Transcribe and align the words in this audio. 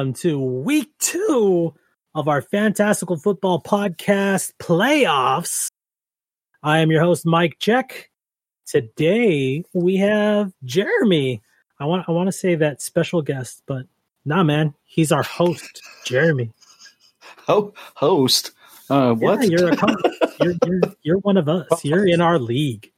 Welcome 0.00 0.14
to 0.14 0.40
week 0.40 0.90
two 0.98 1.74
of 2.14 2.26
our 2.26 2.40
Fantastical 2.40 3.18
Football 3.18 3.60
Podcast 3.60 4.54
playoffs. 4.58 5.68
I 6.62 6.78
am 6.78 6.90
your 6.90 7.02
host, 7.02 7.26
Mike 7.26 7.56
Check. 7.58 8.08
Today 8.64 9.62
we 9.74 9.98
have 9.98 10.54
Jeremy. 10.64 11.42
I 11.78 11.84
want 11.84 12.08
I 12.08 12.12
want 12.12 12.28
to 12.28 12.32
say 12.32 12.54
that 12.54 12.80
special 12.80 13.20
guest, 13.20 13.62
but 13.66 13.84
nah, 14.24 14.42
man, 14.42 14.72
he's 14.84 15.12
our 15.12 15.22
host, 15.22 15.82
Jeremy. 16.06 16.50
Ho- 17.46 17.74
host. 17.94 18.52
Uh, 18.88 19.12
what? 19.12 19.42
Yeah, 19.42 19.48
you're, 19.58 19.68
a 19.68 19.76
you're, 20.40 20.54
you're 20.64 20.80
you're 21.02 21.18
one 21.18 21.36
of 21.36 21.46
us. 21.46 21.84
You're 21.84 22.08
in 22.08 22.22
our 22.22 22.38
league. 22.38 22.90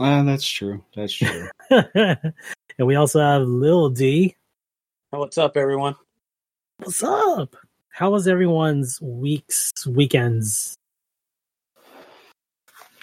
Ah, 0.00 0.24
that's 0.24 0.48
true. 0.48 0.82
That's 0.96 1.12
true. 1.12 1.48
and 1.70 2.34
we 2.80 2.96
also 2.96 3.20
have 3.20 3.42
Lil 3.42 3.90
D. 3.90 4.34
What's 5.10 5.38
up, 5.38 5.56
everyone? 5.56 5.94
What's 6.78 7.02
up? 7.02 7.56
How 7.88 8.10
was 8.10 8.26
everyone's 8.26 9.00
weeks, 9.00 9.86
weekends? 9.86 10.76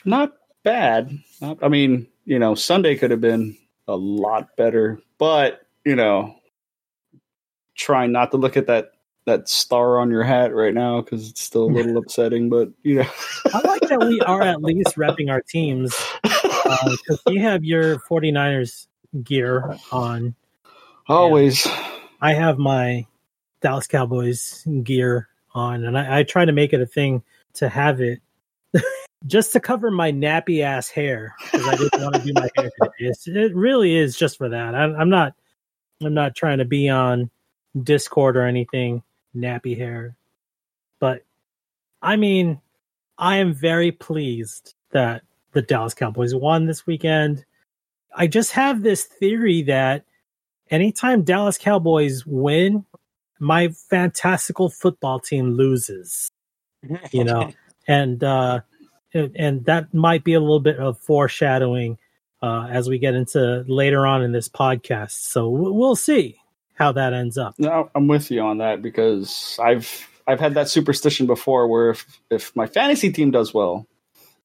Not 0.03 0.33
bad. 0.63 1.17
Not, 1.39 1.63
I 1.63 1.69
mean, 1.69 2.07
you 2.25 2.37
know, 2.37 2.53
Sunday 2.53 2.97
could 2.97 3.11
have 3.11 3.21
been 3.21 3.57
a 3.87 3.95
lot 3.95 4.55
better, 4.57 4.99
but 5.17 5.61
you 5.85 5.95
know, 5.95 6.35
trying 7.75 8.11
not 8.11 8.31
to 8.31 8.37
look 8.37 8.57
at 8.57 8.67
that 8.67 8.91
that 9.25 9.47
star 9.47 9.99
on 9.99 10.11
your 10.11 10.23
hat 10.23 10.53
right 10.53 10.73
now 10.73 11.01
because 11.01 11.29
it's 11.29 11.41
still 11.41 11.63
a 11.63 11.71
little 11.71 11.97
upsetting. 11.97 12.49
But 12.49 12.71
you 12.83 12.95
know, 12.95 13.09
I 13.53 13.61
like 13.65 13.81
that 13.83 14.05
we 14.05 14.19
are 14.21 14.41
at 14.41 14.61
least 14.61 14.97
repping 14.97 15.31
our 15.31 15.41
teams 15.41 15.95
uh, 16.23 16.77
because 16.91 17.21
you 17.27 17.39
have 17.39 17.63
your 17.63 17.99
49ers 17.99 18.87
gear 19.23 19.77
on. 19.91 20.35
always. 21.07 21.65
I 22.19 22.33
have 22.33 22.57
my 22.57 23.07
Dallas 23.61 23.87
Cowboys 23.87 24.65
gear 24.83 25.29
on, 25.53 25.83
and 25.83 25.97
I, 25.97 26.19
I 26.19 26.23
try 26.23 26.45
to 26.45 26.51
make 26.51 26.73
it 26.73 26.81
a 26.81 26.85
thing 26.85 27.23
to 27.53 27.69
have 27.69 28.01
it 28.01 28.21
just 29.27 29.53
to 29.53 29.59
cover 29.59 29.91
my 29.91 30.11
nappy 30.11 30.63
ass 30.63 30.89
hair 30.89 31.35
because 31.51 31.67
I 31.67 31.75
didn't 31.75 32.01
want 32.01 32.15
to 32.15 32.21
do 32.21 32.33
my 32.33 32.49
hair 32.55 32.71
today. 33.21 33.41
It 33.41 33.55
really 33.55 33.95
is 33.95 34.17
just 34.17 34.37
for 34.37 34.49
that. 34.49 34.75
I, 34.75 34.83
I'm 34.83 35.09
not. 35.09 35.33
I'm 36.03 36.15
not 36.15 36.35
trying 36.35 36.57
to 36.57 36.65
be 36.65 36.89
on 36.89 37.29
Discord 37.83 38.35
or 38.35 38.45
anything. 38.45 39.03
Nappy 39.35 39.77
hair, 39.77 40.15
but 40.99 41.23
I 42.01 42.15
mean, 42.15 42.59
I 43.17 43.37
am 43.37 43.53
very 43.53 43.91
pleased 43.91 44.73
that 44.91 45.21
the 45.51 45.61
Dallas 45.61 45.93
Cowboys 45.93 46.33
won 46.33 46.65
this 46.65 46.85
weekend. 46.85 47.45
I 48.15 48.27
just 48.27 48.51
have 48.53 48.81
this 48.81 49.05
theory 49.05 49.61
that 49.63 50.05
anytime 50.69 51.23
Dallas 51.23 51.57
Cowboys 51.57 52.25
win, 52.25 52.85
my 53.41 53.69
fantastical 53.89 54.69
football 54.69 55.19
team 55.19 55.51
loses. 55.51 56.29
You 57.11 57.25
know, 57.25 57.51
and 57.87 58.23
uh, 58.23 58.61
and- 59.13 59.65
that 59.65 59.93
might 59.93 60.23
be 60.23 60.33
a 60.33 60.39
little 60.39 60.59
bit 60.59 60.77
of 60.79 60.97
foreshadowing 60.97 61.99
uh, 62.41 62.67
as 62.71 62.89
we 62.89 62.97
get 62.97 63.13
into 63.13 63.63
later 63.67 64.07
on 64.07 64.23
in 64.23 64.31
this 64.31 64.49
podcast. 64.49 65.11
So 65.11 65.47
we'll 65.49 65.95
see 65.95 66.37
how 66.73 66.91
that 66.93 67.13
ends 67.13 67.37
up. 67.37 67.53
No, 67.59 67.91
I'm 67.93 68.07
with 68.07 68.31
you 68.31 68.41
on 68.41 68.57
that 68.59 68.81
because 68.81 69.59
I've 69.61 70.07
I've 70.25 70.39
had 70.39 70.55
that 70.55 70.69
superstition 70.69 71.27
before 71.27 71.67
where 71.67 71.91
if 71.91 72.19
if 72.31 72.55
my 72.55 72.65
fantasy 72.65 73.11
team 73.11 73.29
does 73.29 73.53
well, 73.53 73.85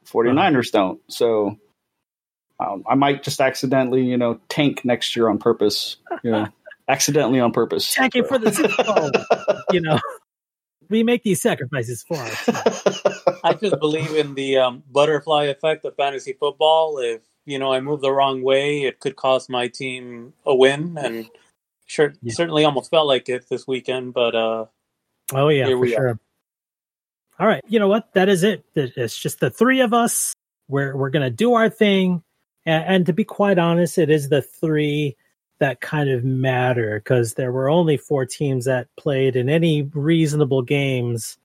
49ers 0.06 0.70
don't. 0.72 1.00
So 1.08 1.56
um, 2.60 2.84
I 2.86 2.94
might 2.96 3.22
just 3.22 3.40
accidentally, 3.40 4.02
you 4.02 4.18
know, 4.18 4.40
tank 4.48 4.84
next 4.84 5.16
year 5.16 5.28
on 5.28 5.38
purpose. 5.38 5.96
You 6.22 6.32
know, 6.32 6.48
accidentally 6.88 7.40
on 7.40 7.52
purpose. 7.52 7.92
Check 7.92 8.14
it 8.16 8.26
for 8.26 8.38
the 8.38 8.52
Super 8.52 8.84
Bowl. 8.84 9.10
you 9.72 9.80
know, 9.80 9.98
we 10.88 11.02
make 11.02 11.22
these 11.22 11.40
sacrifices 11.42 12.04
for 12.06 12.16
us. 12.16 12.48
I 13.44 13.54
just 13.54 13.78
believe 13.80 14.12
in 14.14 14.34
the 14.34 14.58
um, 14.58 14.82
butterfly 14.90 15.44
effect 15.44 15.84
of 15.84 15.96
fantasy 15.96 16.32
football. 16.32 16.98
If 16.98 17.22
you 17.44 17.58
know 17.58 17.72
I 17.72 17.80
move 17.80 18.00
the 18.00 18.12
wrong 18.12 18.42
way, 18.42 18.82
it 18.82 19.00
could 19.00 19.16
cost 19.16 19.50
my 19.50 19.68
team 19.68 20.32
a 20.44 20.54
win, 20.54 20.96
and 20.98 21.28
sure, 21.86 22.14
Yeah. 22.22 22.34
certainly 22.34 22.64
almost 22.64 22.90
felt 22.90 23.06
like 23.06 23.28
it 23.28 23.48
this 23.48 23.66
weekend. 23.66 24.14
But 24.14 24.34
uh, 24.34 24.66
Oh 25.32 25.48
yeah, 25.48 25.66
Here 25.66 25.76
for 25.76 25.80
we 25.80 25.90
sure. 25.92 26.18
All 27.38 27.46
right, 27.46 27.62
you 27.68 27.78
know 27.78 27.88
what? 27.88 28.12
That 28.14 28.28
is 28.28 28.42
it. 28.44 28.64
It- 28.74 28.92
It's 28.96 29.18
just 29.18 29.40
the 29.40 29.50
three 29.50 29.80
of 29.80 29.92
us. 29.92 30.34
We're 30.68 30.96
we're 30.96 31.10
gonna 31.10 31.30
do 31.30 31.54
our 31.54 31.68
thing, 31.68 32.22
and, 32.64 32.84
and 32.84 33.06
to 33.06 33.12
be 33.12 33.24
quite 33.24 33.58
honest, 33.58 33.98
it 33.98 34.10
is 34.10 34.28
the 34.28 34.42
three 34.42 35.16
that 35.58 35.80
kind 35.80 36.10
of 36.10 36.24
matter 36.24 37.00
because 37.02 37.34
there 37.34 37.52
were 37.52 37.68
only 37.68 37.96
four 37.96 38.26
teams 38.26 38.64
that 38.66 38.88
played 38.96 39.36
in 39.36 39.48
any 39.48 39.82
reasonable 39.82 40.62
games. 40.62 41.38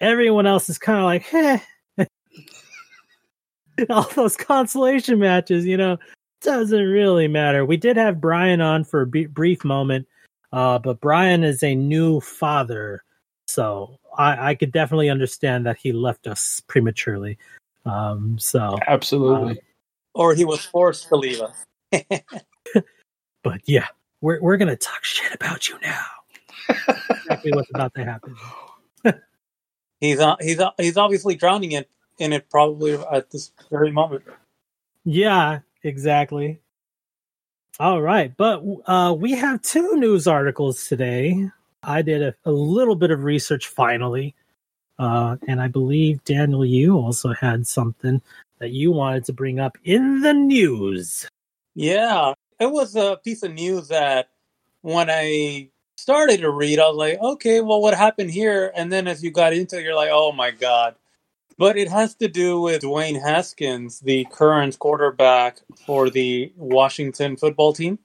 Everyone 0.00 0.46
else 0.46 0.68
is 0.68 0.78
kind 0.78 0.98
of 0.98 1.04
like, 1.04 1.32
eh. 1.34 1.58
All 3.90 4.08
those 4.14 4.36
consolation 4.36 5.18
matches, 5.18 5.64
you 5.64 5.76
know, 5.76 5.98
doesn't 6.42 6.84
really 6.84 7.28
matter. 7.28 7.64
We 7.64 7.76
did 7.76 7.96
have 7.96 8.20
Brian 8.20 8.60
on 8.60 8.84
for 8.84 9.02
a 9.02 9.06
b- 9.06 9.26
brief 9.26 9.64
moment, 9.64 10.06
uh, 10.52 10.78
but 10.78 11.00
Brian 11.00 11.44
is 11.44 11.62
a 11.62 11.74
new 11.74 12.20
father. 12.20 13.02
So 13.46 13.98
I, 14.16 14.50
I 14.50 14.54
could 14.54 14.72
definitely 14.72 15.08
understand 15.08 15.66
that 15.66 15.78
he 15.78 15.92
left 15.92 16.26
us 16.26 16.60
prematurely. 16.66 17.38
Um, 17.86 18.38
so, 18.38 18.78
Absolutely. 18.86 19.60
or 20.14 20.34
he 20.34 20.44
was 20.44 20.64
forced 20.64 21.08
to 21.08 21.16
leave 21.16 21.40
us. 21.40 21.64
but 23.42 23.60
yeah, 23.66 23.86
we're 24.20 24.40
we're 24.40 24.56
gonna 24.56 24.76
talk 24.76 25.04
shit 25.04 25.34
about 25.34 25.68
you 25.68 25.78
now. 25.82 26.04
exactly 27.10 27.52
what's 27.52 27.70
about 27.70 27.94
to 27.94 28.04
happen. 28.04 28.36
He's 30.00 30.18
uh, 30.18 30.34
he's 30.40 30.58
uh, 30.58 30.70
he's 30.78 30.96
obviously 30.96 31.36
drowning 31.36 31.72
in 31.72 31.84
in 32.18 32.32
it 32.32 32.50
probably 32.50 32.94
at 32.94 33.30
this 33.30 33.52
very 33.70 33.92
moment. 33.92 34.24
Yeah, 35.04 35.60
exactly. 35.84 36.60
All 37.78 38.02
right, 38.02 38.36
but 38.36 38.62
uh, 38.86 39.14
we 39.16 39.32
have 39.32 39.62
two 39.62 39.96
news 39.96 40.26
articles 40.26 40.88
today. 40.88 41.48
I 41.82 42.02
did 42.02 42.22
a, 42.22 42.34
a 42.44 42.50
little 42.50 42.96
bit 42.96 43.10
of 43.10 43.24
research 43.24 43.68
finally, 43.68 44.34
uh, 44.98 45.36
and 45.48 45.60
I 45.60 45.68
believe 45.68 46.22
Daniel, 46.24 46.64
you 46.64 46.98
also 46.98 47.32
had 47.32 47.66
something 47.66 48.20
that 48.58 48.70
you 48.70 48.90
wanted 48.90 49.24
to 49.26 49.32
bring 49.32 49.58
up 49.58 49.78
in 49.84 50.20
the 50.20 50.34
news. 50.34 51.28
Yeah, 51.74 52.34
it 52.62 52.70
was 52.70 52.96
a 52.96 53.18
piece 53.22 53.42
of 53.42 53.52
news 53.52 53.88
that 53.88 54.28
when 54.82 55.10
I 55.10 55.70
started 55.96 56.40
to 56.40 56.50
read, 56.50 56.78
I 56.78 56.88
was 56.88 56.96
like, 56.96 57.18
okay, 57.20 57.60
well, 57.60 57.80
what 57.80 57.94
happened 57.94 58.30
here? 58.30 58.72
And 58.74 58.92
then 58.92 59.06
as 59.08 59.22
you 59.22 59.30
got 59.30 59.52
into 59.52 59.78
it, 59.78 59.84
you're 59.84 59.94
like, 59.94 60.10
oh 60.12 60.32
my 60.32 60.50
God. 60.50 60.94
But 61.58 61.76
it 61.76 61.88
has 61.88 62.14
to 62.16 62.28
do 62.28 62.60
with 62.60 62.82
Dwayne 62.82 63.20
Haskins, 63.20 64.00
the 64.00 64.26
current 64.30 64.78
quarterback 64.78 65.60
for 65.86 66.08
the 66.08 66.52
Washington 66.56 67.36
football 67.36 67.72
team. 67.72 67.98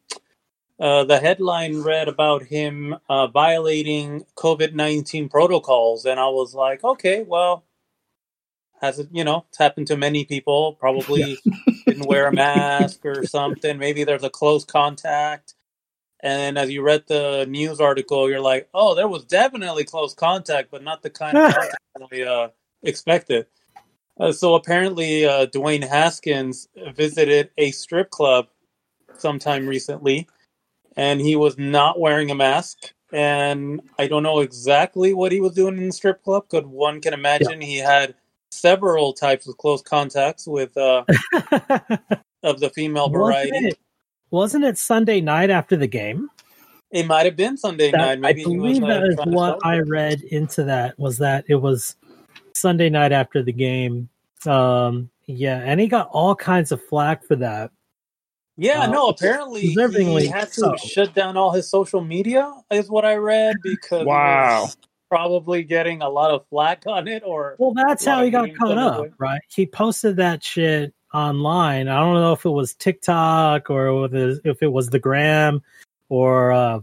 Uh, 0.79 1.03
the 1.05 1.19
headline 1.19 1.81
read 1.81 2.07
about 2.07 2.43
him 2.43 2.95
uh, 3.09 3.27
violating 3.27 4.25
COVID 4.35 4.73
19 4.73 5.29
protocols. 5.29 6.05
And 6.05 6.19
I 6.19 6.27
was 6.27 6.53
like, 6.53 6.83
okay, 6.83 7.23
well, 7.23 7.63
has 8.81 8.99
it, 8.99 9.09
you 9.11 9.23
know, 9.23 9.45
it's 9.49 9.57
happened 9.57 9.87
to 9.87 9.97
many 9.97 10.25
people. 10.25 10.73
Probably 10.73 11.37
didn't 11.85 12.07
wear 12.07 12.27
a 12.27 12.33
mask 12.33 13.05
or 13.05 13.23
something. 13.23 13.77
Maybe 13.77 14.03
there's 14.03 14.23
a 14.23 14.29
close 14.29 14.65
contact. 14.65 15.55
And 16.21 16.57
as 16.57 16.71
you 16.71 16.81
read 16.81 17.03
the 17.07 17.45
news 17.47 17.79
article, 17.79 18.29
you're 18.29 18.41
like, 18.41 18.69
oh, 18.73 18.95
there 18.95 19.07
was 19.07 19.23
definitely 19.23 19.83
close 19.83 20.13
contact, 20.13 20.71
but 20.71 20.83
not 20.83 21.01
the 21.01 21.09
kind 21.09 21.37
of 21.37 21.53
contact 21.53 21.77
we 22.11 22.23
uh, 22.23 22.49
expected. 22.83 23.47
Uh, 24.19 24.31
so 24.31 24.55
apparently, 24.55 25.25
uh, 25.25 25.45
Dwayne 25.47 25.87
Haskins 25.87 26.67
visited 26.95 27.51
a 27.57 27.71
strip 27.71 28.09
club 28.09 28.47
sometime 29.17 29.67
recently, 29.67 30.27
and 30.95 31.21
he 31.21 31.35
was 31.35 31.57
not 31.57 31.99
wearing 31.99 32.31
a 32.31 32.35
mask. 32.35 32.93
And 33.13 33.81
I 33.97 34.07
don't 34.07 34.23
know 34.23 34.39
exactly 34.39 35.13
what 35.13 35.31
he 35.31 35.39
was 35.39 35.53
doing 35.53 35.77
in 35.77 35.85
the 35.85 35.91
strip 35.93 36.23
club, 36.23 36.45
but 36.49 36.65
one 36.65 36.99
can 36.99 37.13
imagine 37.13 37.61
he 37.61 37.77
had 37.77 38.15
several 38.57 39.13
types 39.13 39.47
of 39.47 39.57
close 39.57 39.81
contacts 39.81 40.47
with 40.47 40.75
uh, 40.77 41.03
of 42.43 42.59
the 42.59 42.69
female 42.73 43.09
variety. 43.09 43.51
wasn't, 43.51 43.65
it, 43.67 43.79
wasn't 44.31 44.63
it 44.65 44.77
Sunday 44.77 45.21
night 45.21 45.49
after 45.49 45.75
the 45.75 45.87
game? 45.87 46.29
It 46.91 47.05
might 47.05 47.25
have 47.25 47.35
been 47.35 47.57
Sunday 47.57 47.91
That- 47.91 47.97
night. 47.97 48.19
Maybe 48.19 48.41
I 48.41 48.45
believe 48.45 48.83
uh, 48.83 48.87
that 48.87 49.03
is 49.03 49.15
what 49.25 49.59
I 49.65 49.79
read 49.79 50.21
into 50.21 50.63
that 50.63 50.97
was 50.97 51.17
that 51.17 51.45
it 51.47 51.55
was 51.55 51.95
Sunday 52.53 52.89
night 52.89 53.11
after 53.11 53.43
the 53.43 53.51
game. 53.51 54.09
Um, 54.45 55.09
yeah, 55.25 55.57
and 55.65 55.79
he 55.79 55.87
got 55.87 56.09
all 56.11 56.35
kinds 56.35 56.71
of 56.71 56.81
flack 56.85 57.25
for 57.25 57.35
that. 57.37 57.71
Yeah, 58.55 58.83
Uh, 58.83 58.87
no. 58.91 59.09
Apparently, 59.09 59.61
he 59.61 60.27
had 60.27 60.47
to 60.47 60.53
so. 60.53 60.75
shut 60.77 61.13
down 61.13 61.37
all 61.37 61.51
his 61.51 61.69
social 61.69 62.01
media, 62.01 62.51
is 62.71 62.89
what 62.89 63.05
I 63.05 63.15
read, 63.15 63.57
because 63.61 63.99
he 64.01 64.05
Wow. 64.05 64.69
Was 65.09 65.17
probably 65.17 65.63
getting 65.63 66.01
a 66.01 66.09
lot 66.09 66.31
of 66.31 66.45
flack 66.49 66.83
on 66.87 67.07
it. 67.07 67.23
Or 67.25 67.55
Well, 67.59 67.73
that's 67.73 68.05
how 68.05 68.23
he 68.23 68.29
got 68.29 68.49
caught 68.55 68.77
up, 68.77 69.01
way. 69.01 69.11
right? 69.17 69.41
He 69.49 69.65
posted 69.65 70.17
that 70.17 70.43
shit 70.43 70.93
online. 71.13 71.87
I 71.87 71.99
don't 71.99 72.15
know 72.15 72.33
if 72.33 72.45
it 72.45 72.49
was 72.49 72.73
TikTok 72.75 73.69
or 73.69 74.05
if 74.13 74.61
it 74.61 74.71
was 74.71 74.89
the 74.89 74.99
gram 74.99 75.61
or 76.09 76.51
uh, 76.51 76.79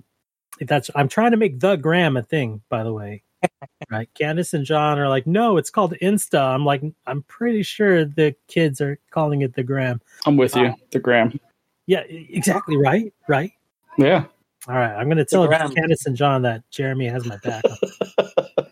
that's. 0.60 0.90
I'm 0.94 1.08
trying 1.08 1.32
to 1.32 1.36
make 1.36 1.60
the 1.60 1.76
gram 1.76 2.16
a 2.16 2.22
thing, 2.22 2.62
by 2.68 2.82
the 2.84 2.92
way. 2.92 3.22
Right, 3.90 4.08
Candace 4.14 4.54
and 4.54 4.64
John 4.64 4.98
are 4.98 5.10
like, 5.10 5.26
no, 5.26 5.58
it's 5.58 5.68
called 5.68 5.94
Insta. 6.00 6.40
I'm 6.40 6.64
like, 6.64 6.82
I'm 7.06 7.22
pretty 7.24 7.62
sure 7.62 8.06
the 8.06 8.34
kids 8.48 8.80
are 8.80 8.98
calling 9.10 9.42
it 9.42 9.54
the 9.54 9.62
gram. 9.62 10.00
I'm 10.24 10.38
with 10.38 10.56
you. 10.56 10.74
The 10.90 10.98
gram. 10.98 11.38
Yeah, 11.86 12.00
exactly 12.08 12.78
right, 12.78 13.12
right. 13.28 13.52
Yeah. 13.98 14.24
All 14.66 14.74
right, 14.74 14.94
I'm 14.94 15.06
going 15.06 15.18
to 15.18 15.24
tell 15.26 15.46
gram. 15.46 15.70
Candace 15.74 16.06
and 16.06 16.16
John 16.16 16.42
that 16.42 16.62
Jeremy 16.70 17.06
has 17.06 17.26
my 17.26 17.36
back. 17.38 17.64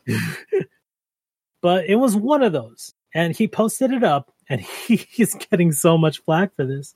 but 1.63 1.85
it 1.87 1.97
was 1.97 2.17
one 2.17 2.43
of 2.43 2.53
those, 2.53 2.95
and 3.15 3.37
he 3.37 3.47
posted 3.47 3.93
it 3.93 4.03
up, 4.03 4.33
and 4.49 4.61
he, 4.61 4.97
he's 5.11 5.35
getting 5.35 5.73
so 5.73 5.99
much 5.99 6.23
flack 6.25 6.55
for 6.57 6.65
this. 6.65 6.95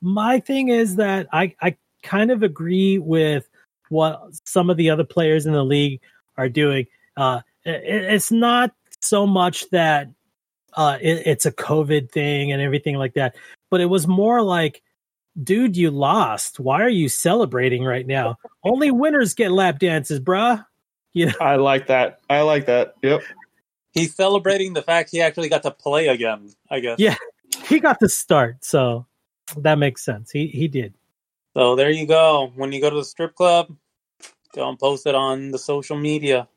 My 0.00 0.40
thing 0.40 0.68
is 0.68 0.96
that 0.96 1.28
I 1.32 1.54
I 1.60 1.76
kind 2.02 2.32
of 2.32 2.42
agree 2.42 2.98
with 2.98 3.48
what 3.90 4.20
some 4.44 4.70
of 4.70 4.76
the 4.76 4.90
other 4.90 5.04
players 5.04 5.46
in 5.46 5.52
the 5.52 5.64
league 5.64 6.00
are 6.36 6.48
doing. 6.48 6.86
Uh, 7.16 7.42
it, 7.64 7.84
it's 7.84 8.32
not 8.32 8.72
so 9.00 9.24
much 9.24 9.70
that 9.70 10.08
uh, 10.74 10.98
it, 11.00 11.22
it's 11.26 11.46
a 11.46 11.52
COVID 11.52 12.10
thing 12.10 12.50
and 12.50 12.60
everything 12.60 12.96
like 12.96 13.14
that, 13.14 13.36
but 13.70 13.80
it 13.80 13.86
was 13.86 14.08
more 14.08 14.42
like 14.42 14.82
dude, 15.40 15.76
you 15.76 15.90
lost. 15.90 16.60
Why 16.60 16.82
are 16.82 16.88
you 16.88 17.08
celebrating 17.08 17.84
right 17.84 18.06
now? 18.06 18.36
Only 18.64 18.90
winners 18.90 19.34
get 19.34 19.52
lap 19.52 19.78
dances, 19.78 20.20
bruh. 20.20 20.64
You 21.14 21.26
know, 21.26 21.34
I 21.40 21.56
like 21.56 21.88
that. 21.88 22.20
I 22.30 22.40
like 22.40 22.66
that. 22.66 22.94
Yep. 23.02 23.22
he's 23.92 24.14
celebrating 24.14 24.72
the 24.72 24.82
fact 24.82 25.10
he 25.10 25.20
actually 25.20 25.50
got 25.50 25.62
to 25.64 25.70
play 25.70 26.08
again. 26.08 26.50
I 26.70 26.80
guess. 26.80 26.98
Yeah. 26.98 27.16
he 27.66 27.80
got 27.80 28.00
the 28.00 28.08
start, 28.08 28.64
so 28.64 29.06
that 29.58 29.78
makes 29.78 30.04
sense. 30.04 30.30
He 30.30 30.46
he 30.46 30.68
did. 30.68 30.94
So 31.54 31.76
there 31.76 31.90
you 31.90 32.06
go. 32.06 32.50
When 32.56 32.72
you 32.72 32.80
go 32.80 32.88
to 32.88 32.96
the 32.96 33.04
strip 33.04 33.34
club, 33.34 33.76
don't 34.54 34.80
post 34.80 35.06
it 35.06 35.14
on 35.14 35.50
the 35.50 35.58
social 35.58 35.98
media. 35.98 36.48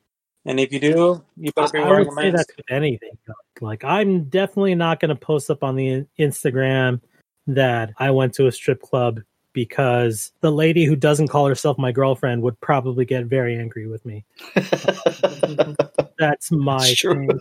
And 0.46 0.60
if 0.60 0.72
you 0.72 0.80
do, 0.80 1.22
you 1.36 1.50
I, 1.56 1.60
better 1.60 1.72
be 1.72 1.78
I 1.80 1.88
wearing 1.88 2.08
would 2.08 2.18
a 2.18 2.20
say 2.20 2.30
mask. 2.30 2.52
that 2.56 2.74
anything. 2.74 3.18
Like 3.60 3.84
I'm 3.84 4.24
definitely 4.24 4.74
not 4.74 5.00
going 5.00 5.10
to 5.10 5.16
post 5.16 5.50
up 5.50 5.62
on 5.62 5.76
the 5.76 6.06
Instagram 6.18 7.00
that 7.46 7.92
I 7.98 8.10
went 8.10 8.34
to 8.34 8.46
a 8.46 8.52
strip 8.52 8.82
club 8.82 9.20
because 9.52 10.32
the 10.40 10.52
lady 10.52 10.84
who 10.84 10.96
doesn't 10.96 11.28
call 11.28 11.46
herself 11.46 11.78
my 11.78 11.92
girlfriend 11.92 12.42
would 12.42 12.60
probably 12.60 13.04
get 13.04 13.24
very 13.24 13.56
angry 13.56 13.86
with 13.86 14.04
me. 14.04 14.24
That's 16.18 16.50
my 16.50 16.92
true. 16.96 17.26
thing. 17.26 17.40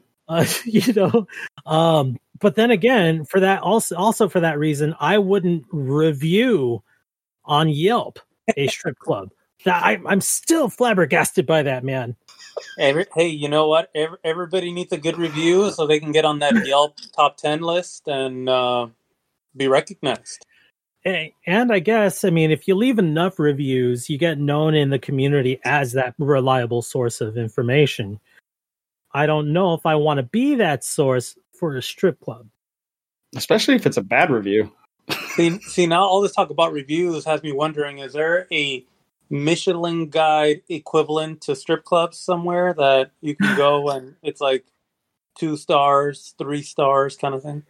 uh, 0.30 0.44
you 0.64 0.92
know 0.94 1.26
um 1.66 2.16
but 2.38 2.54
then 2.54 2.70
again 2.70 3.24
for 3.24 3.40
that 3.40 3.60
also 3.60 3.96
also 3.96 4.28
for 4.28 4.40
that 4.40 4.58
reason 4.58 4.94
i 5.00 5.18
wouldn't 5.18 5.64
review 5.70 6.82
on 7.44 7.68
yelp 7.68 8.18
a 8.56 8.68
strip 8.68 8.98
club 8.98 9.30
that 9.64 9.82
I, 9.82 9.98
i'm 10.06 10.20
still 10.20 10.68
flabbergasted 10.68 11.46
by 11.46 11.64
that 11.64 11.84
man 11.84 12.16
Every, 12.78 13.06
hey, 13.14 13.28
you 13.28 13.48
know 13.48 13.68
what? 13.68 13.90
Every, 13.94 14.18
everybody 14.24 14.72
needs 14.72 14.92
a 14.92 14.98
good 14.98 15.16
review 15.16 15.70
so 15.70 15.86
they 15.86 16.00
can 16.00 16.12
get 16.12 16.24
on 16.24 16.40
that 16.40 16.66
Yelp 16.66 16.96
top 17.14 17.36
10 17.36 17.60
list 17.60 18.08
and 18.08 18.48
uh, 18.48 18.88
be 19.56 19.68
recognized. 19.68 20.44
A- 21.06 21.34
and 21.46 21.72
i 21.72 21.78
guess 21.78 22.24
i 22.24 22.30
mean 22.30 22.50
if 22.50 22.68
you 22.68 22.74
leave 22.74 22.98
enough 22.98 23.38
reviews 23.38 24.10
you 24.10 24.18
get 24.18 24.38
known 24.38 24.74
in 24.74 24.90
the 24.90 24.98
community 24.98 25.58
as 25.64 25.92
that 25.92 26.14
reliable 26.18 26.82
source 26.82 27.22
of 27.22 27.38
information 27.38 28.20
i 29.14 29.24
don't 29.24 29.50
know 29.50 29.72
if 29.72 29.86
i 29.86 29.94
want 29.94 30.18
to 30.18 30.22
be 30.22 30.56
that 30.56 30.84
source 30.84 31.38
for 31.54 31.76
a 31.76 31.82
strip 31.82 32.20
club 32.20 32.46
Especially 33.36 33.76
if 33.76 33.86
it's 33.86 33.96
a 33.96 34.02
bad 34.02 34.30
review. 34.30 34.72
See, 35.34 35.58
see, 35.60 35.86
now 35.86 36.02
all 36.02 36.20
this 36.20 36.32
talk 36.32 36.50
about 36.50 36.72
reviews 36.72 37.24
has 37.24 37.42
me 37.42 37.52
wondering 37.52 37.98
is 37.98 38.12
there 38.12 38.46
a 38.52 38.84
Michelin 39.28 40.08
guide 40.08 40.62
equivalent 40.68 41.40
to 41.42 41.54
strip 41.54 41.84
clubs 41.84 42.18
somewhere 42.18 42.74
that 42.74 43.12
you 43.20 43.36
can 43.36 43.56
go 43.56 43.88
and 43.90 44.16
it's 44.22 44.40
like 44.40 44.64
two 45.38 45.56
stars, 45.56 46.34
three 46.38 46.62
stars 46.62 47.16
kind 47.16 47.34
of 47.34 47.42
thing? 47.42 47.62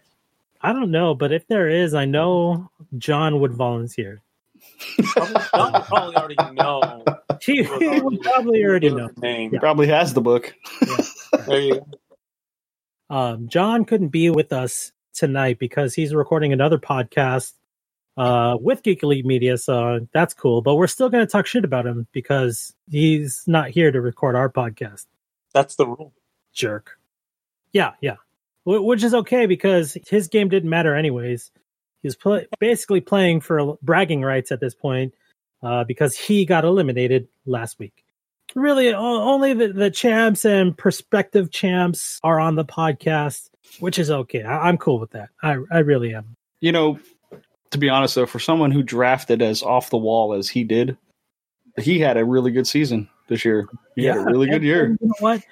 I 0.61 0.73
don't 0.73 0.91
know 0.91 1.15
but 1.15 1.33
if 1.33 1.47
there 1.47 1.69
is 1.69 1.95
i 1.95 2.05
know 2.05 2.71
john 2.99 3.41
would 3.41 3.53
volunteer 3.53 4.23
John 5.15 5.33
would 5.33 5.85
probably 5.85 6.17
already 6.17 6.37
know. 6.53 7.05
he, 7.41 7.63
he 7.79 8.01
would 8.01 8.21
probably 8.21 8.65
already 8.65 8.91
know 8.91 9.07
us. 9.07 9.13
He 9.23 9.59
probably 9.59 9.89
has 9.89 10.15
the 10.15 10.21
book. 10.21 10.55
There 11.47 11.61
you 11.61 11.75
go. 11.75 11.87
Um, 13.11 13.49
John 13.49 13.87
couldn't 13.87 14.11
be 14.11 14.31
with 14.31 14.53
us 14.53 14.93
tonight 15.13 15.59
because 15.59 15.95
he's 15.95 16.15
recording 16.15 16.53
another 16.53 16.79
podcast 16.79 17.55
uh, 18.17 18.57
with 18.61 18.85
Geek 18.85 19.03
Elite 19.03 19.27
Media, 19.27 19.59
so 19.59 20.07
that's 20.15 20.33
cool. 20.33 20.63
But 20.63 20.77
we're 20.77 20.87
still 20.87 21.09
going 21.09 21.27
to 21.27 21.31
talk 21.31 21.47
shit 21.47 21.65
about 21.65 21.89
him 21.89 22.07
because 22.13 22.73
he's 22.89 23.43
not 23.49 23.71
here 23.71 23.91
to 23.91 24.01
record 24.01 24.37
our 24.37 24.49
podcast. 24.49 25.07
That's 25.53 25.75
the 25.75 25.89
rule. 25.89 26.13
Jerk. 26.53 27.01
Yeah, 27.73 27.95
yeah. 28.01 28.17
Wh- 28.65 28.85
Which 28.85 29.03
is 29.03 29.15
okay 29.15 29.47
because 29.47 29.97
his 30.09 30.29
game 30.29 30.49
didn't 30.49 30.71
matter 30.71 30.95
anyways. 30.95 31.51
He 32.03 32.07
was 32.09 32.17
pl- 32.17 32.43
basically 32.59 33.01
playing 33.01 33.41
for 33.41 33.77
bragging 33.83 34.23
rights 34.23 34.51
at 34.53 34.61
this 34.61 34.75
point 34.75 35.15
uh, 35.63 35.85
because 35.85 36.17
he 36.17 36.45
got 36.45 36.65
eliminated 36.65 37.29
last 37.47 37.79
week. 37.79 38.05
Really, 38.55 38.93
only 38.93 39.55
the, 39.55 39.69
the 39.69 39.91
champs 39.91 40.45
and 40.45 40.77
prospective 40.77 41.53
champs 41.53 42.19
are 42.25 42.41
on 42.41 42.57
the 42.57 42.65
podcast, 42.65 43.51
which 43.79 43.99
is 43.99 44.11
okay. 44.11 44.43
I- 44.43 44.69
I'm 44.69 44.77
cool 44.79 44.99
with 44.99 45.11
that. 45.13 45.29
I, 45.43 45.59
I 45.71 45.79
really 45.79 46.15
am. 46.15 46.35
You 46.61 46.73
know, 46.73 46.99
to 47.71 47.79
be 47.79 47.89
honest 47.89 48.17
though, 48.17 48.27
for 48.27 48.41
someone 48.41 48.73
who 48.73 48.83
drafted 48.83 49.41
as 49.41 49.63
off 49.63 49.91
the 49.91 49.97
wall 49.99 50.33
as 50.35 50.49
he 50.49 50.65
did, 50.65 50.97
he 51.79 52.01
had 52.01 52.17
a 52.17 52.25
really 52.25 52.51
good 52.51 52.67
season 52.67 53.09
this 53.29 53.45
year. 53.45 53.69
He 53.95 54.05
had 54.05 54.17
a 54.17 54.25
really 54.25 54.49
good 54.49 54.65
year. 54.65 54.89
You 55.01 55.07
know 55.07 55.15
what? 55.21 55.43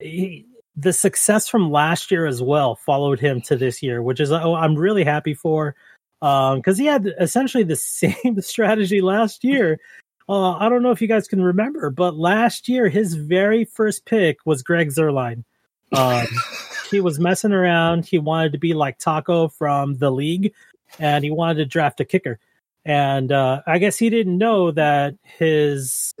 He, 0.00 0.44
the 0.78 0.92
success 0.92 1.48
from 1.48 1.70
last 1.70 2.10
year 2.10 2.24
as 2.26 2.40
well 2.40 2.76
followed 2.76 3.18
him 3.18 3.40
to 3.42 3.56
this 3.56 3.82
year, 3.82 4.00
which 4.00 4.20
is 4.20 4.30
oh, 4.30 4.54
I'm 4.54 4.76
really 4.76 5.04
happy 5.04 5.34
for 5.34 5.74
because 6.20 6.78
he 6.78 6.86
had 6.86 7.12
essentially 7.20 7.64
the 7.64 7.76
same 7.76 8.40
strategy 8.40 9.00
last 9.00 9.44
year. 9.44 9.80
Uh, 10.28 10.52
I 10.52 10.68
don't 10.68 10.82
know 10.82 10.90
if 10.90 11.00
you 11.00 11.08
guys 11.08 11.26
can 11.26 11.42
remember, 11.42 11.90
but 11.90 12.16
last 12.16 12.68
year 12.68 12.88
his 12.88 13.14
very 13.14 13.64
first 13.64 14.04
pick 14.04 14.38
was 14.44 14.62
Greg 14.62 14.90
Zuerlein. 14.90 15.44
Um, 15.92 16.26
he 16.90 17.00
was 17.00 17.18
messing 17.18 17.52
around. 17.52 18.04
He 18.04 18.18
wanted 18.18 18.52
to 18.52 18.58
be 18.58 18.74
like 18.74 18.98
Taco 18.98 19.48
from 19.48 19.96
the 19.96 20.10
league, 20.10 20.52
and 20.98 21.24
he 21.24 21.30
wanted 21.30 21.56
to 21.56 21.66
draft 21.66 22.00
a 22.00 22.04
kicker. 22.04 22.38
And 22.84 23.32
uh, 23.32 23.62
I 23.66 23.78
guess 23.78 23.98
he 23.98 24.10
didn't 24.10 24.38
know 24.38 24.70
that 24.70 25.14
his 25.22 26.14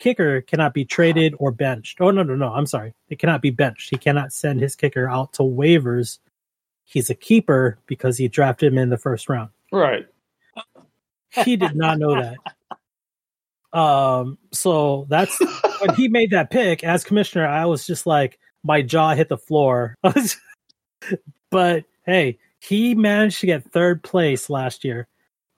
kicker 0.00 0.40
cannot 0.40 0.74
be 0.74 0.84
traded 0.84 1.34
or 1.38 1.52
benched. 1.52 2.00
Oh 2.00 2.10
no, 2.10 2.24
no, 2.24 2.34
no! 2.34 2.52
I'm 2.52 2.66
sorry. 2.66 2.94
It 3.08 3.20
cannot 3.20 3.42
be 3.42 3.50
benched. 3.50 3.90
He 3.90 3.96
cannot 3.96 4.32
send 4.32 4.60
his 4.60 4.74
kicker 4.74 5.08
out 5.08 5.34
to 5.34 5.42
waivers. 5.42 6.18
He's 6.84 7.10
a 7.10 7.14
keeper 7.14 7.78
because 7.86 8.18
he 8.18 8.26
drafted 8.26 8.72
him 8.72 8.78
in 8.78 8.90
the 8.90 8.98
first 8.98 9.28
round. 9.28 9.50
Right. 9.70 10.06
He 11.44 11.54
did 11.54 11.76
not 11.76 12.00
know 12.00 12.16
that. 12.20 13.78
Um, 13.78 14.36
so 14.50 15.06
that's 15.08 15.38
when 15.78 15.94
he 15.94 16.08
made 16.08 16.30
that 16.30 16.50
pick 16.50 16.82
as 16.82 17.04
commissioner. 17.04 17.46
I 17.46 17.66
was 17.66 17.86
just 17.86 18.04
like, 18.04 18.40
my 18.64 18.82
jaw 18.82 19.14
hit 19.14 19.28
the 19.28 19.38
floor. 19.38 19.96
but 21.50 21.84
hey, 22.04 22.38
he 22.58 22.94
managed 22.94 23.40
to 23.40 23.46
get 23.46 23.70
third 23.70 24.02
place 24.02 24.50
last 24.50 24.84
year, 24.84 25.06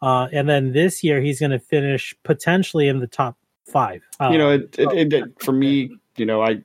uh, 0.00 0.28
and 0.32 0.48
then 0.48 0.72
this 0.72 1.02
year 1.02 1.20
he's 1.20 1.40
going 1.40 1.52
to 1.52 1.58
finish 1.58 2.14
potentially 2.22 2.88
in 2.88 3.00
the 3.00 3.06
top 3.06 3.36
five. 3.72 4.02
Uh, 4.20 4.30
you 4.32 4.38
know, 4.38 4.50
it, 4.50 4.76
it, 4.78 4.92
it, 4.92 5.12
it- 5.12 5.42
for 5.42 5.52
me, 5.52 5.96
you 6.16 6.26
know, 6.26 6.42
I 6.42 6.62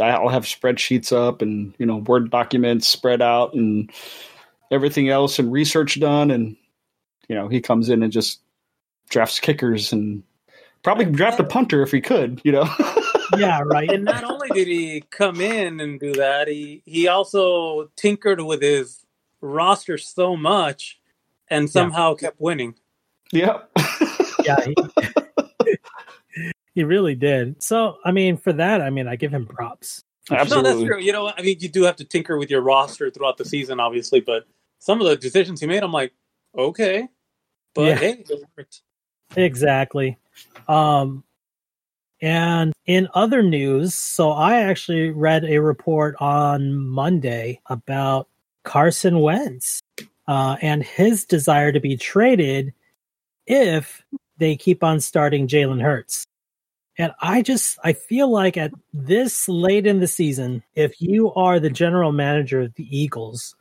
I'll 0.00 0.28
have 0.28 0.44
spreadsheets 0.44 1.12
up 1.12 1.42
and 1.42 1.74
you 1.78 1.86
know 1.86 1.96
Word 1.98 2.30
documents 2.30 2.88
spread 2.88 3.20
out 3.22 3.54
and 3.54 3.90
everything 4.70 5.08
else 5.08 5.38
and 5.38 5.52
research 5.52 5.98
done, 6.00 6.30
and 6.30 6.56
you 7.28 7.34
know 7.34 7.48
he 7.48 7.60
comes 7.60 7.88
in 7.88 8.02
and 8.02 8.12
just 8.12 8.40
drafts 9.10 9.38
kickers 9.40 9.92
and 9.92 10.22
probably 10.82 11.04
draft 11.04 11.38
a 11.40 11.44
punter 11.44 11.82
if 11.82 11.92
he 11.92 12.00
could, 12.00 12.40
you 12.44 12.52
know. 12.52 12.68
yeah, 13.36 13.60
right. 13.64 13.90
And 13.90 14.04
not 14.04 14.24
only 14.24 14.48
did 14.48 14.66
he 14.68 15.02
come 15.10 15.40
in 15.40 15.80
and 15.80 16.00
do 16.00 16.12
that, 16.14 16.48
he 16.48 16.82
he 16.86 17.08
also 17.08 17.90
tinkered 17.96 18.40
with 18.40 18.62
his 18.62 19.04
roster 19.40 19.98
so 19.98 20.36
much 20.36 20.98
and 21.48 21.68
somehow 21.70 22.14
kept 22.14 22.40
winning. 22.40 22.74
Yep. 23.32 23.70
yeah, 24.44 24.56
he, 24.64 24.74
he 26.74 26.84
really 26.84 27.14
did. 27.14 27.62
So, 27.62 27.98
I 28.04 28.12
mean, 28.12 28.36
for 28.36 28.52
that, 28.52 28.80
I 28.80 28.90
mean, 28.90 29.08
I 29.08 29.16
give 29.16 29.32
him 29.32 29.46
props. 29.46 30.02
No, 30.30 30.36
that's 30.36 30.52
Absolutely. 30.52 30.86
true. 30.86 31.00
You 31.00 31.12
know, 31.12 31.32
I 31.36 31.42
mean, 31.42 31.56
you 31.60 31.68
do 31.68 31.82
have 31.82 31.96
to 31.96 32.04
tinker 32.04 32.38
with 32.38 32.50
your 32.50 32.60
roster 32.60 33.10
throughout 33.10 33.38
the 33.38 33.44
season, 33.44 33.80
obviously, 33.80 34.20
but 34.20 34.44
some 34.78 35.00
of 35.00 35.06
the 35.06 35.16
decisions 35.16 35.60
he 35.60 35.66
made, 35.66 35.82
I'm 35.82 35.92
like, 35.92 36.12
okay, 36.56 37.08
but 37.74 37.82
Yeah. 37.88 37.94
hey, 37.96 38.24
it 38.28 38.42
worked. 38.56 38.82
Exactly. 39.36 40.18
Um, 40.68 41.24
and 42.20 42.72
in 42.86 43.08
other 43.14 43.42
news, 43.42 43.94
so 43.94 44.30
I 44.30 44.60
actually 44.60 45.10
read 45.10 45.44
a 45.44 45.58
report 45.58 46.14
on 46.20 46.76
Monday 46.76 47.60
about 47.66 48.28
Carson 48.62 49.20
Wentz 49.20 49.80
uh, 50.28 50.56
and 50.62 50.84
his 50.84 51.24
desire 51.24 51.72
to 51.72 51.80
be 51.80 51.96
traded 51.96 52.72
if 53.46 54.04
they 54.38 54.54
keep 54.54 54.84
on 54.84 55.00
starting 55.00 55.48
Jalen 55.48 55.82
Hurts. 55.82 56.24
And 56.98 57.12
I 57.20 57.42
just 57.42 57.78
I 57.82 57.94
feel 57.94 58.30
like 58.30 58.56
at 58.56 58.72
this 58.92 59.48
late 59.48 59.86
in 59.86 60.00
the 60.00 60.06
season, 60.06 60.62
if 60.74 61.00
you 61.00 61.32
are 61.34 61.58
the 61.58 61.70
general 61.70 62.12
manager 62.12 62.60
of 62.60 62.74
the 62.74 62.86
Eagles, 62.96 63.54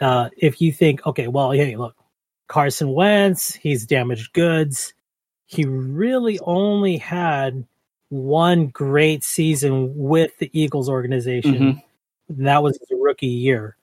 uh, 0.00 0.30
if 0.36 0.60
you 0.60 0.72
think, 0.72 1.06
okay, 1.06 1.28
well, 1.28 1.52
hey, 1.52 1.76
look, 1.76 1.94
Carson 2.48 2.92
Wentz, 2.92 3.54
he's 3.54 3.86
damaged 3.86 4.32
goods. 4.32 4.94
He 5.46 5.64
really 5.64 6.38
only 6.40 6.96
had 6.96 7.64
one 8.08 8.66
great 8.68 9.22
season 9.22 9.92
with 9.96 10.36
the 10.38 10.50
Eagles 10.52 10.88
organization. 10.88 11.54
Mhm. 11.54 11.82
And 12.28 12.46
that 12.46 12.62
was 12.62 12.76
his 12.78 12.98
rookie 13.00 13.26
year. 13.28 13.76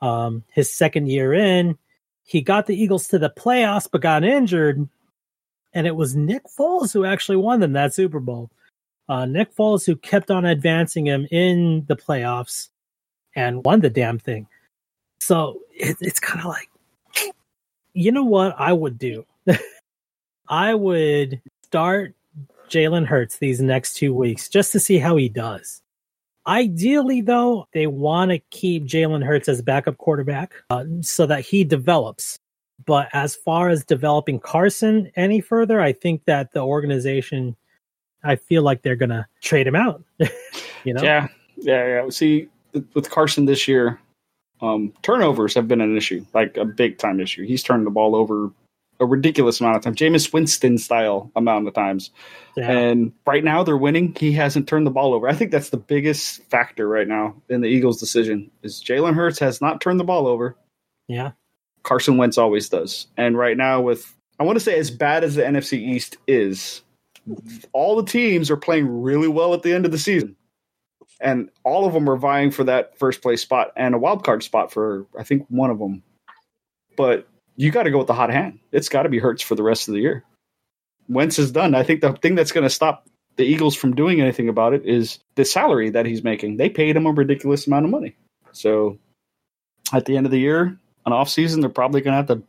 Um, 0.00 0.44
his 0.52 0.70
second 0.70 1.08
year 1.08 1.34
in, 1.34 1.76
he 2.24 2.40
got 2.40 2.66
the 2.66 2.74
Eagles 2.80 3.08
to 3.08 3.18
the 3.18 3.30
playoffs 3.30 3.88
but 3.90 4.00
got 4.00 4.24
injured. 4.24 4.88
And 5.74 5.86
it 5.86 5.96
was 5.96 6.14
Nick 6.14 6.44
Foles 6.44 6.92
who 6.92 7.04
actually 7.04 7.36
won 7.36 7.60
them 7.60 7.72
that 7.72 7.92
Super 7.92 8.20
Bowl. 8.20 8.50
Uh, 9.08 9.26
Nick 9.26 9.54
Foles 9.54 9.84
who 9.84 9.96
kept 9.96 10.30
on 10.30 10.44
advancing 10.44 11.06
him 11.06 11.26
in 11.30 11.84
the 11.88 11.96
playoffs 11.96 12.70
and 13.36 13.64
won 13.64 13.80
the 13.80 13.90
damn 13.90 14.18
thing. 14.18 14.46
So 15.20 15.60
it, 15.72 15.96
it's 16.00 16.20
kind 16.20 16.40
of 16.40 16.46
like, 16.46 16.68
you 17.92 18.12
know 18.12 18.24
what 18.24 18.54
I 18.58 18.72
would 18.72 18.98
do? 18.98 19.26
I 20.48 20.74
would 20.74 21.40
start 21.62 22.14
Jalen 22.68 23.06
Hurts 23.06 23.38
these 23.38 23.60
next 23.60 23.94
two 23.94 24.14
weeks 24.14 24.48
just 24.48 24.72
to 24.72 24.80
see 24.80 24.98
how 24.98 25.16
he 25.16 25.28
does. 25.28 25.82
Ideally, 26.46 27.22
though, 27.22 27.66
they 27.72 27.86
want 27.86 28.30
to 28.30 28.38
keep 28.50 28.84
Jalen 28.84 29.24
Hurts 29.24 29.48
as 29.48 29.62
backup 29.62 29.96
quarterback 29.96 30.52
uh, 30.70 30.84
so 31.00 31.26
that 31.26 31.40
he 31.40 31.64
develops. 31.64 32.38
But 32.86 33.08
as 33.12 33.34
far 33.34 33.68
as 33.68 33.84
developing 33.84 34.40
Carson 34.40 35.10
any 35.16 35.40
further, 35.40 35.80
I 35.80 35.92
think 35.92 36.24
that 36.24 36.52
the 36.52 36.60
organization, 36.60 37.56
I 38.22 38.36
feel 38.36 38.62
like 38.62 38.82
they're 38.82 38.96
going 38.96 39.10
to 39.10 39.26
trade 39.40 39.66
him 39.66 39.76
out. 39.76 40.02
you 40.84 40.94
know? 40.94 41.02
Yeah, 41.02 41.28
yeah, 41.56 41.86
yeah. 41.86 42.08
See, 42.10 42.48
with 42.94 43.10
Carson 43.10 43.46
this 43.46 43.68
year, 43.68 43.98
um, 44.60 44.92
turnovers 45.02 45.54
have 45.54 45.68
been 45.68 45.80
an 45.80 45.96
issue, 45.96 46.24
like 46.34 46.56
a 46.56 46.64
big 46.64 46.98
time 46.98 47.20
issue. 47.20 47.44
He's 47.44 47.62
turned 47.62 47.86
the 47.86 47.90
ball 47.90 48.14
over 48.16 48.50
a 49.00 49.06
ridiculous 49.06 49.60
amount 49.60 49.76
of 49.76 49.82
times, 49.82 49.96
Jameis 49.96 50.32
Winston 50.32 50.78
style 50.78 51.30
amount 51.34 51.66
of 51.66 51.74
times. 51.74 52.10
Yeah. 52.56 52.70
And 52.70 53.12
right 53.26 53.42
now 53.42 53.64
they're 53.64 53.76
winning. 53.76 54.14
He 54.14 54.32
hasn't 54.32 54.68
turned 54.68 54.86
the 54.86 54.90
ball 54.90 55.14
over. 55.14 55.28
I 55.28 55.34
think 55.34 55.50
that's 55.50 55.70
the 55.70 55.76
biggest 55.76 56.42
factor 56.44 56.88
right 56.88 57.08
now 57.08 57.34
in 57.48 57.60
the 57.60 57.68
Eagles' 57.68 57.98
decision 57.98 58.50
is 58.62 58.82
Jalen 58.82 59.14
Hurts 59.14 59.38
has 59.40 59.60
not 59.60 59.80
turned 59.80 59.98
the 59.98 60.04
ball 60.04 60.26
over. 60.26 60.56
yeah. 61.08 61.32
Carson 61.84 62.16
Wentz 62.16 62.36
always 62.36 62.68
does. 62.68 63.06
And 63.16 63.38
right 63.38 63.56
now, 63.56 63.80
with 63.80 64.12
I 64.40 64.42
want 64.42 64.56
to 64.56 64.64
say 64.64 64.78
as 64.78 64.90
bad 64.90 65.22
as 65.22 65.36
the 65.36 65.42
NFC 65.42 65.78
East 65.78 66.16
is, 66.26 66.82
all 67.72 67.96
the 67.96 68.10
teams 68.10 68.50
are 68.50 68.56
playing 68.56 69.02
really 69.02 69.28
well 69.28 69.54
at 69.54 69.62
the 69.62 69.72
end 69.72 69.86
of 69.86 69.92
the 69.92 69.98
season, 69.98 70.34
and 71.20 71.50
all 71.62 71.86
of 71.86 71.92
them 71.92 72.10
are 72.10 72.16
vying 72.16 72.50
for 72.50 72.64
that 72.64 72.98
first 72.98 73.22
place 73.22 73.42
spot 73.42 73.72
and 73.76 73.94
a 73.94 73.98
wild 73.98 74.24
card 74.24 74.42
spot 74.42 74.72
for 74.72 75.06
I 75.18 75.22
think 75.22 75.46
one 75.48 75.70
of 75.70 75.78
them. 75.78 76.02
But 76.96 77.28
you 77.56 77.70
got 77.70 77.84
to 77.84 77.90
go 77.90 77.98
with 77.98 78.08
the 78.08 78.14
hot 78.14 78.30
hand. 78.30 78.58
It's 78.72 78.88
got 78.88 79.04
to 79.04 79.08
be 79.08 79.18
Hurts 79.18 79.42
for 79.42 79.54
the 79.54 79.62
rest 79.62 79.88
of 79.88 79.94
the 79.94 80.00
year. 80.00 80.24
Wentz 81.08 81.38
is 81.38 81.52
done. 81.52 81.74
I 81.74 81.82
think 81.82 82.00
the 82.00 82.12
thing 82.14 82.34
that's 82.34 82.52
going 82.52 82.64
to 82.64 82.70
stop 82.70 83.06
the 83.36 83.44
Eagles 83.44 83.76
from 83.76 83.94
doing 83.94 84.20
anything 84.20 84.48
about 84.48 84.74
it 84.74 84.86
is 84.86 85.18
the 85.34 85.44
salary 85.44 85.90
that 85.90 86.06
he's 86.06 86.24
making. 86.24 86.56
They 86.56 86.68
paid 86.68 86.96
him 86.96 87.06
a 87.06 87.12
ridiculous 87.12 87.66
amount 87.66 87.84
of 87.84 87.90
money. 87.90 88.16
So 88.52 88.98
at 89.92 90.06
the 90.06 90.16
end 90.16 90.26
of 90.26 90.32
the 90.32 90.38
year, 90.38 90.78
an 91.06 91.12
off 91.12 91.28
season, 91.28 91.60
they're 91.60 91.70
probably 91.70 92.00
going 92.00 92.12
to 92.12 92.16
have 92.16 92.38
to 92.38 92.42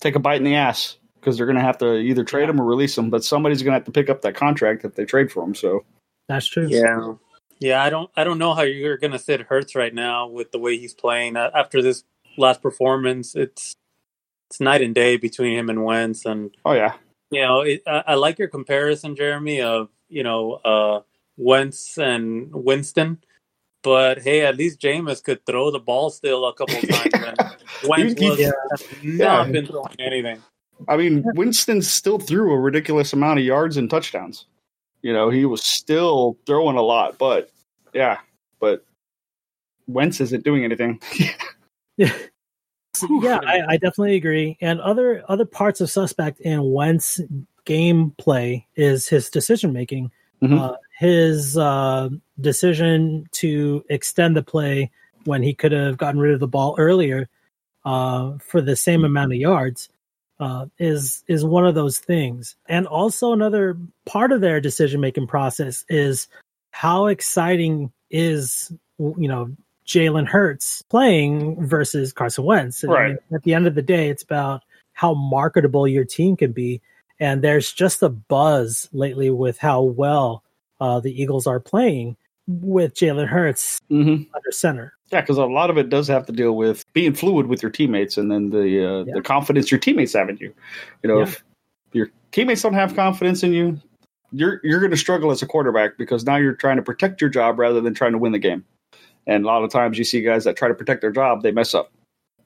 take 0.00 0.16
a 0.16 0.18
bite 0.18 0.36
in 0.36 0.44
the 0.44 0.54
ass 0.54 0.98
because 1.20 1.36
they're 1.36 1.46
going 1.46 1.56
to 1.56 1.62
have 1.62 1.78
to 1.78 1.96
either 1.96 2.24
trade 2.24 2.48
him 2.48 2.60
or 2.60 2.64
release 2.64 2.96
him. 2.96 3.10
But 3.10 3.24
somebody's 3.24 3.62
going 3.62 3.72
to 3.72 3.78
have 3.78 3.84
to 3.84 3.92
pick 3.92 4.10
up 4.10 4.22
that 4.22 4.34
contract 4.34 4.84
if 4.84 4.94
they 4.94 5.04
trade 5.04 5.30
for 5.30 5.44
him. 5.44 5.54
So 5.54 5.84
That's 6.28 6.46
true. 6.46 6.66
Yeah, 6.68 7.14
yeah. 7.58 7.82
I 7.82 7.90
don't, 7.90 8.10
I 8.16 8.24
don't 8.24 8.38
know 8.38 8.54
how 8.54 8.62
you're 8.62 8.98
going 8.98 9.12
to 9.12 9.18
sit 9.18 9.42
Hurts 9.42 9.74
right 9.74 9.94
now 9.94 10.26
with 10.26 10.52
the 10.52 10.58
way 10.58 10.78
he's 10.78 10.94
playing 10.94 11.36
Uh, 11.36 11.50
after 11.54 11.82
this 11.82 12.04
last 12.36 12.62
performance. 12.62 13.34
It's, 13.34 13.74
it's 14.50 14.60
night 14.60 14.82
and 14.82 14.94
day 14.94 15.16
between 15.16 15.56
him 15.56 15.70
and 15.70 15.82
Wentz, 15.82 16.26
and 16.26 16.54
oh 16.66 16.72
yeah, 16.72 16.94
you 17.30 17.40
know, 17.40 17.60
it, 17.60 17.82
I, 17.86 18.04
I 18.08 18.14
like 18.16 18.38
your 18.38 18.48
comparison, 18.48 19.16
Jeremy, 19.16 19.62
of 19.62 19.88
you 20.10 20.22
know, 20.22 20.60
uh, 20.62 21.00
Wentz 21.38 21.96
and 21.96 22.50
Winston. 22.52 23.18
But 23.82 24.20
hey, 24.22 24.42
at 24.42 24.56
least 24.56 24.80
Jameis 24.80 25.22
could 25.22 25.44
throw 25.44 25.70
the 25.70 25.80
ball 25.80 26.10
still 26.10 26.44
a 26.46 26.54
couple 26.54 26.80
times. 26.80 27.10
And 27.14 27.56
Wentz 27.88 28.20
was 28.20 28.38
he- 28.38 29.08
not 29.16 29.46
Yeah. 29.46 29.52
been 29.52 29.66
throwing 29.66 29.96
anything. 29.98 30.42
I 30.88 30.96
mean, 30.96 31.22
Winston 31.34 31.80
still 31.82 32.18
threw 32.18 32.52
a 32.52 32.58
ridiculous 32.58 33.12
amount 33.12 33.38
of 33.38 33.44
yards 33.44 33.76
and 33.76 33.88
touchdowns. 33.88 34.46
You 35.02 35.12
know, 35.12 35.30
he 35.30 35.44
was 35.44 35.62
still 35.64 36.36
throwing 36.46 36.76
a 36.76 36.82
lot, 36.82 37.18
but 37.18 37.50
yeah, 37.92 38.18
but 38.60 38.84
Wentz 39.88 40.20
isn't 40.20 40.44
doing 40.44 40.64
anything. 40.64 41.00
yeah, 41.96 42.12
I, 43.02 43.62
I 43.68 43.76
definitely 43.76 44.16
agree. 44.16 44.56
And 44.60 44.80
other 44.80 45.24
other 45.28 45.44
parts 45.44 45.80
of 45.80 45.90
suspect 45.90 46.40
in 46.40 46.72
Wentz 46.72 47.20
gameplay 47.66 48.64
is 48.76 49.08
his 49.08 49.28
decision 49.30 49.72
making. 49.72 50.10
Mhm. 50.42 50.58
Uh, 50.60 50.76
his 51.02 51.58
uh, 51.58 52.08
decision 52.40 53.26
to 53.32 53.84
extend 53.90 54.36
the 54.36 54.42
play 54.42 54.88
when 55.24 55.42
he 55.42 55.52
could 55.52 55.72
have 55.72 55.96
gotten 55.98 56.20
rid 56.20 56.32
of 56.32 56.38
the 56.38 56.46
ball 56.46 56.76
earlier 56.78 57.28
uh, 57.84 58.38
for 58.38 58.60
the 58.60 58.76
same 58.76 59.04
amount 59.04 59.32
of 59.32 59.38
yards 59.38 59.88
uh, 60.38 60.66
is 60.78 61.24
is 61.26 61.44
one 61.44 61.66
of 61.66 61.74
those 61.74 61.98
things. 61.98 62.54
And 62.66 62.86
also 62.86 63.32
another 63.32 63.76
part 64.06 64.30
of 64.30 64.40
their 64.40 64.60
decision 64.60 65.00
making 65.00 65.26
process 65.26 65.84
is 65.88 66.28
how 66.70 67.08
exciting 67.08 67.92
is 68.08 68.72
you 69.00 69.26
know 69.26 69.50
Jalen 69.84 70.28
Hurts 70.28 70.82
playing 70.82 71.66
versus 71.66 72.12
Carson 72.12 72.44
Wentz. 72.44 72.84
I 72.84 72.86
mean, 73.08 73.18
at 73.34 73.42
the 73.42 73.54
end 73.54 73.66
of 73.66 73.74
the 73.74 73.82
day, 73.82 74.08
it's 74.08 74.22
about 74.22 74.62
how 74.92 75.14
marketable 75.14 75.88
your 75.88 76.04
team 76.04 76.36
can 76.36 76.52
be. 76.52 76.80
And 77.18 77.42
there's 77.42 77.72
just 77.72 78.04
a 78.04 78.08
buzz 78.08 78.88
lately 78.92 79.30
with 79.30 79.58
how 79.58 79.82
well 79.82 80.44
uh, 80.82 80.98
the 80.98 81.22
Eagles 81.22 81.46
are 81.46 81.60
playing 81.60 82.16
with 82.48 82.94
Jalen 82.94 83.28
Hurts 83.28 83.80
mm-hmm. 83.90 84.24
under 84.34 84.50
center. 84.50 84.92
Yeah, 85.12 85.20
because 85.20 85.38
a 85.38 85.44
lot 85.44 85.70
of 85.70 85.78
it 85.78 85.90
does 85.90 86.08
have 86.08 86.26
to 86.26 86.32
deal 86.32 86.56
with 86.56 86.84
being 86.92 87.14
fluid 87.14 87.46
with 87.46 87.62
your 87.62 87.70
teammates, 87.70 88.16
and 88.16 88.30
then 88.30 88.50
the 88.50 88.60
uh, 88.60 89.04
Yeah. 89.04 89.14
the 89.14 89.22
confidence 89.22 89.70
your 89.70 89.78
teammates 89.78 90.14
have 90.14 90.28
in 90.28 90.38
you. 90.38 90.52
You 91.02 91.08
know, 91.08 91.18
Yeah. 91.18 91.24
if 91.24 91.44
your 91.92 92.10
teammates 92.32 92.62
don't 92.62 92.74
have 92.74 92.96
confidence 92.96 93.44
in 93.44 93.52
you, 93.52 93.80
you're 94.32 94.60
you're 94.64 94.80
going 94.80 94.90
to 94.90 94.96
struggle 94.96 95.30
as 95.30 95.40
a 95.42 95.46
quarterback 95.46 95.96
because 95.98 96.24
now 96.24 96.36
you're 96.36 96.54
trying 96.54 96.76
to 96.76 96.82
protect 96.82 97.20
your 97.20 97.30
job 97.30 97.58
rather 97.58 97.80
than 97.80 97.94
trying 97.94 98.12
to 98.12 98.18
win 98.18 98.32
the 98.32 98.38
game. 98.40 98.64
And 99.26 99.44
a 99.44 99.46
lot 99.46 99.62
of 99.62 99.70
times 99.70 99.98
you 99.98 100.04
see 100.04 100.20
guys 100.20 100.42
that 100.44 100.56
try 100.56 100.66
to 100.66 100.74
protect 100.74 101.00
their 101.00 101.12
job, 101.12 101.42
they 101.42 101.52
mess 101.52 101.74
up. 101.74 101.92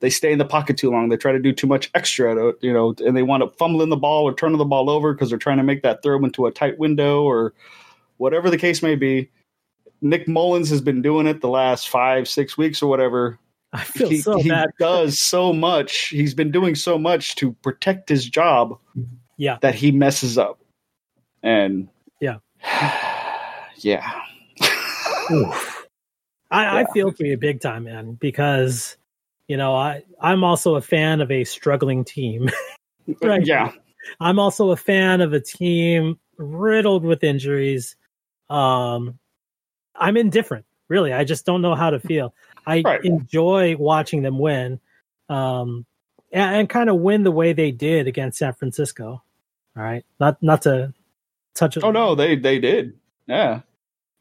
They 0.00 0.10
stay 0.10 0.30
in 0.30 0.38
the 0.38 0.44
pocket 0.44 0.76
too 0.76 0.90
long. 0.90 1.08
They 1.08 1.16
try 1.16 1.32
to 1.32 1.38
do 1.38 1.52
too 1.54 1.66
much 1.66 1.90
extra, 1.94 2.34
to, 2.34 2.54
you 2.60 2.70
know, 2.70 2.94
and 2.98 3.16
they 3.16 3.22
wind 3.22 3.42
up 3.42 3.56
fumbling 3.56 3.88
the 3.88 3.96
ball 3.96 4.28
or 4.28 4.34
turning 4.34 4.58
the 4.58 4.66
ball 4.66 4.90
over 4.90 5.14
because 5.14 5.30
they're 5.30 5.38
trying 5.38 5.56
to 5.56 5.62
make 5.62 5.82
that 5.82 6.02
throw 6.02 6.22
into 6.22 6.44
a 6.44 6.50
tight 6.52 6.78
window 6.78 7.22
or 7.22 7.54
whatever 8.18 8.50
the 8.50 8.58
case 8.58 8.82
may 8.82 8.94
be. 8.94 9.30
Nick 10.02 10.26
Mullens 10.28 10.68
has 10.70 10.80
been 10.80 11.00
doing 11.02 11.26
it 11.26 11.40
the 11.40 11.48
last 11.48 11.88
five, 11.88 12.28
six 12.28 12.56
weeks 12.58 12.82
or 12.82 12.88
whatever. 12.88 13.38
I 13.72 13.82
feel 13.82 14.08
He, 14.08 14.18
so 14.18 14.38
he 14.38 14.48
bad. 14.48 14.68
does 14.78 15.18
so 15.18 15.52
much. 15.52 16.08
He's 16.08 16.34
been 16.34 16.50
doing 16.50 16.74
so 16.74 16.98
much 16.98 17.34
to 17.36 17.52
protect 17.62 18.08
his 18.08 18.28
job 18.28 18.78
Yeah. 19.36 19.58
that 19.62 19.74
he 19.74 19.90
messes 19.92 20.36
up. 20.38 20.60
And 21.42 21.88
Yeah. 22.20 22.38
yeah. 23.78 24.20
I, 26.50 26.80
I 26.80 26.84
feel 26.92 27.10
for 27.10 27.24
you 27.24 27.36
big 27.36 27.60
time, 27.60 27.84
man, 27.84 28.14
because 28.20 28.96
you 29.48 29.56
know 29.56 29.74
I 29.74 30.02
I'm 30.20 30.44
also 30.44 30.76
a 30.76 30.80
fan 30.82 31.20
of 31.20 31.30
a 31.30 31.44
struggling 31.44 32.04
team. 32.04 32.50
Right. 33.22 33.46
Yeah. 33.46 33.70
I'm 34.18 34.40
also 34.40 34.70
a 34.70 34.76
fan 34.76 35.20
of 35.20 35.32
a 35.32 35.38
team 35.38 36.18
riddled 36.38 37.04
with 37.04 37.22
injuries. 37.22 37.94
Um, 38.50 39.18
I'm 39.94 40.16
indifferent. 40.16 40.64
Really, 40.88 41.12
I 41.12 41.24
just 41.24 41.46
don't 41.46 41.62
know 41.62 41.74
how 41.74 41.90
to 41.90 42.00
feel. 42.00 42.34
I 42.66 42.80
Right. 42.84 43.04
enjoy 43.04 43.76
watching 43.76 44.22
them 44.22 44.38
win, 44.38 44.80
um, 45.28 45.84
and, 46.32 46.56
and 46.56 46.68
kind 46.68 46.88
of 46.90 46.96
win 46.96 47.22
the 47.24 47.30
way 47.32 47.52
they 47.52 47.70
did 47.72 48.06
against 48.06 48.38
San 48.38 48.52
Francisco. 48.54 49.22
All 49.76 49.82
right, 49.82 50.04
not 50.20 50.42
not 50.42 50.62
to 50.62 50.92
touch. 51.54 51.76
It. 51.76 51.84
Oh 51.84 51.90
no, 51.90 52.14
they 52.14 52.36
they 52.36 52.58
did. 52.58 52.94
Yeah. 53.26 53.60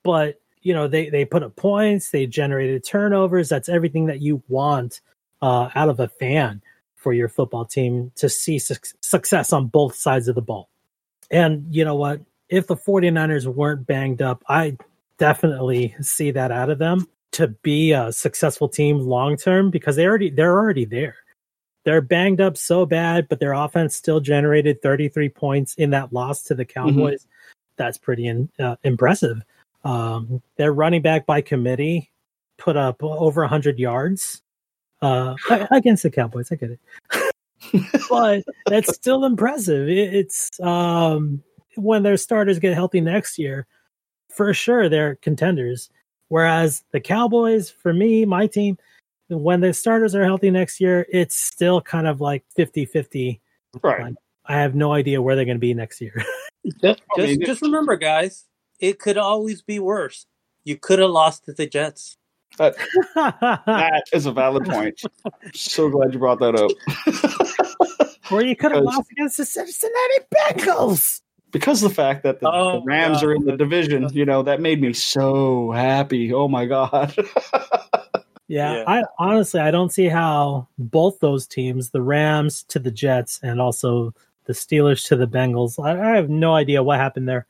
but 0.03 0.41
you 0.61 0.73
know 0.73 0.87
they 0.87 1.09
they 1.11 1.25
put 1.25 1.43
up 1.43 1.55
points 1.55 2.09
they 2.09 2.25
generated 2.25 2.83
turnovers 2.83 3.49
that's 3.49 3.69
everything 3.69 4.07
that 4.07 4.19
you 4.19 4.41
want 4.47 4.99
uh, 5.43 5.69
out 5.75 5.89
of 5.89 5.99
a 5.99 6.07
fan 6.07 6.59
for 6.95 7.13
your 7.13 7.29
football 7.29 7.65
team 7.65 8.11
to 8.15 8.27
see 8.27 8.57
suc 8.57 8.83
success 9.01 9.53
on 9.53 9.67
both 9.67 9.93
sides 9.93 10.27
of 10.27 10.33
the 10.33 10.41
ball 10.41 10.67
and 11.29 11.67
you 11.69 11.85
know 11.85 11.93
what 11.93 12.19
if 12.49 12.67
the 12.67 12.75
49ers 12.75 13.45
weren't 13.45 13.87
banged 13.87 14.21
up 14.21 14.43
i 14.47 14.75
definitely 15.17 15.95
see 16.01 16.31
that 16.31 16.51
out 16.51 16.69
of 16.69 16.79
them 16.79 17.07
to 17.31 17.47
be 17.47 17.91
a 17.91 18.11
successful 18.11 18.69
team 18.69 18.99
long 18.99 19.37
term 19.37 19.69
because 19.69 19.95
they 19.95 20.05
already 20.05 20.29
they're 20.29 20.57
already 20.57 20.85
there 20.85 21.15
they're 21.83 22.01
banged 22.01 22.41
up 22.41 22.57
so 22.57 22.85
bad 22.85 23.27
but 23.29 23.39
their 23.39 23.53
offense 23.53 23.95
still 23.95 24.19
generated 24.19 24.81
33 24.81 25.29
points 25.29 25.73
in 25.75 25.91
that 25.91 26.11
loss 26.13 26.43
to 26.43 26.55
the 26.55 26.65
cowboys 26.65 27.27
that's 27.77 27.97
pretty 27.97 28.27
in, 28.27 28.49
uh, 28.59 28.75
impressive 28.83 29.41
um, 29.83 30.41
their 30.57 30.73
running 30.73 31.03
back 31.03 31.25
by 31.25 31.41
committee 31.41 32.11
put 32.57 32.75
up 32.75 33.03
over 33.03 33.41
100 33.41 33.79
yards 33.79 34.41
uh, 35.01 35.35
against 35.71 36.03
the 36.03 36.09
Cowboys. 36.09 36.51
I 36.51 36.55
get 36.55 36.71
it. 36.71 38.03
but 38.09 38.43
that's 38.65 38.93
still 38.93 39.25
impressive. 39.25 39.87
It, 39.87 40.13
it's 40.13 40.59
um, 40.59 41.43
when 41.75 42.03
their 42.03 42.17
starters 42.17 42.59
get 42.59 42.73
healthy 42.73 43.01
next 43.01 43.37
year, 43.37 43.67
for 44.29 44.53
sure 44.53 44.89
they're 44.89 45.15
contenders. 45.15 45.89
Whereas 46.27 46.83
the 46.91 46.99
Cowboys, 46.99 47.69
for 47.69 47.93
me, 47.93 48.25
my 48.25 48.47
team, 48.47 48.77
when 49.29 49.61
the 49.61 49.73
starters 49.73 50.15
are 50.15 50.23
healthy 50.23 50.51
next 50.51 50.79
year, 50.79 51.05
it's 51.11 51.35
still 51.35 51.81
kind 51.81 52.07
of 52.07 52.21
like 52.21 52.43
50 52.55 52.85
50. 52.85 53.41
Right. 53.81 54.13
I 54.45 54.53
have 54.57 54.75
no 54.75 54.93
idea 54.93 55.21
where 55.21 55.35
they're 55.35 55.45
going 55.45 55.57
to 55.57 55.61
be 55.61 55.73
next 55.73 56.01
year. 56.01 56.23
Just, 56.81 56.99
just, 57.15 57.41
just 57.41 57.61
remember, 57.61 57.95
guys, 57.95 58.45
it 58.79 58.97
could 58.97 59.19
always 59.19 59.61
be 59.61 59.77
worse. 59.77 60.25
You 60.63 60.77
could 60.77 60.97
have 60.97 61.11
lost 61.11 61.45
to 61.45 61.53
the 61.53 61.67
Jets. 61.67 62.17
That, 62.57 62.75
that 63.15 64.03
is 64.11 64.25
a 64.25 64.31
valid 64.31 64.65
point. 64.65 64.99
so 65.53 65.89
glad 65.89 66.11
you 66.11 66.17
brought 66.17 66.39
that 66.39 66.55
up. 66.55 66.71
or 68.31 68.41
you 68.41 68.55
could 68.55 68.71
have 68.71 68.83
lost 68.83 69.11
against 69.11 69.37
the 69.37 69.45
Cincinnati 69.45 70.25
Bengals. 70.33 71.21
Because 71.55 71.81
of 71.81 71.89
the 71.89 71.95
fact 71.95 72.23
that 72.23 72.41
the, 72.41 72.51
Oh, 72.51 72.79
the 72.81 72.85
Rams 72.85 73.21
God. 73.21 73.27
are 73.27 73.33
in 73.33 73.45
the 73.45 73.55
division, 73.55 74.09
you 74.11 74.25
know, 74.25 74.43
that 74.43 74.59
made 74.59 74.81
me 74.81 74.91
so 74.91 75.71
happy. 75.71 76.33
Oh 76.33 76.47
my 76.49 76.65
god. 76.65 77.15
Yeah, 78.47 78.75
Yeah. 78.75 78.83
I 78.85 79.03
honestly 79.17 79.59
I 79.59 79.71
don't 79.71 79.91
see 79.91 80.05
how 80.07 80.67
both 80.77 81.19
those 81.19 81.47
teams, 81.47 81.89
the 81.89 82.01
Rams 82.03 82.63
to 82.67 82.77
the 82.77 82.91
Jets 82.91 83.39
and 83.41 83.59
also 83.59 84.13
the 84.45 84.53
Steelers 84.53 85.07
to 85.07 85.15
the 85.15 85.27
Bengals, 85.27 85.83
I, 85.83 86.11
I 86.11 86.15
have 86.17 86.29
no 86.29 86.53
idea 86.53 86.83
what 86.83 86.99
happened 86.99 87.27
there. 87.27 87.47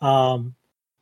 Um, 0.00 0.56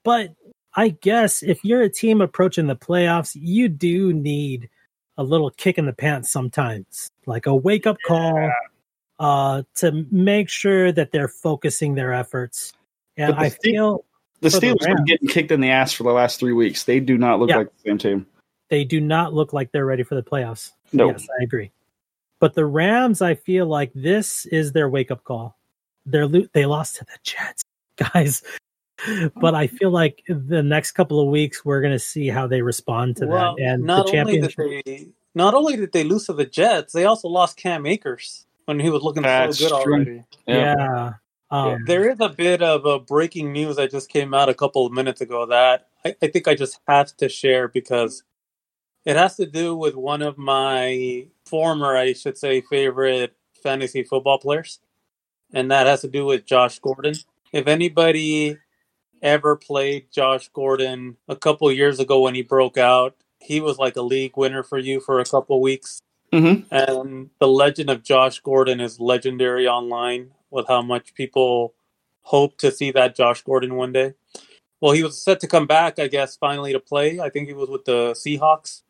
but 0.04 0.35
I 0.75 0.88
guess 0.90 1.42
if 1.42 1.64
you're 1.64 1.80
a 1.80 1.88
team 1.88 2.21
approaching 2.21 2.66
the 2.66 2.76
playoffs, 2.76 3.35
you 3.35 3.69
do 3.69 4.12
need 4.12 4.69
a 5.16 5.23
little 5.25 5.50
kick 5.50 5.78
in 5.78 5.87
the 5.87 5.95
pants 5.95 6.30
sometimes, 6.30 7.11
like 7.25 7.47
a 7.47 7.54
wake 7.54 7.87
up 7.87 7.97
call 8.07 8.50
uh, 9.20 9.62
to 9.76 10.04
make 10.10 10.48
sure 10.48 10.90
that 10.90 11.12
they're 11.12 11.28
focusing 11.28 11.94
their 11.94 12.12
efforts. 12.12 12.72
And 13.16 13.34
the 13.34 13.38
I 13.38 13.48
Ste- 13.50 13.58
feel 13.62 14.04
the 14.40 14.50
For 14.50 14.58
the 14.58 14.66
Steelers 14.66 14.70
have 14.70 14.78
been 14.78 14.94
Rams. 14.96 15.04
getting 15.06 15.28
kicked 15.28 15.52
in 15.52 15.60
the 15.60 15.70
ass 15.70 15.92
for 15.92 16.02
the 16.04 16.12
last 16.12 16.40
three 16.40 16.54
weeks. 16.54 16.84
They 16.84 16.98
do 17.00 17.16
not 17.18 17.38
look 17.38 17.50
Yeah. 17.50 17.58
like 17.58 17.68
the 17.84 17.90
same 17.90 17.98
team. 17.98 18.26
they 18.70 18.84
do 18.84 19.00
not 19.00 19.34
look 19.34 19.52
like 19.52 19.72
they're 19.72 19.84
ready 19.84 20.04
for 20.04 20.14
the 20.14 20.22
playoffs. 20.22 20.70
No. 20.92 21.10
Yes, 21.10 21.26
I 21.40 21.42
agree. 21.42 21.70
But 22.38 22.54
the 22.54 22.64
Rams, 22.64 23.20
I 23.20 23.35
feel 23.35 23.66
like 23.66 23.90
this 23.94 24.46
is 24.46 24.72
their 24.72 24.88
wake 24.88 25.11
up 25.11 25.24
call. 25.24 25.59
They're 26.06 26.26
lo- 26.26 26.46
they 26.54 26.64
lost 26.66 26.96
to 26.96 27.04
the 27.04 27.18
Jets, 27.22 27.62
guys. 28.14 28.42
But 29.35 29.54
I 29.54 29.66
feel 29.66 29.90
like 29.90 30.22
the 30.28 30.62
next 30.62 30.92
couple 30.92 31.20
of 31.20 31.28
weeks 31.28 31.64
we're 31.64 31.80
going 31.80 31.92
to 31.92 31.98
see 31.98 32.28
how 32.28 32.46
they 32.46 32.62
respond 32.62 33.16
to 33.16 33.26
well, 33.26 33.56
that. 33.56 33.62
And 33.62 33.83
the 33.83 33.87
not 33.87 34.14
only 34.14 34.40
did 34.40 34.54
they 34.87 35.09
not 35.35 35.52
only 35.54 35.76
did 35.76 35.92
they 35.92 36.04
lose 36.04 36.26
to 36.26 36.33
the 36.33 36.46
Jets, 36.46 36.92
they 36.92 37.04
also 37.06 37.28
lost 37.28 37.56
Cam 37.56 37.87
Akers 37.87 38.46
when 38.66 38.81
he 38.81 38.90
was 38.90 39.03
looking 39.03 39.23
That's 39.23 39.59
so 39.59 39.68
good 39.68 39.83
true. 39.83 39.94
already. 39.94 40.25
yeah, 40.46 41.12
um, 41.51 41.85
There 41.87 42.11
is 42.11 42.20
a 42.20 42.29
bit 42.29 42.62
of 42.62 42.85
a 42.87 42.99
breaking 42.99 43.53
news 43.53 43.77
that 43.77 43.90
just 43.90 44.09
came 44.09 44.35
out 44.35 44.49
a 44.49 44.55
couple 44.55 44.87
of 44.87 44.92
minutes 44.92 45.20
ago 45.20 45.46
that 45.46 45.88
I, 46.05 46.14
I 46.23 46.29
think 46.29 46.49
I 46.49 46.55
just 46.55 46.81
have 46.87 47.16
to 47.18 47.29
share 47.29 47.68
because 47.68 48.23
it 49.05 49.16
has 49.16 49.37
to 49.37 49.46
do 49.46 49.75
with 49.75 49.94
one 49.94 50.23
of 50.23 50.38
my 50.38 51.27
former, 51.46 51.96
I 51.96 52.12
should 52.12 52.38
say, 52.38 52.61
favorite 52.61 53.35
fantasy 53.62 54.03
football 54.03 54.38
players. 54.38 54.79
And 55.53 55.70
that 55.70 55.87
has 55.87 56.03
to 56.03 56.09
do 56.09 56.25
with 56.27 56.46
Josh 56.46 56.79
Gordon. 56.79 57.14
If 57.53 57.66
anybody 57.66 58.57
ever 59.23 59.57
played 59.57 60.12
Josh 60.12 60.49
Gordon 60.49 61.16
a 61.29 61.35
couple 61.37 61.70
years 61.73 61.99
ago 61.99 62.20
when 62.20 62.35
he 62.35 62.42
broke 62.42 62.79
out, 62.79 63.16
he 63.40 63.61
was 63.61 63.79
like 63.79 63.96
a 63.96 64.03
league 64.03 64.37
winner 64.37 64.62
for 64.62 64.79
you 64.79 65.01
for 65.01 65.18
a 65.18 65.25
couple 65.25 65.61
weeks. 65.61 66.01
Hmm 66.33 66.61
And 66.71 67.31
the 67.38 67.49
legend 67.49 67.90
of 67.90 68.03
Josh 68.03 68.40
Gordon 68.40 68.81
is 68.81 69.01
legendary 69.01 69.66
online 69.66 70.31
with 70.51 70.66
how 70.69 70.83
much 70.83 71.14
people 71.14 71.75
hope 72.23 72.57
to 72.59 72.71
see 72.71 72.90
that 72.93 73.16
Josh 73.16 73.43
Gordon 73.43 73.75
one 73.75 73.93
day. 73.93 74.14
Well, 74.81 74.93
he 74.93 75.03
was 75.03 75.23
set 75.23 75.40
to 75.40 75.47
come 75.49 75.66
back, 75.66 75.99
I 75.99 76.07
guess, 76.07 76.37
finally 76.37 76.73
to 76.73 76.81
play. 76.81 77.21
I 77.21 77.29
think 77.29 77.49
he 77.49 77.55
was 77.55 77.69
with 77.69 77.85
the 77.85 78.12
Seahawks. 78.12 78.83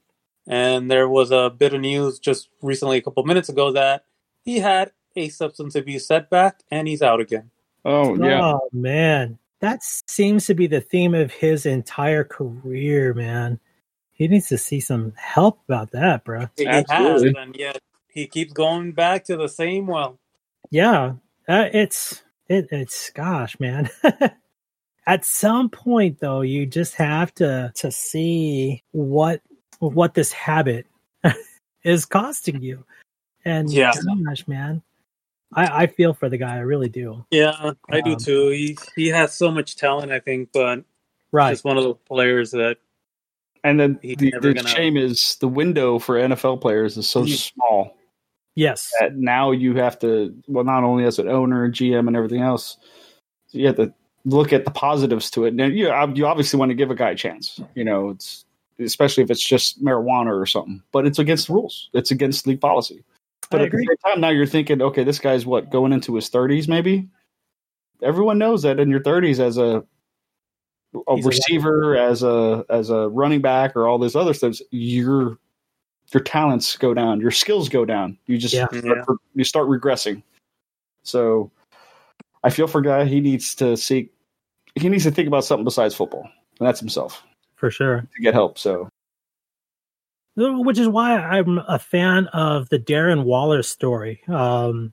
And 0.47 0.91
there 0.91 1.09
was 1.09 1.31
a 1.31 1.51
bit 1.51 1.75
of 1.75 1.81
news 1.81 2.19
just 2.19 2.49
recently, 2.63 2.99
a 2.99 3.03
couple 3.03 3.23
minutes 3.25 3.49
ago, 3.49 3.73
that 3.73 4.05
he 4.45 4.59
had 4.59 4.93
a 5.17 5.29
substance 5.29 5.75
abuse 5.75 6.07
setback 6.07 6.63
and 6.71 6.89
he's 6.89 7.03
out 7.03 7.21
again. 7.21 7.51
Oh 7.85 8.17
yeah. 8.17 8.41
Oh 8.43 8.69
man, 8.73 9.39
that 9.61 9.83
seems 9.83 10.47
to 10.47 10.55
be 10.55 10.67
the 10.67 10.81
theme 10.81 11.15
of 11.15 11.33
his 11.33 11.67
entire 11.67 12.25
career, 12.25 13.15
man. 13.15 13.59
He 14.21 14.29
needs 14.29 14.49
to 14.49 14.59
see 14.59 14.81
some 14.81 15.15
help 15.17 15.61
about 15.67 15.93
that, 15.93 16.25
bro. 16.25 16.45
He 16.55 16.65
has, 16.67 16.87
Absolutely. 16.91 17.35
and 17.39 17.57
yet 17.57 17.79
he 18.09 18.27
keeps 18.27 18.53
going 18.53 18.93
back 18.93 19.25
to 19.25 19.37
the 19.39 19.49
same 19.49 19.87
well. 19.87 20.19
Yeah, 20.71 21.15
uh, 21.49 21.71
it's 21.73 22.23
it, 22.47 22.69
it's 22.71 23.09
gosh, 23.13 23.59
man. 23.59 23.89
At 25.07 25.25
some 25.25 25.71
point, 25.71 26.21
though, 26.21 26.43
you 26.43 26.67
just 26.67 26.97
have 26.97 27.33
to 27.37 27.73
to 27.77 27.91
see 27.91 28.83
what 28.91 29.41
what 29.79 30.13
this 30.13 30.33
habit 30.33 30.87
is 31.83 32.05
costing 32.05 32.61
you. 32.61 32.85
And 33.47 33.73
Yeah. 33.73 33.91
gosh, 34.27 34.47
man, 34.47 34.83
I, 35.55 35.85
I 35.85 35.87
feel 35.87 36.13
for 36.13 36.29
the 36.29 36.37
guy. 36.37 36.57
I 36.57 36.61
really 36.61 36.91
do. 36.91 37.25
Yeah, 37.31 37.73
I 37.89 38.03
do 38.03 38.13
Um, 38.13 38.19
too. 38.19 38.49
He 38.51 38.77
he 38.97 39.09
has 39.09 39.33
so 39.33 39.51
much 39.51 39.77
talent, 39.77 40.13
I 40.13 40.21
think, 40.21 40.51
but 40.53 40.85
Right. 41.33 41.53
just 41.53 41.65
one 41.65 41.79
of 41.79 41.85
those 41.85 41.97
players 42.07 42.51
that 42.51 42.77
And 43.65 43.79
then 43.79 43.99
He's 44.03 44.17
the, 44.17 44.33
the 44.41 44.55
gonna- 44.55 44.69
shame 44.69 44.97
is 44.97 45.37
the 45.41 45.49
window 45.49 45.99
for 45.99 46.17
NFL 46.17 46.61
players 46.61 46.97
is 46.97 47.09
so 47.09 47.23
He- 47.25 47.37
small 47.37 47.97
Yes. 48.57 48.91
that 49.01 49.17
now 49.17 49.53
you 49.53 49.75
have 49.77 49.99
to 50.01 50.35
well 50.49 50.65
not 50.65 50.83
only 50.85 51.05
as 51.05 51.19
an 51.19 51.29
owner, 51.29 51.71
GM, 51.71 52.09
and 52.09 52.17
everything 52.17 52.41
else, 52.43 52.77
you 53.53 53.67
have 53.67 53.77
to 53.77 53.93
look 54.25 54.53
at 54.53 54.65
the 54.65 54.71
positives 54.71 55.31
to 55.31 55.45
it. 55.45 55.55
And 55.55 55.75
you 55.77 55.87
you 56.15 56.27
obviously 56.27 56.59
want 56.59 56.71
to 56.71 56.75
give 56.75 56.91
a 56.91 56.95
guy 56.95 57.11
a 57.11 57.15
chance. 57.15 57.61
You 57.75 57.85
know, 57.85 58.11
it's 58.11 58.45
especially 58.79 59.23
if 59.23 59.31
it's 59.31 59.45
just 59.47 59.83
marijuana 59.85 60.39
or 60.39 60.47
something. 60.47 60.83
But 60.93 61.07
it's 61.07 61.19
against 61.19 61.47
the 61.47 61.53
rules. 61.55 61.91
It's 61.93 62.11
against 62.11 62.47
league 62.47 62.61
policy. 62.61 63.05
But 63.51 63.61
I 63.63 63.65
at 63.65 63.73
the 63.73 63.79
same 63.79 63.97
time, 64.13 64.21
now 64.21 64.29
you're 64.31 64.47
thinking, 64.47 64.81
okay, 64.81 65.05
this 65.05 65.19
guy's 65.19 65.45
what 65.45 65.71
going 65.71 65.93
into 65.93 66.15
his 66.15 66.31
30s, 66.31 66.67
maybe. 66.69 67.09
Everyone 68.03 68.39
knows 68.39 68.63
that 68.63 68.79
in 68.81 68.89
your 68.89 69.01
30s, 69.01 69.39
as 69.41 69.59
a 69.59 69.85
a 70.95 71.17
He's 71.17 71.25
a 71.25 71.29
receiver, 71.29 71.97
as 71.97 72.23
a 72.23 72.65
as 72.69 72.91
a 72.91 73.09
running 73.09 73.41
back, 73.41 73.77
or 73.77 73.87
all 73.89 73.99
those 73.99 74.17
other 74.17 74.35
stuff, 74.35 74.59
your 74.71 75.39
your 76.13 76.23
talents 76.25 76.77
go 76.77 76.93
down, 76.93 77.21
your 77.21 77.31
skills 77.31 77.69
go 77.69 77.85
down. 77.85 78.19
You 78.27 78.37
just 78.39 78.53
Yeah. 78.55 78.67
start, 78.67 79.19
you 79.35 79.45
start 79.45 79.69
regressing. 79.69 80.23
So, 81.05 81.51
I 82.43 82.51
feel 82.51 82.67
for 82.67 82.81
guy. 82.81 83.05
He 83.05 83.21
needs 83.21 83.55
to 83.57 83.77
seek. 83.77 84.13
He 84.75 84.89
needs 84.89 85.05
to 85.05 85.11
think 85.13 85.29
about 85.29 85.45
something 85.45 85.65
besides 85.65 85.95
football, 85.95 86.23
and 86.59 86.67
that's 86.67 86.81
himself 86.81 87.23
For 87.55 87.71
sure. 87.71 88.01
to 88.01 88.23
get 88.23 88.35
help. 88.35 88.59
So, 88.59 88.89
which 90.37 90.79
is 90.79 90.89
why 90.89 91.17
I'm 91.19 91.59
a 91.59 91.79
fan 91.79 92.27
of 92.29 92.69
the 92.71 92.79
Darren 92.79 93.25
Waller 93.25 93.63
story. 93.63 94.23
Um, 94.29 94.93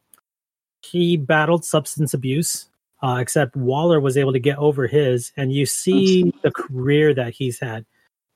he 0.84 1.18
battled 1.18 1.66
substance 1.66 2.14
abuse, 2.14 2.68
uh, 3.02 3.18
except 3.20 3.56
Waller 3.56 4.00
was 4.00 4.18
able 4.18 4.34
to 4.34 4.40
get 4.40 4.58
over 4.58 4.88
his, 4.88 5.32
and 5.38 5.52
you 5.52 5.66
see 5.66 6.34
the 6.42 6.52
career 6.52 7.14
that 7.14 7.34
he's 7.34 7.60
had. 7.60 7.86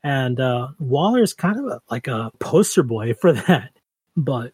And 0.03 0.39
uh, 0.39 0.69
Waller 0.79 1.21
is 1.21 1.33
kind 1.33 1.59
of 1.59 1.65
a, 1.65 1.81
like 1.89 2.07
a 2.07 2.31
poster 2.39 2.83
boy 2.83 3.13
for 3.21 3.33
that. 3.33 3.71
But 4.17 4.53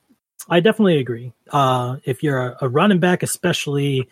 I 0.50 0.60
definitely 0.60 1.00
agree. 1.00 1.34
Uh, 1.52 1.98
if 2.06 2.24
you're 2.24 2.40
a, 2.40 2.58
a 2.62 2.70
running 2.70 3.00
back, 3.00 3.24
especially 3.24 4.08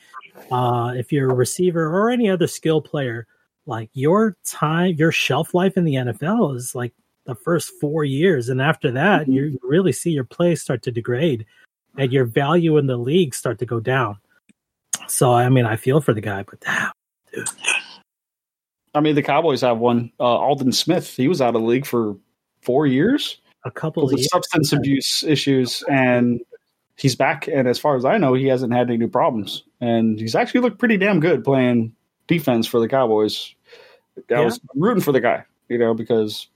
uh, 0.52 0.94
if 0.96 1.12
you're 1.12 1.30
a 1.32 1.36
receiver 1.36 1.86
or 1.88 2.10
any 2.10 2.30
other 2.30 2.48
skill 2.48 2.82
player, 2.82 3.28
like 3.66 3.90
your 3.94 4.36
time, 4.46 4.96
your 4.98 5.12
shelf 5.12 5.54
life 5.54 5.78
in 5.78 5.86
the 5.86 5.96
NFL 5.96 6.56
is 6.56 6.76
like 6.76 6.94
the 7.26 7.36
first 7.36 7.72
four 7.82 8.04
years, 8.04 8.50
and 8.50 8.62
after 8.62 8.92
that, 8.92 9.24
Mm-hmm. 9.24 9.32
you 9.34 9.60
really 9.64 9.92
see 9.92 10.12
your 10.12 10.24
play 10.26 10.56
start 10.56 10.84
to 10.84 10.92
degrade, 10.92 11.46
and 11.98 12.12
your 12.14 12.26
value 12.26 12.78
in 12.78 12.86
the 12.88 12.98
league 12.98 13.34
start 13.34 13.58
to 13.60 13.66
go 13.66 13.80
down. 13.80 14.18
So, 15.08 15.32
I 15.32 15.50
mean, 15.50 15.66
I 15.66 15.76
feel 15.76 16.02
for 16.02 16.14
the 16.14 16.22
guy, 16.22 16.44
but 16.44 16.60
damn, 16.62 16.92
I 18.94 19.02
mean, 19.02 19.16
the 19.16 19.22
Cowboys 19.24 19.62
have 19.62 19.78
one. 19.78 20.12
Uh, 20.20 20.24
Aldon 20.24 20.72
Smith, 20.72 21.16
he 21.16 21.28
was 21.28 21.42
out 21.42 21.56
of 21.56 21.62
the 21.62 21.68
league 21.68 21.86
for 21.86 22.16
four 22.62 22.88
years 22.88 23.40
a 23.66 23.72
couple 23.72 24.06
of 24.12 24.20
substance 24.22 24.72
abuse 24.72 25.24
issues, 25.24 25.84
and 25.90 26.40
he's 26.98 27.16
back. 27.16 27.48
And 27.48 27.68
as 27.68 27.80
far 27.80 27.96
as 27.96 28.06
I 28.06 28.18
know, 28.18 28.34
he 28.36 28.46
hasn't 28.48 28.74
had 28.74 28.88
any 28.90 28.98
new 28.98 29.08
problems, 29.08 29.64
and 29.82 30.20
he's 30.20 30.36
actually 30.36 30.62
looked 30.62 30.80
pretty 30.80 30.98
damn 30.98 31.20
good 31.20 31.44
playing 31.44 31.94
defense 32.28 32.68
for 32.68 32.80
the 32.80 32.88
Cowboys. 32.88 33.54
I 34.18 34.22
Yeah. 34.30 34.46
was 34.46 34.60
rooting 34.76 35.02
for 35.04 35.12
the 35.12 35.20
guy, 35.20 35.44
you 35.68 35.78
know, 35.78 35.94
because 35.94 36.48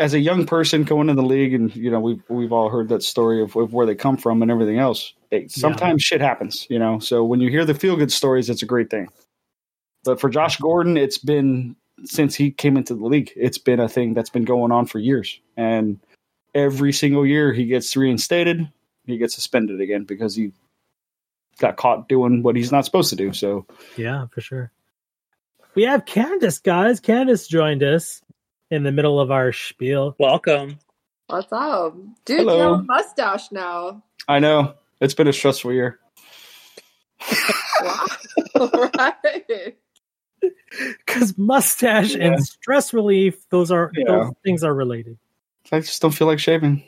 as 0.00 0.14
a 0.14 0.18
young 0.18 0.46
person 0.46 0.82
going 0.82 1.10
in 1.10 1.16
the 1.16 1.22
league, 1.22 1.52
and 1.52 1.76
you 1.76 1.90
know, 1.90 2.00
we've 2.00 2.22
we've 2.28 2.52
all 2.52 2.70
heard 2.70 2.88
that 2.88 3.02
story 3.02 3.42
of, 3.42 3.54
of 3.54 3.74
where 3.74 3.86
they 3.86 3.94
come 3.94 4.16
from 4.16 4.40
and 4.40 4.50
everything 4.50 4.78
else. 4.78 5.12
It, 5.30 5.52
sometimes 5.52 6.02
shit 6.02 6.22
happens, 6.22 6.66
you 6.70 6.78
know. 6.78 6.98
So 6.98 7.22
when 7.22 7.40
you 7.40 7.50
hear 7.50 7.66
the 7.66 7.74
feel 7.74 7.96
good 7.96 8.10
stories, 8.10 8.48
it's 8.48 8.62
a 8.62 8.66
great 8.66 8.90
thing. 8.90 9.08
But 10.02 10.18
for 10.18 10.30
Josh 10.30 10.56
Gordon, 10.56 10.96
it's 10.96 11.18
been 11.18 11.76
since 12.04 12.34
he 12.34 12.50
came 12.50 12.78
into 12.78 12.94
the 12.94 13.04
league, 13.04 13.30
it's 13.36 13.58
been 13.58 13.78
a 13.78 13.88
thing 13.88 14.14
that's 14.14 14.30
been 14.30 14.46
going 14.46 14.72
on 14.72 14.86
for 14.86 14.98
years. 14.98 15.38
And 15.58 16.00
every 16.54 16.94
single 16.94 17.26
year 17.26 17.52
he 17.52 17.66
gets 17.66 17.94
reinstated, 17.94 18.66
he 19.06 19.18
gets 19.18 19.34
suspended 19.34 19.82
again 19.82 20.04
because 20.04 20.34
he 20.34 20.52
got 21.58 21.76
caught 21.76 22.08
doing 22.08 22.42
what 22.42 22.56
he's 22.56 22.72
not 22.72 22.86
supposed 22.86 23.10
to 23.10 23.16
do. 23.16 23.34
So 23.34 23.66
yeah, 23.98 24.26
for 24.32 24.40
sure. 24.40 24.72
We 25.74 25.82
have 25.84 26.06
Candace, 26.06 26.58
guys. 26.58 26.98
Candace 27.00 27.46
joined 27.46 27.82
us 27.82 28.22
in 28.70 28.82
the 28.84 28.92
middle 28.92 29.20
of 29.20 29.30
our 29.30 29.52
spiel. 29.52 30.14
Welcome. 30.18 30.78
What's 31.26 31.52
up? 31.52 31.94
Dude, 32.24 32.40
Hello. 32.40 32.54
you 32.56 32.60
have 32.62 32.80
a 32.80 32.82
mustache 32.84 33.52
now. 33.52 34.02
I 34.28 34.38
know 34.38 34.74
it's 35.00 35.14
been 35.14 35.28
a 35.28 35.32
stressful 35.32 35.72
year. 35.72 35.98
Wow. 37.82 38.06
right. 38.98 39.74
Because 40.98 41.38
mustache 41.38 42.14
Yeah. 42.14 42.26
and 42.26 42.44
stress 42.44 42.92
relief, 42.92 43.48
those 43.48 43.70
are 43.72 43.90
Yeah. 43.94 44.04
those 44.06 44.32
things 44.44 44.62
are 44.62 44.74
related. 44.74 45.18
I 45.72 45.80
just 45.80 46.02
don't 46.02 46.10
feel 46.10 46.26
like 46.26 46.38
shaving. 46.38 46.84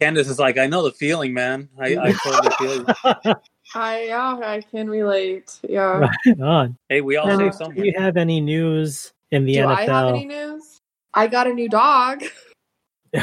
Candace 0.00 0.28
is 0.28 0.40
like, 0.40 0.58
I 0.58 0.66
know 0.66 0.82
the 0.82 0.90
feeling, 0.90 1.32
man. 1.32 1.68
I, 1.78 1.96
I 1.96 2.12
totally 2.12 2.56
feel 2.58 2.76
you. 3.24 3.34
I 3.74 4.04
yeah, 4.04 4.40
I 4.42 4.60
can 4.60 4.88
relate. 4.88 5.58
Yeah. 5.68 6.08
right 6.26 6.40
on. 6.40 6.76
Hey, 6.88 7.00
we 7.00 7.16
all 7.16 7.28
Uh, 7.28 7.50
say 7.50 7.68
Do 7.74 7.84
you 7.84 7.94
have 7.98 8.16
any 8.16 8.40
news 8.40 9.12
in 9.30 9.44
the 9.44 9.54
Do 9.54 9.60
NFL? 9.60 9.66
I 9.76 9.82
have 9.84 10.08
any 10.08 10.26
news? 10.26 10.80
I 11.14 11.26
got 11.26 11.46
a 11.46 11.52
new 11.52 11.68
dog. 11.68 12.22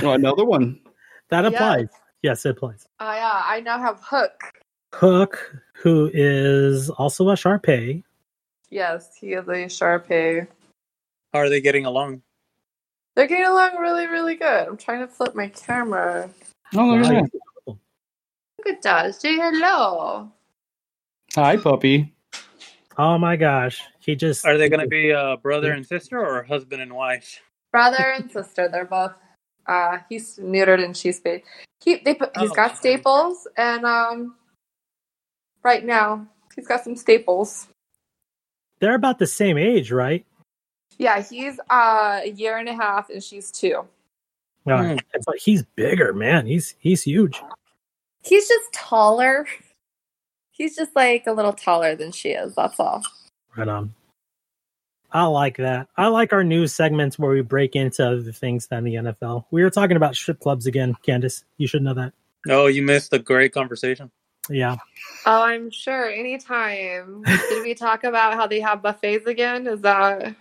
Oh, 0.03 0.11
another 0.11 0.45
one. 0.45 0.79
that 1.29 1.45
applies. 1.45 1.87
Yes, 2.21 2.45
it 2.45 2.51
applies. 2.51 2.85
Uh, 2.99 3.13
yeah, 3.15 3.41
I 3.43 3.59
now 3.61 3.79
have 3.79 3.99
Hook. 4.03 4.39
Hook, 4.93 5.55
who 5.73 6.11
is 6.13 6.91
also 6.91 7.27
a 7.29 7.33
Sharpei. 7.33 8.03
Yes, 8.69 9.15
he 9.19 9.33
is 9.33 9.47
a 9.47 9.65
Sharpei. 9.65 10.47
How 11.33 11.39
are 11.39 11.49
they 11.49 11.59
getting 11.59 11.87
along? 11.87 12.21
They're 13.15 13.25
getting 13.25 13.45
along 13.45 13.77
really, 13.77 14.05
really 14.05 14.35
good. 14.35 14.67
I'm 14.67 14.77
trying 14.77 14.99
to 14.99 15.07
flip 15.07 15.33
my 15.33 15.47
camera. 15.47 16.29
Oh, 16.75 16.85
look 16.85 17.05
at 17.11 17.31
that. 17.31 17.39
Look 17.67 18.67
at 18.67 18.81
that. 18.83 19.15
Say 19.15 19.37
hello. 19.37 20.31
Hi, 21.35 21.57
puppy. 21.57 22.13
Oh 22.97 23.17
my 23.17 23.35
gosh, 23.35 23.81
he 23.99 24.15
just 24.15 24.45
Are 24.45 24.57
they 24.57 24.69
going 24.69 24.79
to 24.81 24.87
be 24.87 25.13
uh, 25.13 25.37
brother 25.37 25.71
and 25.71 25.85
sister 25.85 26.19
or 26.19 26.43
husband 26.43 26.81
and 26.81 26.93
wife? 26.93 27.41
Brother 27.71 28.13
and 28.15 28.31
sister, 28.31 28.67
they're 28.71 28.85
both. 28.85 29.13
Uh, 29.67 29.99
he's 30.09 30.37
neutered 30.37 30.83
and 30.83 30.97
she's 30.97 31.17
spayed. 31.17 31.43
He 31.83 31.97
they 31.97 32.15
put, 32.15 32.35
he's 32.37 32.51
Oh. 32.51 32.55
got 32.55 32.77
staples 32.77 33.47
and 33.57 33.85
um. 33.85 34.35
Right 35.61 35.83
now, 35.85 36.25
he's 36.55 36.67
got 36.67 36.83
some 36.85 36.95
staples. 36.95 37.67
they're 38.79 38.95
about 38.95 39.19
the 39.19 39.27
same 39.27 39.57
age, 39.57 39.91
right? 39.91 40.25
Yeah, 40.97 41.21
he's 41.21 41.59
uh, 41.69 42.21
a 42.23 42.29
year 42.29 42.57
and 42.57 42.69
a 42.69 42.73
half 42.73 43.09
and 43.09 43.21
she's 43.23 43.51
two. 43.51 43.85
Yeah, 44.65 44.93
Hmm. 44.93 44.97
it's 45.13 45.27
like 45.27 45.39
he's 45.39 45.63
bigger, 45.75 46.13
man. 46.13 46.45
He's 46.47 46.75
he's 46.79 47.03
huge. 47.03 47.41
He's 48.23 48.47
just 48.47 48.73
taller. 48.73 49.45
He's 50.59 50.75
just 50.75 50.93
like 50.93 51.25
a 51.25 51.31
little 51.31 51.53
taller 51.53 51.95
than 51.95 52.11
she 52.11 52.31
is. 52.31 52.53
That's 52.53 52.77
all. 52.81 53.01
Right 53.55 53.67
on. 53.67 53.93
I 55.11 55.23
like 55.23 55.55
that. 55.57 55.87
I 55.95 56.07
like 56.07 56.33
our 56.33 56.43
new 56.43 56.67
segments 56.67 57.17
where 57.17 57.31
we 57.31 57.41
break 57.41 57.77
into 57.77 58.05
other 58.05 58.31
things 58.33 58.67
than 58.67 58.83
the 58.83 58.95
NFL. 58.95 59.45
We 59.51 59.63
were 59.63 59.69
talking 59.69 59.95
about 59.95 60.15
strip 60.15 60.41
clubs 60.41 60.67
again, 60.67 60.95
Candace. 61.01 61.45
You 61.57 61.65
should 61.65 61.81
know 61.81 61.93
that. 61.93 62.11
Oh, 62.49 62.67
you 62.67 62.83
missed 62.83 63.13
a 63.13 63.19
great 63.19 63.53
conversation. 63.53 64.11
Yeah. 64.49 64.75
Oh, 65.25 65.43
I'm 65.43 65.71
sure. 65.71 66.09
Anytime. 66.09 67.23
Did 67.23 67.63
we 67.63 67.73
talk 67.73 68.03
about 68.03 68.33
how 68.33 68.45
they 68.45 68.59
have 68.59 68.81
buffets 68.81 69.27
again? 69.27 69.65
Is 69.65 69.79
that 69.81 70.35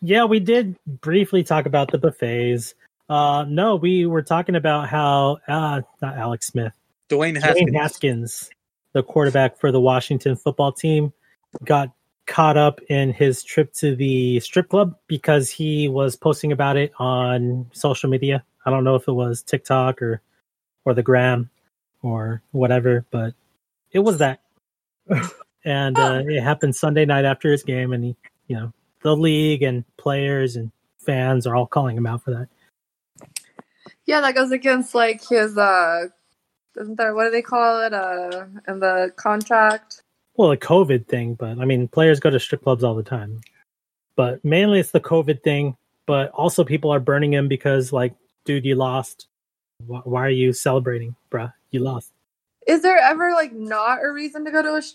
Yeah, 0.00 0.24
we 0.24 0.38
did 0.38 0.76
briefly 0.86 1.42
talk 1.42 1.66
about 1.66 1.90
the 1.90 1.98
buffets. 1.98 2.74
Uh 3.08 3.44
no, 3.48 3.74
we 3.74 4.06
were 4.06 4.22
talking 4.22 4.54
about 4.54 4.88
how 4.88 5.38
uh 5.48 5.82
not 6.00 6.16
Alex 6.16 6.46
Smith. 6.46 6.72
Dwayne 7.10 7.40
Haskins. 7.40 7.70
Dwayne 7.70 7.80
Haskins, 7.80 8.50
the 8.94 9.02
quarterback 9.02 9.58
for 9.58 9.70
the 9.70 9.80
Washington 9.80 10.36
football 10.36 10.72
team, 10.72 11.12
got 11.64 11.90
caught 12.26 12.56
up 12.56 12.80
in 12.88 13.12
his 13.12 13.42
trip 13.42 13.72
to 13.74 13.94
the 13.94 14.40
strip 14.40 14.70
club 14.70 14.96
because 15.06 15.50
he 15.50 15.88
was 15.88 16.16
posting 16.16 16.52
about 16.52 16.76
it 16.76 16.92
on 16.98 17.66
social 17.72 18.08
media. 18.08 18.42
I 18.64 18.70
don't 18.70 18.84
know 18.84 18.94
if 18.94 19.06
it 19.06 19.12
was 19.12 19.42
TikTok 19.42 20.00
or 20.00 20.22
or 20.86 20.94
the 20.94 21.02
gram 21.02 21.50
or 22.02 22.42
whatever, 22.52 23.04
but 23.10 23.34
it 23.92 23.98
was 23.98 24.18
that. 24.18 24.40
and 25.64 25.98
uh, 25.98 26.22
it 26.26 26.42
happened 26.42 26.76
Sunday 26.76 27.04
night 27.04 27.24
after 27.24 27.50
his 27.50 27.62
game, 27.62 27.92
and 27.92 28.04
he, 28.04 28.16
you 28.48 28.56
know, 28.56 28.72
the 29.02 29.16
league 29.16 29.62
and 29.62 29.84
players 29.96 30.56
and 30.56 30.70
fans 30.98 31.46
are 31.46 31.56
all 31.56 31.66
calling 31.66 31.96
him 31.96 32.06
out 32.06 32.22
for 32.22 32.30
that. 32.30 32.48
Yeah, 34.06 34.20
that 34.20 34.34
goes 34.34 34.52
against 34.52 34.94
like 34.94 35.26
his 35.26 35.56
uh 35.56 36.08
isn't 36.76 36.96
there 36.96 37.14
what 37.14 37.24
do 37.24 37.30
they 37.30 37.42
call 37.42 37.80
it? 37.82 37.92
Uh 37.92 38.46
in 38.68 38.80
the 38.80 39.12
contract? 39.16 40.02
Well, 40.36 40.50
a 40.50 40.56
COVID 40.56 41.06
thing, 41.06 41.34
but 41.34 41.58
I 41.58 41.64
mean, 41.64 41.86
players 41.88 42.18
go 42.20 42.30
to 42.30 42.40
strip 42.40 42.64
clubs 42.64 42.82
all 42.82 42.94
the 42.94 43.02
time. 43.02 43.40
But 44.16 44.44
mainly 44.44 44.80
it's 44.80 44.90
the 44.90 45.00
COVID 45.00 45.42
thing, 45.42 45.76
but 46.06 46.30
also 46.30 46.64
people 46.64 46.92
are 46.92 47.00
burning 47.00 47.32
him 47.32 47.48
because, 47.48 47.92
like, 47.92 48.14
dude, 48.44 48.64
you 48.64 48.74
lost. 48.74 49.26
Why, 49.86 50.00
why 50.04 50.24
are 50.24 50.30
you 50.30 50.52
celebrating, 50.52 51.16
bruh? 51.30 51.52
You 51.70 51.80
lost. 51.80 52.12
Is 52.66 52.82
there 52.82 52.98
ever 52.98 53.32
like 53.32 53.52
not 53.52 54.02
a 54.02 54.10
reason 54.10 54.44
to 54.44 54.50
go 54.50 54.62
to 54.62 54.74
a 54.76 54.82
sh- 54.82 54.94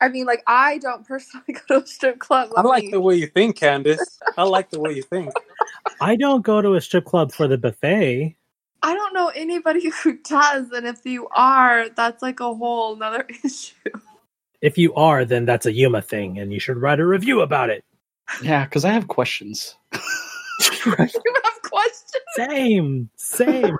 I 0.00 0.08
mean, 0.08 0.26
like 0.26 0.42
I 0.46 0.78
don't 0.78 1.06
personally 1.06 1.44
go 1.68 1.80
to 1.80 1.84
a 1.84 1.86
strip 1.86 2.18
club. 2.18 2.50
I 2.56 2.62
like 2.62 2.84
me- 2.84 2.90
the 2.90 3.00
way 3.00 3.16
you 3.16 3.26
think, 3.26 3.56
Candace. 3.56 4.18
I 4.36 4.42
like 4.42 4.70
the 4.70 4.80
way 4.80 4.92
you 4.92 5.02
think. 5.02 5.32
I 6.00 6.16
don't 6.16 6.42
go 6.42 6.60
to 6.60 6.74
a 6.74 6.80
strip 6.80 7.04
club 7.04 7.32
for 7.32 7.46
the 7.46 7.58
buffet. 7.58 8.36
I 8.84 8.92
don't 8.92 9.14
know 9.14 9.28
anybody 9.28 9.90
who 10.02 10.18
does, 10.18 10.70
and 10.70 10.86
if 10.86 11.06
you 11.06 11.26
are, 11.34 11.88
that's 11.88 12.22
like 12.22 12.40
a 12.40 12.54
whole 12.54 12.96
nother 12.96 13.26
issue. 13.44 13.74
If 14.60 14.76
you 14.76 14.94
are, 14.94 15.24
then 15.24 15.46
that's 15.46 15.66
a 15.66 15.72
Yuma 15.72 16.02
thing, 16.02 16.38
and 16.38 16.52
you 16.52 16.60
should 16.60 16.76
write 16.76 17.00
a 17.00 17.06
review 17.06 17.40
about 17.40 17.70
it. 17.70 17.82
Yeah, 18.42 18.64
because 18.64 18.84
I 18.84 18.92
have 18.92 19.08
questions. 19.08 19.76
you 19.92 20.94
have 20.96 21.62
questions? 21.62 22.24
Same, 22.36 23.10
same. 23.16 23.76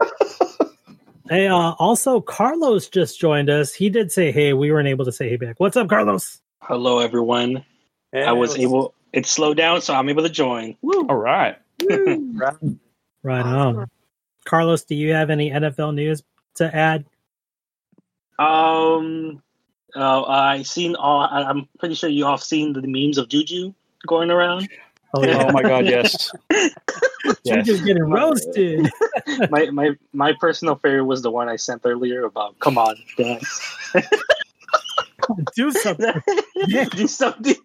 hey, 1.28 1.48
uh, 1.48 1.72
also, 1.78 2.20
Carlos 2.20 2.88
just 2.88 3.18
joined 3.20 3.48
us. 3.48 3.72
He 3.74 3.90
did 3.90 4.10
say 4.10 4.32
hey. 4.32 4.52
We 4.52 4.72
weren't 4.72 4.88
able 4.88 5.04
to 5.06 5.12
say 5.12 5.28
hey 5.28 5.36
back. 5.36 5.56
What's 5.58 5.76
up, 5.76 5.88
Carlos? 5.88 6.40
Hello, 6.60 6.98
everyone. 7.00 7.64
Yeah, 8.12 8.28
I 8.28 8.32
was 8.32 8.54
it 8.54 8.62
able. 8.62 8.94
It 9.12 9.26
slowed 9.26 9.56
down, 9.56 9.80
so 9.80 9.94
I'm 9.94 10.08
able 10.08 10.22
to 10.22 10.30
join. 10.30 10.76
Woo! 10.82 11.06
All 11.08 11.16
right. 11.16 11.56
Right 13.22 13.46
on. 13.46 13.88
Carlos, 14.44 14.84
do 14.84 14.94
you 14.94 15.12
have 15.12 15.30
any 15.30 15.50
NFL 15.50 15.94
news 15.94 16.22
to 16.56 16.74
add? 16.74 17.04
Um, 18.38 19.42
uh, 19.94 20.24
I 20.24 20.62
seen 20.62 20.96
all. 20.96 21.20
I, 21.20 21.44
I'm 21.44 21.68
pretty 21.78 21.94
sure 21.94 22.10
you 22.10 22.26
all 22.26 22.38
seen 22.38 22.72
the 22.72 22.82
memes 22.82 23.18
of 23.18 23.28
Juju 23.28 23.72
going 24.06 24.30
around. 24.30 24.68
Oh, 25.14 25.24
yeah. 25.24 25.44
Oh 25.46 25.52
my 25.52 25.62
God, 25.62 25.86
yes. 25.86 26.30
yes. 26.50 26.70
Juju's 27.46 27.82
getting 27.82 28.02
roasted. 28.02 28.90
my 29.50 29.70
my 29.70 29.90
my 30.12 30.32
personal 30.40 30.74
favorite 30.76 31.04
was 31.04 31.22
the 31.22 31.30
one 31.30 31.48
I 31.48 31.56
sent 31.56 31.82
earlier 31.84 32.24
about 32.24 32.58
"Come 32.58 32.78
on, 32.78 32.96
dance, 33.16 33.78
Do 35.54 35.70
something. 35.70 36.12
do 36.90 37.06
something." 37.06 37.56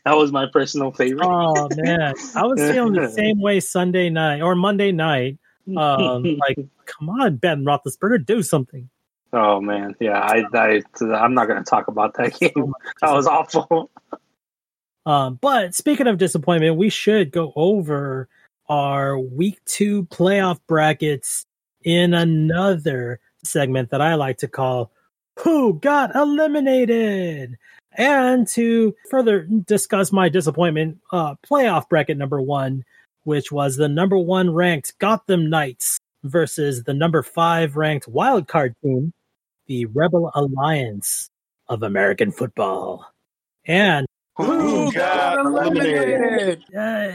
That 0.04 0.16
was 0.16 0.32
my 0.32 0.46
personal 0.46 0.92
favorite. 0.92 1.26
Oh 1.26 1.68
man, 1.76 2.14
I 2.34 2.42
was 2.44 2.60
feeling 2.60 2.94
the 2.94 3.08
same 3.16 3.40
way 3.40 3.60
Sunday 3.60 4.10
night 4.10 4.40
or 4.40 4.54
Monday 4.54 4.92
night. 4.92 5.38
Um, 5.76 6.22
like, 6.48 6.58
come 6.86 7.10
on, 7.10 7.36
Ben 7.36 7.64
Roethlisberger, 7.64 8.24
do 8.24 8.42
something. 8.42 8.88
Oh 9.32 9.60
man, 9.60 9.94
yeah, 10.00 10.18
I, 10.20 10.44
I 10.54 10.82
I'm 11.14 11.34
not 11.34 11.48
going 11.48 11.62
to 11.62 11.68
talk 11.68 11.88
about 11.88 12.14
that 12.14 12.38
game. 12.38 12.72
That 13.02 13.12
was 13.12 13.26
awful. 13.26 13.90
Um, 15.04 15.38
but 15.40 15.74
speaking 15.74 16.06
of 16.06 16.18
disappointment, 16.18 16.76
we 16.76 16.90
should 16.90 17.30
go 17.30 17.52
over 17.56 18.28
our 18.68 19.18
week 19.18 19.58
two 19.64 20.04
playoff 20.06 20.58
brackets 20.66 21.46
in 21.82 22.14
another 22.14 23.20
segment 23.44 23.90
that 23.90 24.00
I 24.00 24.14
like 24.14 24.38
to 24.38 24.48
call 24.48 24.92
Who 25.40 25.78
Got 25.78 26.14
Eliminated? 26.14 27.56
And 27.98 28.46
to 28.50 28.94
further 29.10 29.40
discuss 29.42 30.12
my 30.12 30.28
disappointment, 30.28 30.98
uh, 31.12 31.34
playoff 31.44 31.88
bracket 31.88 32.16
number 32.16 32.40
one, 32.40 32.84
which 33.24 33.50
was 33.50 33.76
the 33.76 33.88
number 33.88 34.16
one 34.16 34.54
ranked 34.54 34.96
Gotham 34.98 35.50
Knights 35.50 35.98
versus 36.22 36.84
the 36.84 36.94
number 36.94 37.24
five 37.24 37.76
ranked 37.76 38.08
wildcard 38.08 38.74
team, 38.82 39.12
the 39.66 39.86
Rebel 39.86 40.30
Alliance 40.32 41.28
of 41.68 41.82
American 41.82 42.30
Football. 42.30 43.04
And 43.66 44.06
Who 44.36 44.92
got 44.92 45.44
eliminated? 45.44 46.62
uh, 46.76 47.10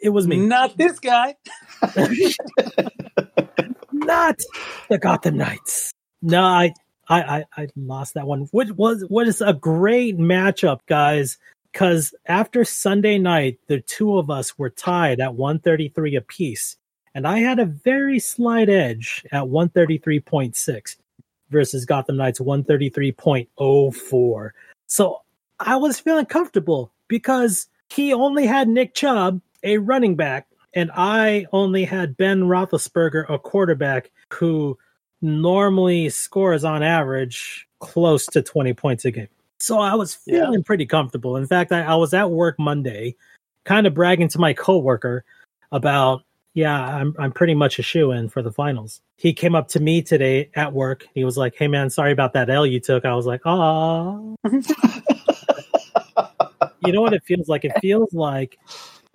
it 0.00 0.08
was 0.08 0.26
me. 0.26 0.38
Not 0.38 0.78
this 0.78 0.98
guy. 1.00 1.36
not 3.92 4.36
the 4.88 4.98
Gotham 4.98 5.36
Knights. 5.36 5.92
No, 6.22 6.42
I, 6.42 6.72
I, 7.08 7.20
I, 7.20 7.44
I 7.56 7.68
lost 7.76 8.14
that 8.14 8.26
one. 8.26 8.48
Which 8.50 8.72
was 8.72 9.04
what 9.08 9.28
is 9.28 9.40
a 9.40 9.52
great 9.52 10.18
matchup, 10.18 10.80
guys. 10.86 11.38
Because 11.72 12.14
after 12.26 12.64
Sunday 12.64 13.18
night, 13.18 13.58
the 13.66 13.80
two 13.80 14.18
of 14.18 14.30
us 14.30 14.58
were 14.58 14.70
tied 14.70 15.20
at 15.20 15.34
133 15.34 16.16
apiece, 16.16 16.76
and 17.14 17.26
I 17.26 17.40
had 17.40 17.58
a 17.58 17.66
very 17.66 18.18
slight 18.18 18.70
edge 18.70 19.26
at 19.32 19.44
133.6 19.44 20.96
versus 21.50 21.84
Gotham 21.84 22.16
Knights 22.16 22.40
133.04. 22.40 24.50
So 24.86 25.20
I 25.60 25.76
was 25.76 26.00
feeling 26.00 26.26
comfortable 26.26 26.90
because 27.06 27.68
he 27.90 28.12
only 28.12 28.46
had 28.46 28.68
Nick 28.68 28.94
Chubb, 28.94 29.40
a 29.62 29.78
running 29.78 30.14
back, 30.14 30.46
and 30.74 30.90
I 30.94 31.46
only 31.52 31.84
had 31.84 32.16
Ben 32.16 32.42
Roethlisberger, 32.42 33.24
a 33.28 33.38
quarterback 33.38 34.10
who 34.32 34.78
normally 35.20 36.08
scores 36.10 36.64
on 36.64 36.82
average 36.82 37.66
close 37.80 38.26
to 38.26 38.42
20 38.42 38.72
points 38.74 39.04
a 39.04 39.10
game. 39.10 39.28
So 39.60 39.78
I 39.78 39.94
was 39.94 40.14
feeling 40.14 40.62
pretty 40.62 40.86
comfortable. 40.86 41.36
In 41.36 41.46
fact, 41.46 41.72
I, 41.72 41.82
I 41.82 41.94
was 41.96 42.14
at 42.14 42.30
work 42.30 42.58
Monday, 42.58 43.16
kind 43.64 43.86
of 43.86 43.94
bragging 43.94 44.28
to 44.28 44.38
my 44.38 44.52
coworker 44.52 45.24
about, 45.72 46.22
yeah, 46.54 46.80
I'm 46.80 47.14
I'm 47.18 47.32
pretty 47.32 47.54
much 47.54 47.78
a 47.78 47.82
shoe 47.82 48.10
in 48.12 48.28
for 48.28 48.42
the 48.42 48.52
finals. 48.52 49.00
He 49.16 49.32
came 49.32 49.54
up 49.54 49.68
to 49.68 49.80
me 49.80 50.02
today 50.02 50.50
at 50.54 50.72
work. 50.72 51.06
He 51.14 51.24
was 51.24 51.36
like, 51.36 51.54
"Hey 51.56 51.68
man, 51.68 51.90
sorry 51.90 52.10
about 52.12 52.32
that 52.32 52.50
L 52.50 52.66
you 52.66 52.80
took." 52.80 53.04
I 53.04 53.14
was 53.14 53.26
like, 53.26 53.42
"Ah." 53.44 54.18
you 56.84 56.92
know 56.92 57.02
what 57.02 57.12
it 57.12 57.22
feels 57.24 57.48
like? 57.48 57.64
It 57.64 57.72
feels 57.80 58.12
like 58.12 58.58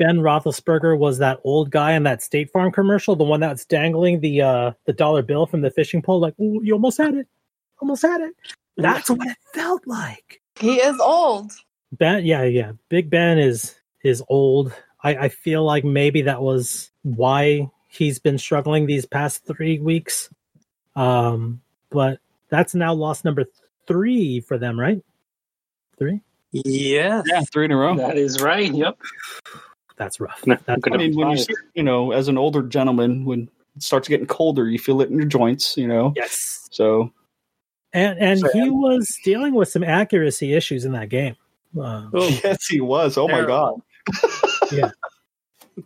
Ben 0.03 0.17
Roethlisberger 0.17 0.97
was 0.97 1.19
that 1.19 1.39
old 1.45 1.71
guy 1.71 1.93
in 1.93 2.03
that 2.03 2.21
State 2.21 2.51
Farm 2.51 2.73
commercial, 2.73 3.15
the 3.15 3.23
one 3.23 3.39
that's 3.39 3.63
dangling 3.63 4.19
the 4.19 4.41
uh 4.41 4.71
the 4.83 4.91
dollar 4.91 5.21
bill 5.21 5.45
from 5.45 5.61
the 5.61 5.71
fishing 5.71 6.01
pole, 6.01 6.19
like, 6.19 6.37
Ooh, 6.41 6.59
you 6.61 6.73
almost 6.73 6.97
had 6.97 7.13
it, 7.13 7.25
almost 7.79 8.01
had 8.01 8.19
it. 8.19 8.33
That's 8.75 9.09
what 9.09 9.25
it 9.25 9.37
felt 9.53 9.87
like. 9.87 10.41
He 10.59 10.75
is 10.75 10.99
old. 10.99 11.53
Ben, 11.93 12.25
yeah, 12.25 12.43
yeah, 12.43 12.73
Big 12.89 13.09
Ben 13.09 13.39
is 13.39 13.75
is 14.03 14.21
old. 14.27 14.73
I, 15.05 15.15
I 15.15 15.29
feel 15.29 15.63
like 15.63 15.85
maybe 15.85 16.21
that 16.23 16.41
was 16.41 16.91
why 17.03 17.71
he's 17.87 18.19
been 18.19 18.37
struggling 18.37 18.87
these 18.87 19.05
past 19.05 19.45
three 19.45 19.79
weeks. 19.79 20.29
Um, 20.97 21.61
but 21.91 22.19
that's 22.49 22.75
now 22.75 22.93
loss 22.93 23.23
number 23.23 23.45
three 23.87 24.41
for 24.41 24.57
them, 24.57 24.77
right? 24.77 25.01
Three. 25.97 26.19
Yes. 26.51 27.23
Yeah, 27.25 27.41
three 27.53 27.65
in 27.65 27.71
a 27.71 27.77
row. 27.77 27.95
That 27.95 28.17
is 28.17 28.41
right. 28.41 28.73
Yep. 28.73 28.97
That's 29.97 30.19
rough. 30.19 30.45
No, 30.47 30.55
That's 30.55 30.63
I'm 30.67 30.73
I 30.75 30.79
gonna- 30.89 30.97
mean, 30.97 31.15
when 31.15 31.29
you 31.29 31.35
Five. 31.37 31.43
start, 31.43 31.59
you 31.75 31.83
know, 31.83 32.11
as 32.11 32.27
an 32.27 32.37
older 32.37 32.63
gentleman, 32.63 33.25
when 33.25 33.49
it 33.75 33.83
starts 33.83 34.07
getting 34.07 34.25
colder, 34.27 34.67
you 34.69 34.79
feel 34.79 35.01
it 35.01 35.09
in 35.09 35.17
your 35.17 35.27
joints, 35.27 35.77
you 35.77 35.87
know. 35.87 36.13
yes. 36.15 36.67
So 36.71 37.11
And 37.93 38.17
and 38.19 38.39
So- 38.39 38.49
he 38.53 38.69
was 38.69 39.07
dealing 39.23 39.53
with 39.53 39.69
some 39.69 39.83
accuracy 39.83 40.53
issues 40.53 40.83
in 40.85 40.93
that 40.93 41.09
game. 41.09 41.35
Uh, 41.79 42.07
Oh, 42.13 42.27
yes, 42.43 42.65
he 42.67 42.81
was. 42.81 43.17
Oh 43.17 43.27
my 43.27 43.45
god. 43.45 43.81
yeah. 44.71 44.91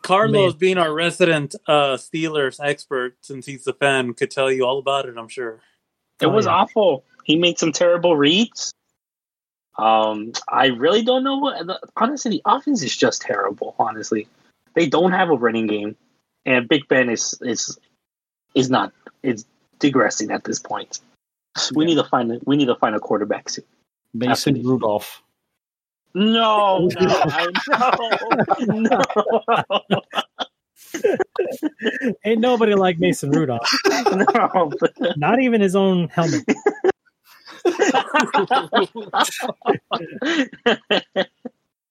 Carlos, 0.02 0.54
being 0.54 0.78
our 0.78 0.94
resident 0.94 1.56
uh, 1.68 1.96
Steelers 1.96 2.60
expert, 2.62 3.16
since 3.22 3.46
he's 3.46 3.66
a 3.68 3.74
fan, 3.74 4.14
could 4.14 4.32
tell 4.32 4.52
you 4.52 4.66
all 4.66 4.80
about 4.80 5.06
it. 5.08 5.18
I'm 5.18 5.30
sure. 5.30 5.62
It 6.22 6.26
Oh, 6.26 6.30
was 6.30 6.46
yeah. 6.46 6.54
awful. 6.56 7.06
He 7.24 7.36
made 7.38 7.58
some 7.60 7.72
terrible 7.72 8.18
reads. 8.18 8.74
Um, 9.78 10.32
I 10.50 10.68
really 10.68 11.04
don't 11.04 11.24
know 11.24 11.38
what. 11.38 11.66
the- 11.68 11.80
Honestly, 11.98 12.32
the 12.32 12.42
offense 12.46 12.82
is 12.84 12.96
just 12.96 13.22
terrible. 13.22 13.76
Honestly, 13.80 14.28
they 14.74 14.88
don't 14.88 15.12
have 15.12 15.30
a 15.30 15.36
running 15.36 15.68
game, 15.68 15.96
and 16.46 16.68
Big 16.68 16.88
Ben 16.88 17.10
is 17.10 17.38
is 17.42 17.78
is 18.56 18.70
not 18.70 18.92
is 19.24 19.46
digressing 19.80 20.32
at 20.32 20.44
this 20.44 20.60
point. 20.60 21.00
We 21.74 21.86
need 21.86 21.96
to 21.96 22.04
find 22.04 22.32
a, 22.32 22.40
we 22.46 22.56
need 22.56 22.68
to 22.68 22.76
find 22.76 22.96
a 22.96 23.00
quarterback 23.00 23.50
soon. 23.50 23.66
Mason 24.14 24.32
Absolutely. 24.32 24.64
Rudolph. 24.72 25.22
No, 26.14 26.88
no, 26.88 26.90
I, 27.00 27.48
no, 28.68 29.02
no. 29.90 30.02
ain't 32.26 32.40
nobody 32.40 32.74
like 32.74 32.98
Mason 33.00 33.30
Rudolph. 33.32 33.68
no. 33.88 34.72
Not 35.18 35.40
even 35.42 35.62
his 35.62 35.76
own 35.76 36.08
helmet. 36.08 36.44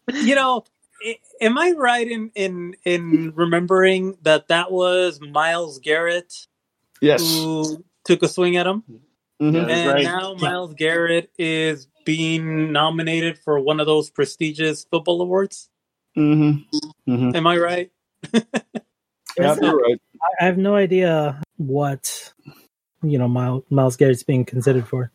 You 0.09 0.35
know, 0.35 0.65
am 1.41 1.59
I 1.59 1.73
right 1.77 2.09
in 2.09 2.31
in 2.35 2.77
in 2.85 3.33
remembering 3.35 4.17
that 4.23 4.49
that 4.49 4.71
was 4.71 5.21
Myles 5.21 5.79
Garrett 5.81 6.33
Yes. 7.01 7.21
who 7.23 7.85
took 8.05 8.23
a 8.23 8.29
swing 8.29 8.57
at 8.57 8.67
him, 8.67 8.83
Mhm. 9.41 9.69
And 9.69 9.89
right. 9.93 10.05
now 10.05 10.35
Myles 10.35 10.75
Garrett 10.75 11.31
is 11.39 11.89
being 12.05 12.73
nominated 12.73 13.37
for 13.39 13.59
one 13.61 13.81
of 13.81 13.87
those 13.87 14.09
prestigious 14.11 14.85
football 14.85 15.21
awards? 15.21 15.69
Mhm. 16.17 16.65
Mhm. 17.09 17.35
Am 17.35 17.47
I 17.47 17.59
right? 17.59 17.91
Yeah, 19.39 19.55
you're 19.61 19.77
right. 19.77 20.01
I 20.41 20.45
have 20.47 20.57
no 20.57 20.77
idea 20.77 21.43
what 21.59 22.33
you 23.03 23.19
know 23.19 23.29
Myles, 23.29 23.65
Myles 23.69 23.97
Garrett's 23.97 24.23
being 24.23 24.47
considered 24.47 24.89
for. 24.89 25.11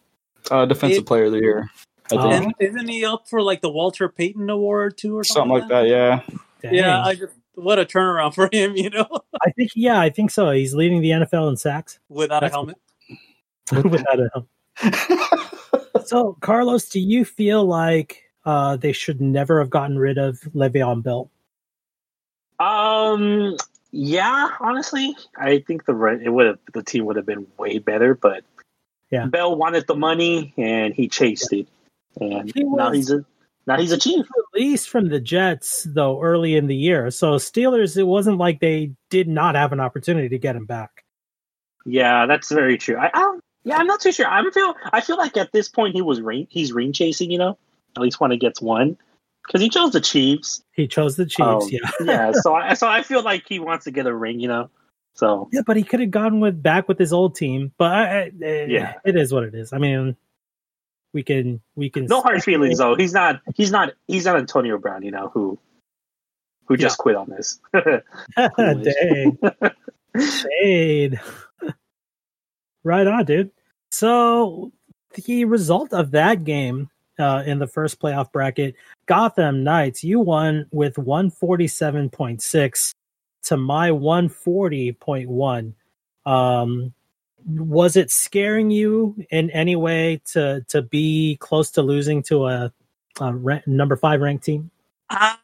Uh, 0.50 0.66
defensive 0.66 1.00
It- 1.00 1.06
player 1.06 1.26
of 1.26 1.34
the 1.34 1.40
year. 1.40 1.70
I 2.12 2.16
Oh. 2.16 2.30
think 2.30 2.44
And 2.60 2.70
isn't 2.70 2.88
he 2.90 3.06
up 3.06 3.30
for 3.30 3.42
like 3.42 3.62
the 3.62 3.70
Walter 3.70 4.10
Payton 4.10 4.50
Award 4.50 4.98
too, 4.98 5.18
or 5.18 5.24
something 5.24 5.52
something, 5.60 5.70
like 5.70 5.70
that. 5.70 5.88
Yeah. 5.88 6.22
Dang. 6.62 6.74
Yeah, 6.74 7.02
I 7.04 7.16
just 7.16 7.34
what 7.56 7.80
a 7.80 7.86
turnaround 7.86 8.34
for 8.36 8.50
him, 8.52 8.76
you 8.76 8.90
know, 8.90 9.08
I 9.46 9.52
think 9.52 9.72
yeah, 9.76 10.00
I 10.00 10.10
think 10.10 10.32
so. 10.32 10.52
He's 10.52 10.74
leading 10.74 11.02
the 11.02 11.12
NFL 11.12 11.50
in 11.50 11.56
sacks 11.58 12.00
without 12.10 12.44
a 12.44 12.48
That's- 12.48 12.52
helmet. 12.54 12.78
without 13.92 14.20
a 14.20 14.30
helmet. 14.34 15.38
So, 16.06 16.36
Carlos, 16.42 16.90
do 16.90 17.00
you 17.00 17.24
feel 17.24 17.64
like 17.64 18.24
uh, 18.46 18.76
they 18.76 18.92
should 18.92 19.22
never 19.22 19.60
have 19.60 19.70
gotten 19.70 19.98
rid 20.00 20.18
of 20.18 20.40
Le'Veon 20.56 21.04
Bell? 21.04 21.30
Um. 22.60 23.56
Yeah. 23.92 24.50
Honestly, 24.60 25.16
I 25.38 25.60
think 25.68 25.86
the 25.86 25.94
it 26.24 26.30
would 26.30 26.46
have 26.48 26.60
the 26.74 26.84
team 26.84 27.06
would 27.06 27.16
have 27.18 27.26
been 27.26 27.46
way 27.58 27.78
better, 27.80 28.16
but 28.16 28.44
Yeah. 29.12 29.26
Bell 29.26 29.56
wanted 29.56 29.88
the 29.88 29.96
money 29.96 30.54
and 30.58 30.94
he 30.94 31.08
chased 31.08 31.52
it, 31.54 31.68
and 32.20 32.52
He 32.54 32.64
now 32.64 32.92
he's 32.92 33.12
a 33.12 33.26
now 33.68 33.78
he's 33.78 33.92
a 33.92 33.98
chief. 33.98 34.26
Released 34.54 34.90
from 34.90 35.10
the 35.10 35.20
Jets 35.20 35.86
though 35.90 36.22
early 36.22 36.56
in 36.56 36.68
the 36.68 36.76
year, 36.76 37.12
so 37.12 37.34
Steelers. 37.34 37.98
It 37.98 38.04
wasn't 38.04 38.38
like 38.38 38.60
they 38.60 38.94
did 39.10 39.28
not 39.28 39.56
have 39.56 39.74
an 39.74 39.80
opportunity 39.80 40.30
to 40.30 40.40
get 40.40 40.56
him 40.56 40.66
back. 40.66 41.04
Yeah, 41.86 42.26
that's 42.26 42.52
very 42.52 42.78
true. 42.78 42.98
I, 42.98 43.12
I 43.14 43.40
yeah, 43.64 43.78
I'm 43.78 43.88
not 43.88 44.02
too 44.02 44.12
sure. 44.12 44.28
I'm 44.28 44.52
feel 44.52 44.76
I 44.92 45.02
feel 45.02 45.18
like 45.18 45.38
at 45.38 45.52
this 45.52 45.68
point 45.70 45.94
he 45.94 46.02
was 46.02 46.22
ring 46.22 46.48
he's 46.50 46.72
ring 46.72 46.94
chasing. 46.94 47.32
You 47.32 47.38
know, 47.38 47.58
at 47.96 48.02
least 48.02 48.20
when 48.20 48.32
he 48.32 48.38
gets 48.38 48.62
one 48.62 48.98
because 49.46 49.62
he 49.62 49.70
chose 49.70 49.92
the 49.92 50.02
Chiefs. 50.02 50.64
He 50.74 50.88
chose 50.88 51.16
the 51.16 51.26
Chiefs, 51.26 51.42
Um, 51.42 51.70
yeah, 51.70 51.90
yeah. 52.02 52.32
So 52.42 52.56
I 52.56 52.74
so 52.74 52.88
I 52.88 53.04
feel 53.04 53.24
like 53.24 53.44
he 53.48 53.60
wants 53.60 53.86
to 53.86 53.92
get 53.92 54.08
a 54.08 54.14
ring. 54.14 54.40
You 54.40 54.48
know, 54.48 54.70
so 55.14 55.50
yeah. 55.52 55.62
But 55.66 55.78
he 55.78 55.84
could 55.84 56.00
have 56.00 56.12
gone 56.12 56.40
with 56.40 56.62
back 56.62 56.88
with 56.88 56.98
his 57.00 57.14
old 57.14 57.36
team. 57.36 57.72
But 57.78 57.92
I, 57.92 58.04
I, 58.04 58.32
eh, 58.44 58.66
Yeah. 58.70 58.94
it 59.06 59.16
is 59.16 59.34
what 59.34 59.44
it 59.44 59.54
is. 59.56 59.74
I 59.74 59.78
mean, 59.78 60.16
we 61.14 61.24
can 61.24 61.62
we 61.76 61.90
can 61.90 62.06
no 62.06 62.22
hard 62.22 62.44
feelings 62.44 62.78
though. 62.80 62.96
He's 62.96 63.14
not 63.14 63.42
he's 63.56 63.72
not 63.72 63.94
he's 64.08 64.26
not 64.26 64.38
Antonio 64.38 64.78
Brown. 64.78 65.04
You 65.04 65.12
know 65.12 65.30
who 65.34 65.60
who 66.66 66.78
just 66.78 66.98
quit 66.98 67.16
on 67.16 67.30
this. 67.30 67.60
Dang. 68.38 69.38
Shade. 70.18 71.20
right 72.84 73.08
on, 73.08 73.26
dude. 73.26 73.52
So 73.92 74.72
the 75.26 75.46
result 75.46 75.94
of 75.94 76.12
that 76.12 76.44
game 76.46 76.90
uh, 77.20 77.44
in 77.46 77.60
the 77.60 77.68
first 77.68 78.00
playoff 78.00 78.32
bracket, 78.32 78.76
Gotham 79.06 79.64
Knights, 79.64 80.04
you 80.04 80.20
won 80.20 80.66
with 80.72 80.96
147.6 80.96 82.94
to 83.44 83.58
my 83.58 83.90
140.1. 83.90 85.74
Um, 86.26 86.94
was 87.46 87.96
it 87.96 88.12
scaring 88.12 88.70
you 88.72 89.16
in 89.32 89.50
any 89.50 89.76
way 89.76 90.22
to 90.34 90.64
to 90.68 90.82
be 90.82 91.38
close 91.40 91.72
to 91.72 91.82
losing 91.82 92.22
to 92.24 92.46
a, 92.46 92.72
a 93.20 93.34
rank, 93.34 93.66
number 93.68 93.96
five 93.96 94.22
ranked 94.22 94.46
team? 94.46 94.70
Uh, 95.10 95.36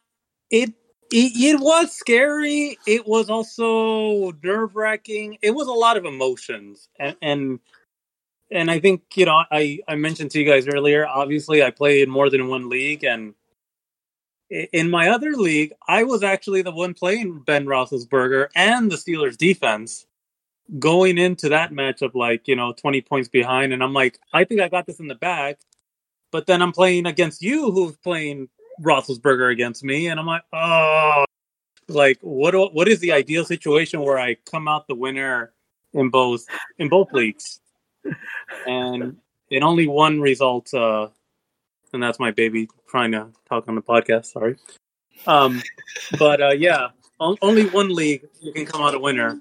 it, 0.50 0.70
it 1.10 1.32
it 1.34 1.60
was 1.60 1.92
scary. 1.92 2.78
It 2.86 3.06
was 3.06 3.30
also 3.30 4.32
nerve 4.42 4.76
wracking. 4.76 5.38
It 5.42 5.50
was 5.52 5.66
a 5.66 5.72
lot 5.72 5.96
of 5.96 6.04
emotions, 6.04 6.88
and, 6.98 7.16
and 7.20 7.60
and 8.50 8.70
I 8.70 8.78
think 8.78 9.02
you 9.16 9.24
know 9.24 9.42
I 9.50 9.80
I 9.88 9.96
mentioned 9.96 10.30
to 10.32 10.38
you 10.38 10.46
guys 10.46 10.68
earlier. 10.68 11.06
Obviously, 11.06 11.62
I 11.62 11.70
played 11.70 12.08
more 12.08 12.30
than 12.30 12.48
one 12.48 12.68
league, 12.68 13.04
and 13.04 13.34
in 14.50 14.90
my 14.90 15.08
other 15.10 15.32
league, 15.32 15.72
I 15.86 16.04
was 16.04 16.22
actually 16.22 16.62
the 16.62 16.72
one 16.72 16.94
playing 16.94 17.40
Ben 17.40 17.66
Roethlisberger 17.66 18.48
and 18.54 18.90
the 18.90 18.96
Steelers 18.96 19.36
defense. 19.36 20.06
Going 20.78 21.16
into 21.18 21.48
that 21.50 21.72
matchup, 21.72 22.14
like 22.14 22.46
you 22.46 22.54
know, 22.56 22.72
twenty 22.72 23.00
points 23.00 23.28
behind, 23.28 23.72
and 23.72 23.82
I'm 23.82 23.94
like, 23.94 24.18
I 24.34 24.44
think 24.44 24.60
I 24.60 24.68
got 24.68 24.86
this 24.86 25.00
in 25.00 25.08
the 25.08 25.14
bag. 25.14 25.56
But 26.30 26.46
then 26.46 26.60
I'm 26.60 26.72
playing 26.72 27.06
against 27.06 27.40
you, 27.42 27.70
who's 27.72 27.96
playing 27.96 28.50
Roethlisberger 28.82 29.50
against 29.50 29.82
me, 29.82 30.08
and 30.08 30.20
I'm 30.20 30.26
like, 30.26 30.42
oh, 30.52 31.24
like 31.88 32.18
what? 32.20 32.50
do- 32.52 32.70
What 32.72 32.88
is 32.88 33.00
the 33.00 33.12
ideal 33.12 33.44
situation 33.46 34.00
where 34.02 34.18
I 34.18 34.36
come 34.50 34.68
out 34.68 34.88
the 34.88 34.94
winner 34.94 35.52
in 35.94 36.10
both 36.10 36.44
in 36.78 36.88
both 36.90 37.12
leagues? 37.12 37.60
And 38.66 39.18
in 39.50 39.62
only 39.62 39.86
one 39.88 40.20
result, 40.20 40.72
uh, 40.74 41.08
and 41.92 42.02
that's 42.02 42.18
my 42.18 42.30
baby 42.30 42.68
trying 42.88 43.12
to 43.12 43.28
talk 43.48 43.68
on 43.68 43.74
the 43.74 43.82
podcast. 43.82 44.26
Sorry, 44.26 44.56
um, 45.26 45.62
but 46.18 46.40
uh, 46.40 46.50
yeah, 46.50 46.88
on, 47.20 47.36
only 47.42 47.66
one 47.66 47.94
league 47.94 48.26
you 48.40 48.52
can 48.52 48.66
come 48.66 48.82
out 48.82 48.94
a 48.94 48.98
winner, 48.98 49.40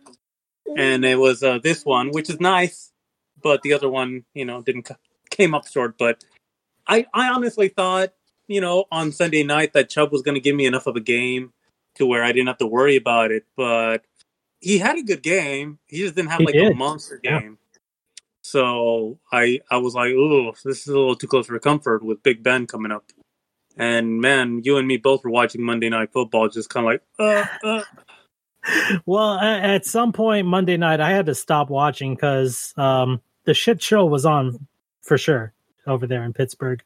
and 0.77 1.05
it 1.05 1.17
was 1.17 1.43
uh, 1.43 1.59
this 1.59 1.85
one, 1.85 2.11
which 2.11 2.29
is 2.29 2.39
nice, 2.39 2.91
but 3.41 3.61
the 3.61 3.73
other 3.73 3.89
one, 3.89 4.25
you 4.33 4.45
know, 4.45 4.61
didn't 4.61 4.87
c- 4.87 4.95
came 5.29 5.53
up 5.53 5.67
short. 5.67 5.97
But 5.97 6.23
I, 6.87 7.05
I 7.13 7.29
honestly 7.29 7.69
thought, 7.69 8.13
you 8.47 8.61
know, 8.61 8.85
on 8.91 9.11
Sunday 9.11 9.43
night 9.43 9.73
that 9.73 9.89
Chubb 9.89 10.11
was 10.11 10.21
going 10.21 10.35
to 10.35 10.41
give 10.41 10.55
me 10.55 10.65
enough 10.65 10.87
of 10.87 10.95
a 10.95 11.01
game 11.01 11.53
to 11.95 12.05
where 12.05 12.23
I 12.23 12.31
didn't 12.31 12.47
have 12.47 12.59
to 12.59 12.67
worry 12.67 12.95
about 12.95 13.31
it. 13.31 13.45
But 13.55 14.03
he 14.59 14.77
had 14.77 14.97
a 14.97 15.03
good 15.03 15.21
game. 15.21 15.79
He 15.87 15.97
just 15.97 16.15
didn't 16.15 16.31
have 16.31 16.39
He 16.39 16.45
like 16.45 16.55
a 16.55 16.73
monster 16.73 17.17
game. 17.17 17.57
So 18.47 19.19
I, 19.29 19.59
I 19.69 19.75
was 19.75 19.93
like, 19.93 20.13
oh, 20.13 20.53
this 20.63 20.79
is 20.79 20.87
a 20.87 20.97
little 20.97 21.17
too 21.17 21.27
close 21.27 21.47
for 21.47 21.59
comfort 21.59 22.01
with 22.01 22.23
Big 22.23 22.43
Ben 22.43 22.65
coming 22.65 22.93
up. 22.93 23.03
And 23.75 24.21
man, 24.21 24.61
you 24.63 24.77
and 24.77 24.87
me 24.87 24.95
both 24.95 25.25
were 25.25 25.29
watching 25.29 25.61
Monday 25.61 25.89
Night 25.89 26.13
Football, 26.13 26.47
just 26.47 26.69
kind 26.69 26.85
of 26.85 26.93
like, 26.93 27.01
uh, 27.19 27.67
uh. 27.67 27.83
Well, 29.05 29.37
at 29.37 29.85
some 29.85 30.13
point 30.13 30.47
Monday 30.47 30.77
night, 30.77 31.01
I 31.01 31.11
had 31.11 31.25
to 31.25 31.35
stop 31.35 31.69
watching 31.69 32.15
because 32.15 32.73
um, 32.77 33.21
the 33.43 33.53
shit 33.53 33.81
show 33.81 34.05
was 34.05 34.25
on 34.25 34.65
for 35.01 35.17
sure 35.17 35.53
over 35.85 36.07
there 36.07 36.23
in 36.23 36.31
Pittsburgh, 36.31 36.81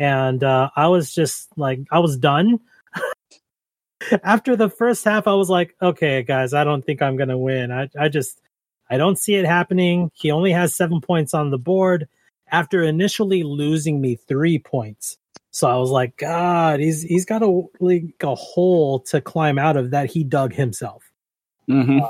and 0.00 0.42
uh, 0.42 0.70
I 0.74 0.88
was 0.88 1.14
just 1.14 1.56
like, 1.56 1.80
I 1.90 2.00
was 2.00 2.16
done. 2.16 2.58
After 4.24 4.56
the 4.56 4.68
first 4.68 5.04
half, 5.04 5.28
I 5.28 5.34
was 5.34 5.50
like, 5.50 5.74
okay, 5.80 6.22
guys, 6.22 6.52
I 6.52 6.64
don't 6.64 6.84
think 6.84 7.00
I'm 7.00 7.16
gonna 7.16 7.38
win. 7.38 7.70
I, 7.70 7.88
I 7.98 8.08
just, 8.08 8.40
I 8.90 8.96
don't 8.96 9.18
see 9.18 9.34
it 9.34 9.44
happening. 9.44 10.10
He 10.14 10.30
only 10.30 10.52
has 10.52 10.74
seven 10.74 11.00
points 11.00 11.34
on 11.34 11.50
the 11.50 11.58
board 11.58 12.08
after 12.50 12.82
initially 12.82 13.42
losing 13.42 14.00
me 14.00 14.16
three 14.16 14.58
points. 14.58 15.18
So 15.50 15.68
I 15.68 15.76
was 15.76 15.90
like, 15.90 16.16
God, 16.18 16.80
he's 16.80 17.02
he's 17.02 17.24
got 17.24 17.42
a 17.42 17.62
like 17.80 18.14
a 18.22 18.34
hole 18.34 19.00
to 19.00 19.20
climb 19.20 19.58
out 19.58 19.76
of 19.76 19.90
that 19.90 20.10
he 20.10 20.22
dug 20.22 20.52
himself. 20.52 21.02
hmm 21.66 22.00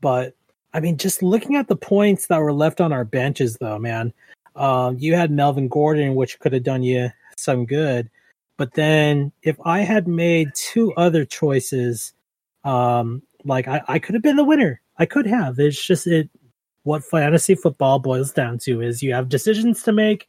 But 0.00 0.34
I 0.72 0.80
mean, 0.80 0.96
just 0.96 1.22
looking 1.22 1.56
at 1.56 1.68
the 1.68 1.76
points 1.76 2.26
that 2.26 2.40
were 2.40 2.52
left 2.52 2.80
on 2.80 2.92
our 2.92 3.04
benches, 3.04 3.56
though, 3.60 3.78
man, 3.78 4.12
um, 4.56 4.96
you 4.98 5.14
had 5.14 5.30
Melvin 5.30 5.68
Gordon, 5.68 6.14
which 6.14 6.40
could 6.40 6.52
have 6.52 6.64
done 6.64 6.82
you 6.82 7.10
some 7.36 7.66
good. 7.66 8.10
But 8.56 8.74
then, 8.74 9.32
if 9.42 9.56
I 9.64 9.80
had 9.80 10.08
made 10.08 10.48
two 10.54 10.92
other 10.94 11.24
choices, 11.24 12.12
um, 12.64 13.22
like 13.44 13.68
I, 13.68 13.82
I 13.86 13.98
could 13.98 14.14
have 14.14 14.22
been 14.22 14.36
the 14.36 14.44
winner. 14.44 14.80
I 14.98 15.06
could 15.06 15.26
have. 15.26 15.58
It's 15.58 15.84
just 15.84 16.06
it. 16.06 16.28
What 16.84 17.02
fantasy 17.02 17.54
football 17.54 17.98
boils 17.98 18.32
down 18.32 18.58
to 18.58 18.82
is 18.82 19.02
you 19.02 19.14
have 19.14 19.30
decisions 19.30 19.82
to 19.84 19.92
make, 19.92 20.28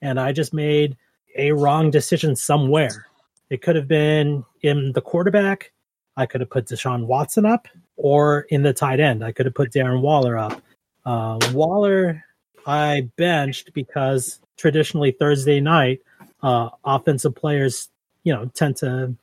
and 0.00 0.18
I 0.18 0.32
just 0.32 0.54
made 0.54 0.96
a 1.36 1.52
wrong 1.52 1.90
decision 1.90 2.34
somewhere. 2.36 3.06
It 3.50 3.60
could 3.62 3.76
have 3.76 3.86
been 3.86 4.44
in 4.62 4.92
the 4.92 5.02
quarterback. 5.02 5.72
I 6.16 6.26
could 6.26 6.40
have 6.40 6.50
put 6.50 6.66
Deshaun 6.66 7.06
Watson 7.06 7.44
up, 7.44 7.68
or 7.96 8.46
in 8.48 8.62
the 8.62 8.72
tight 8.72 8.98
end. 8.98 9.22
I 9.22 9.32
could 9.32 9.46
have 9.46 9.54
put 9.54 9.72
Darren 9.72 10.00
Waller 10.00 10.38
up. 10.38 10.62
Uh, 11.04 11.38
Waller, 11.52 12.24
I 12.66 13.10
benched 13.16 13.72
because 13.74 14.40
traditionally 14.56 15.12
Thursday 15.12 15.60
night, 15.60 16.00
uh, 16.42 16.70
offensive 16.84 17.34
players, 17.34 17.88
you 18.24 18.32
know, 18.32 18.46
tend 18.54 18.76
to 18.76 19.14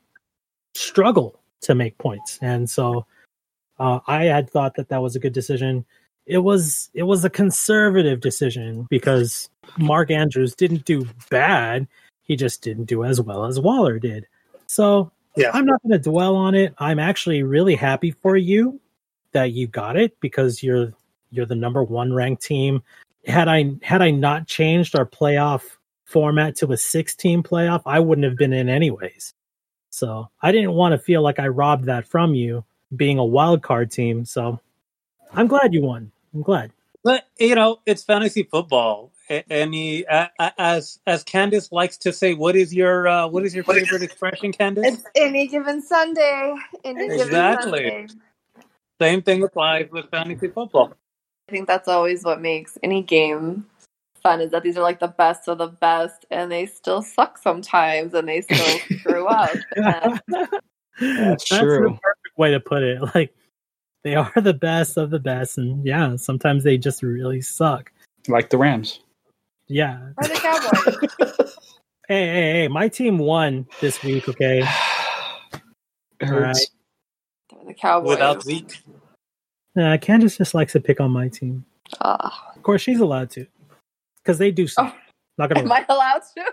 struggle 0.75 1.39
to 1.61 1.73
make 1.73 1.97
points, 1.97 2.37
and 2.41 2.69
so 2.69 3.05
uh, 3.79 3.99
I 4.07 4.25
had 4.25 4.49
thought 4.49 4.75
that 4.75 4.89
that 4.89 5.01
was 5.01 5.15
a 5.15 5.19
good 5.19 5.33
decision. 5.33 5.85
It 6.25 6.39
was 6.39 6.89
it 6.93 7.03
was 7.03 7.23
a 7.23 7.29
conservative 7.29 8.19
decision 8.19 8.87
because 8.89 9.49
Mark 9.77 10.11
Andrews 10.11 10.55
didn't 10.55 10.85
do 10.85 11.07
bad. 11.29 11.87
He 12.23 12.35
just 12.35 12.61
didn't 12.61 12.85
do 12.85 13.03
as 13.03 13.21
well 13.21 13.45
as 13.45 13.59
Waller 13.59 13.99
did. 13.99 14.27
So 14.67 15.11
Yeah. 15.37 15.51
I'm 15.53 15.65
not 15.65 15.81
going 15.83 15.93
to 15.93 16.09
dwell 16.09 16.35
on 16.35 16.55
it. 16.55 16.73
I'm 16.79 16.99
actually 16.99 17.43
really 17.43 17.75
happy 17.75 18.11
for 18.11 18.35
you 18.35 18.81
that 19.31 19.53
you 19.53 19.67
got 19.67 19.95
it 19.95 20.19
because 20.19 20.61
you're 20.63 20.93
you're 21.29 21.45
the 21.45 21.55
number 21.55 21.83
one 21.83 22.13
ranked 22.13 22.43
team. 22.43 22.81
Had 23.25 23.47
I 23.47 23.75
had 23.81 24.01
I 24.01 24.11
not 24.11 24.47
changed 24.47 24.97
our 24.97 25.05
playoff 25.05 25.61
format 26.05 26.55
to 26.57 26.71
a 26.71 26.77
six 26.77 27.15
team 27.15 27.43
playoff, 27.43 27.83
I 27.85 27.99
wouldn't 27.99 28.25
have 28.25 28.37
been 28.37 28.53
in 28.53 28.67
anyways. 28.67 29.33
So 29.89 30.29
I 30.41 30.51
didn't 30.51 30.73
want 30.73 30.93
to 30.93 30.97
feel 30.99 31.21
like 31.21 31.39
I 31.39 31.47
robbed 31.47 31.85
that 31.85 32.07
from 32.07 32.35
you 32.35 32.65
being 32.95 33.17
a 33.17 33.25
wild 33.25 33.61
card 33.63 33.91
team. 33.91 34.25
So 34.25 34.59
I'm 35.33 35.47
glad 35.47 35.73
you 35.73 35.81
won. 35.81 36.11
I'm 36.33 36.41
glad. 36.41 36.71
But 37.03 37.25
you 37.39 37.55
know, 37.55 37.79
it's 37.85 38.03
fantasy 38.03 38.43
football. 38.43 39.11
A- 39.29 39.43
Any 39.51 40.03
a- 40.03 40.31
a- 40.39 40.53
as 40.57 40.99
as 41.07 41.23
Candice 41.23 41.71
likes 41.71 41.97
to 41.99 42.13
say, 42.13 42.33
what 42.33 42.55
is 42.55 42.73
your 42.73 43.07
uh, 43.07 43.27
what 43.27 43.45
is 43.45 43.53
your 43.53 43.63
favorite 43.63 44.01
expression, 44.03 44.51
Candice? 44.53 44.85
It's 44.85 45.03
any 45.15 45.47
given 45.47 45.81
Sunday. 45.81 46.55
Any 46.83 47.05
Exactly. 47.05 47.83
given 47.83 48.07
Sunday. 48.07 48.07
Same 48.99 49.21
thing 49.21 49.43
applies 49.43 49.89
with 49.91 50.09
fantasy 50.09 50.47
football. 50.47 50.93
I 51.49 51.51
think 51.51 51.67
that's 51.67 51.87
always 51.87 52.23
what 52.23 52.41
makes 52.41 52.77
any 52.83 53.01
game 53.03 53.65
fun 54.23 54.41
is 54.41 54.51
that 54.51 54.63
these 54.63 54.75
are 54.77 54.81
like 54.83 54.99
the 54.99 55.07
best 55.07 55.47
of 55.47 55.57
the 55.59 55.67
best 55.67 56.25
and 56.31 56.51
they 56.51 56.65
still 56.65 57.01
suck 57.01 57.37
sometimes 57.37 58.13
and 58.13 58.27
they 58.27 58.41
still 58.41 58.79
screw 58.99 59.27
up. 59.27 59.55
And 59.75 60.19
That's 60.99 61.47
the 61.49 61.57
true. 61.59 61.99
Perfect 62.37 62.39
way 62.39 62.51
to 62.51 62.59
put 62.59 62.83
it. 62.83 63.01
Like 63.15 63.33
they 64.03 64.15
are 64.15 64.31
the 64.35 64.53
best 64.53 64.97
of 64.97 65.09
the 65.09 65.19
best, 65.19 65.57
and 65.57 65.85
yeah, 65.85 66.15
sometimes 66.15 66.63
they 66.63 66.77
just 66.77 67.03
really 67.03 67.41
suck. 67.41 67.91
Like 68.27 68.49
the 68.49 68.57
Rams. 68.57 68.99
Yeah. 69.67 69.99
or 70.17 70.27
the 70.27 70.33
Cowboys. 70.35 71.53
Hey, 72.07 72.25
hey, 72.25 72.51
hey! 72.53 72.67
My 72.69 72.87
team 72.87 73.17
won 73.17 73.67
this 73.81 74.01
week. 74.03 74.29
Okay. 74.29 74.63
It 76.19 76.29
All 76.29 76.39
right. 76.39 76.47
hurts. 76.47 76.71
They're 77.51 77.65
the 77.67 77.73
Cowboys. 77.75 78.09
Without 78.09 78.41
Zeke, 78.41 78.81
Nah, 79.75 79.97
Candace 79.97 80.35
just 80.37 80.55
likes 80.55 80.71
to 80.71 80.79
pick 80.79 80.99
on 80.99 81.11
my 81.11 81.27
team. 81.27 81.63
Ah. 82.01 82.53
Of 82.55 82.63
course, 82.63 82.81
she's 82.81 82.99
allowed 82.99 83.29
to, 83.31 83.45
because 84.23 84.39
they 84.39 84.49
do 84.49 84.65
suck. 84.65 84.95
Oh. 84.95 84.99
Not 85.37 85.49
gonna. 85.49 85.59
Am 85.59 85.67
lie. 85.67 85.85
I 85.87 85.93
allowed 85.93 86.21
to? 86.37 86.43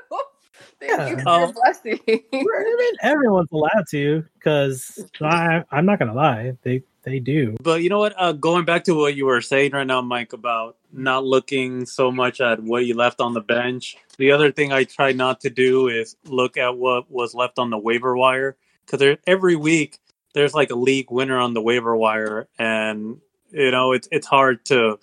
Thank 0.81 0.93
Yeah. 0.93 1.09
you 1.09 1.17
for 1.17 1.23
Oh. 1.27 1.53
blessing. 1.53 2.01
I 2.09 2.17
mean, 2.33 2.95
everyone's 3.03 3.51
allowed 3.53 3.87
to, 3.91 4.25
because 4.35 5.05
I'm 5.21 5.87
not 5.87 5.99
gonna 5.99 6.15
lie. 6.15 6.57
They 6.63 6.83
they 7.03 7.19
do. 7.21 7.57
but 7.63 7.83
you 7.83 7.91
know 7.91 7.99
what? 7.99 8.15
Uh, 8.17 8.33
going 8.33 8.65
back 8.65 8.85
to 8.85 8.95
what 8.95 9.15
you 9.15 9.27
were 9.27 9.41
saying 9.43 9.73
right 9.73 9.87
now, 9.87 10.01
Mike, 10.01 10.33
about 10.33 10.77
not 10.93 11.25
looking 11.25 11.85
so 11.87 12.11
much 12.11 12.41
at 12.41 12.63
what 12.63 12.87
you 12.87 12.95
left 12.95 13.21
on 13.21 13.35
the 13.35 13.41
bench. 13.43 13.97
The 14.17 14.31
other 14.33 14.51
thing 14.53 14.73
I 14.73 14.85
try 14.85 15.13
not 15.13 15.41
to 15.43 15.51
do 15.51 15.89
is 15.89 16.17
look 16.25 16.57
at 16.57 16.77
what 16.79 17.11
was 17.11 17.35
left 17.35 17.59
on 17.59 17.69
the 17.71 17.79
waiver 17.79 18.17
wire 18.17 18.57
because 18.87 19.19
every 19.27 19.57
week 19.57 19.99
there's 20.35 20.55
like 20.55 20.71
a 20.71 20.75
league 20.77 21.11
winner 21.11 21.39
on 21.39 21.53
the 21.55 21.61
waiver 21.61 21.95
wire, 21.97 22.49
and 22.59 23.21
you 23.51 23.71
know 23.71 23.93
it's 23.93 24.09
it's 24.11 24.27
hard 24.27 24.65
to 24.67 24.99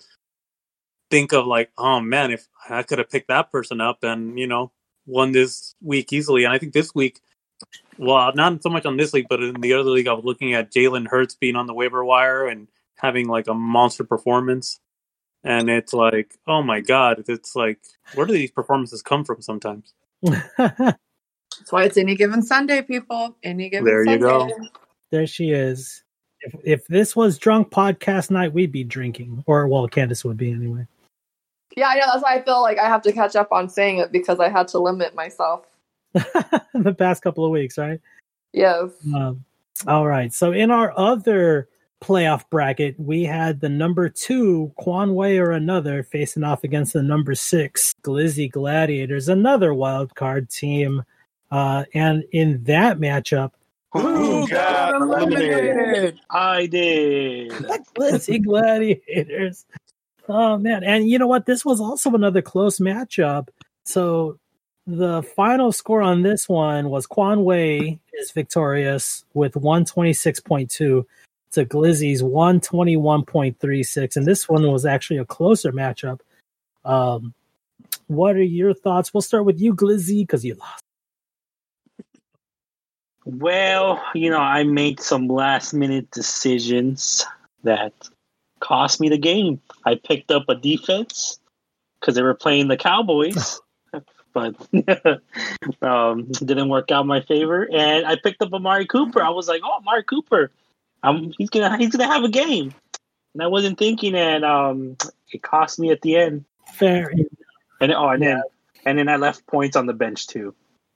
think 1.10 1.32
of 1.32 1.46
like, 1.46 1.70
oh 1.78 2.00
man, 2.00 2.30
if 2.30 2.46
I 2.68 2.82
could 2.82 2.98
have 2.98 3.10
picked 3.10 3.28
that 3.28 3.52
person 3.52 3.80
up 3.80 4.02
and 4.02 4.38
you 4.38 4.46
know 4.46 4.72
won 5.06 5.32
this 5.32 5.74
week 5.82 6.12
easily. 6.12 6.44
And 6.44 6.52
I 6.52 6.58
think 6.58 6.72
this 6.72 6.94
week, 6.94 7.20
well, 7.98 8.32
not 8.34 8.62
so 8.62 8.70
much 8.70 8.86
on 8.86 8.96
this 8.96 9.12
league, 9.12 9.26
but 9.28 9.42
in 9.42 9.60
the 9.60 9.72
other 9.74 9.90
league, 9.90 10.08
I 10.08 10.12
was 10.12 10.24
looking 10.24 10.54
at 10.54 10.72
Jalen 10.72 11.08
Hurts 11.08 11.34
being 11.34 11.56
on 11.56 11.66
the 11.66 11.74
waiver 11.74 12.04
wire 12.04 12.46
and 12.46 12.68
having 12.96 13.28
like 13.28 13.46
a 13.48 13.54
monster 13.54 14.04
performance. 14.04 14.80
And 15.44 15.68
it's 15.68 15.92
like, 15.92 16.34
oh 16.46 16.62
my 16.62 16.80
god, 16.80 17.24
it's 17.28 17.56
like, 17.56 17.80
where 18.14 18.26
do 18.26 18.32
these 18.32 18.52
performances 18.52 19.02
come 19.02 19.24
from? 19.24 19.42
Sometimes 19.42 19.92
That's 21.58 21.70
why 21.70 21.84
it's 21.84 21.96
any 21.96 22.14
given 22.14 22.42
Sunday, 22.42 22.82
people. 22.82 23.36
Any 23.42 23.68
given 23.68 23.84
There 23.84 24.04
you 24.04 24.20
Sunday. 24.20 24.54
go. 24.54 24.68
there 25.10 25.26
she 25.26 25.50
is. 25.50 26.02
If, 26.40 26.54
if 26.64 26.86
this 26.86 27.14
was 27.14 27.38
drunk 27.38 27.70
podcast 27.70 28.30
night, 28.30 28.52
we'd 28.52 28.72
be 28.72 28.84
drinking, 28.84 29.44
or 29.46 29.68
well, 29.68 29.86
Candace 29.88 30.24
would 30.24 30.36
be 30.36 30.50
anyway. 30.52 30.86
Yeah, 31.76 31.88
I 31.88 31.94
know. 31.94 32.06
That's 32.12 32.22
why 32.22 32.36
I 32.36 32.42
feel 32.42 32.62
like 32.62 32.78
I 32.78 32.86
have 32.86 33.02
to 33.02 33.12
catch 33.12 33.36
up 33.36 33.52
on 33.52 33.68
saying 33.68 33.98
it 33.98 34.12
because 34.12 34.40
I 34.40 34.48
had 34.48 34.68
to 34.68 34.78
limit 34.78 35.14
myself. 35.14 35.66
the 36.12 36.94
past 36.96 37.22
couple 37.22 37.44
of 37.44 37.50
weeks, 37.50 37.78
right? 37.78 38.00
Yes. 38.52 38.90
Um, 39.14 39.44
all 39.86 40.06
right. 40.06 40.32
So 40.32 40.52
in 40.52 40.70
our 40.70 40.92
other 40.98 41.68
playoff 42.02 42.44
bracket, 42.50 42.98
we 42.98 43.24
had 43.24 43.60
the 43.60 43.68
number 43.68 44.08
two 44.08 44.72
Quan 44.76 45.14
Way 45.14 45.38
or 45.38 45.52
another 45.52 46.02
facing 46.02 46.44
off 46.44 46.64
against 46.64 46.92
the 46.92 47.02
number 47.02 47.34
six 47.34 47.94
Glizzy 48.02 48.50
Gladiators, 48.50 49.28
another 49.28 49.72
wild 49.72 50.14
card 50.14 50.50
team. 50.50 51.02
Uh, 51.50 51.84
and 51.94 52.24
in 52.32 52.62
that 52.64 52.98
matchup, 52.98 53.52
Who 53.92 54.48
got 54.48 54.94
eliminated? 54.94 56.18
I 56.30 56.66
did. 56.66 57.50
Glizzy 57.94 58.42
Gladiators. 58.44 59.66
Oh 60.28 60.56
man, 60.58 60.84
and 60.84 61.08
you 61.08 61.18
know 61.18 61.26
what? 61.26 61.46
This 61.46 61.64
was 61.64 61.80
also 61.80 62.10
another 62.12 62.42
close 62.42 62.78
matchup. 62.78 63.48
So 63.84 64.38
the 64.86 65.22
final 65.22 65.72
score 65.72 66.02
on 66.02 66.22
this 66.22 66.48
one 66.48 66.90
was 66.90 67.06
Quan 67.06 67.44
Wei 67.44 67.98
is 68.14 68.30
victorious 68.30 69.24
with 69.34 69.54
126.2 69.54 70.68
to 70.68 71.06
Glizzy's 71.66 72.22
121.36. 72.22 74.16
And 74.16 74.26
this 74.26 74.48
one 74.48 74.70
was 74.70 74.86
actually 74.86 75.18
a 75.18 75.24
closer 75.24 75.72
matchup. 75.72 76.20
Um, 76.84 77.34
what 78.06 78.36
are 78.36 78.42
your 78.42 78.74
thoughts? 78.74 79.14
We'll 79.14 79.20
start 79.20 79.44
with 79.44 79.60
you, 79.60 79.74
Glizzy, 79.74 80.22
because 80.22 80.44
you 80.44 80.54
lost. 80.54 80.82
Well, 83.24 84.02
you 84.14 84.30
know, 84.30 84.38
I 84.38 84.64
made 84.64 84.98
some 84.98 85.28
last 85.28 85.72
minute 85.72 86.10
decisions 86.10 87.24
that 87.62 87.92
cost 88.62 89.00
me 89.00 89.08
the 89.10 89.18
game. 89.18 89.60
I 89.84 89.96
picked 89.96 90.30
up 90.30 90.44
a 90.48 90.54
defense 90.54 91.38
because 92.00 92.14
they 92.14 92.22
were 92.22 92.34
playing 92.34 92.68
the 92.68 92.76
Cowboys, 92.76 93.60
but 94.32 94.54
um, 95.82 96.26
didn't 96.32 96.68
work 96.68 96.90
out 96.90 97.02
in 97.02 97.06
my 97.08 97.20
favor. 97.20 97.68
And 97.70 98.06
I 98.06 98.16
picked 98.16 98.40
up 98.40 98.52
Amari 98.54 98.86
Cooper. 98.86 99.22
I 99.22 99.30
was 99.30 99.48
like, 99.48 99.60
oh, 99.64 99.78
Amari 99.78 100.04
Cooper, 100.04 100.50
um, 101.02 101.32
he's 101.36 101.50
gonna 101.50 101.76
he's 101.76 101.90
gonna 101.90 102.10
have 102.10 102.24
a 102.24 102.28
game. 102.28 102.72
And 103.34 103.42
I 103.42 103.48
wasn't 103.48 103.78
thinking, 103.78 104.14
and 104.14 104.44
um, 104.44 104.96
it 105.32 105.42
cost 105.42 105.78
me 105.78 105.90
at 105.90 106.00
the 106.02 106.16
end. 106.16 106.44
Fair. 106.74 107.12
And 107.80 107.92
oh, 107.92 108.08
and 108.08 108.22
Yeah. 108.22 108.28
then 108.28 108.42
and 108.86 108.98
then 108.98 109.08
I 109.08 109.16
left 109.16 109.46
points 109.46 109.76
on 109.76 109.86
the 109.86 109.92
bench 109.92 110.26
too, 110.28 110.54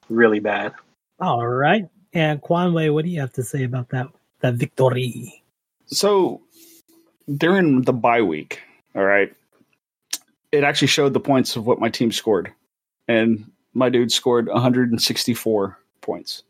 really 0.09 0.41
bad. 0.41 0.73
All 1.21 1.47
right. 1.47 1.89
And 2.13 2.41
Quan 2.41 2.73
Wei, 2.73 2.91
what 2.91 3.05
do 3.05 3.11
you 3.11 3.21
have 3.21 3.33
to 3.35 3.43
say 3.43 3.65
about 3.65 3.89
that 3.91 4.09
that 4.41 4.55
victory? 4.55 5.43
So 5.87 6.43
during 7.35 7.83
the 7.83 7.93
bye 7.93 8.23
week, 8.23 8.61
all 8.95 9.05
right, 9.05 9.33
it 10.53 10.65
actually 10.65 10.89
showed 10.89 11.13
the 11.13 11.21
points 11.21 11.57
of 11.57 11.67
what 11.67 11.81
my 11.81 11.89
team 11.89 12.13
scored. 12.13 12.53
And 13.09 13.51
my 13.75 13.89
dude 13.89 14.13
scored 14.13 14.49
164 14.49 15.79
points. 16.01 16.43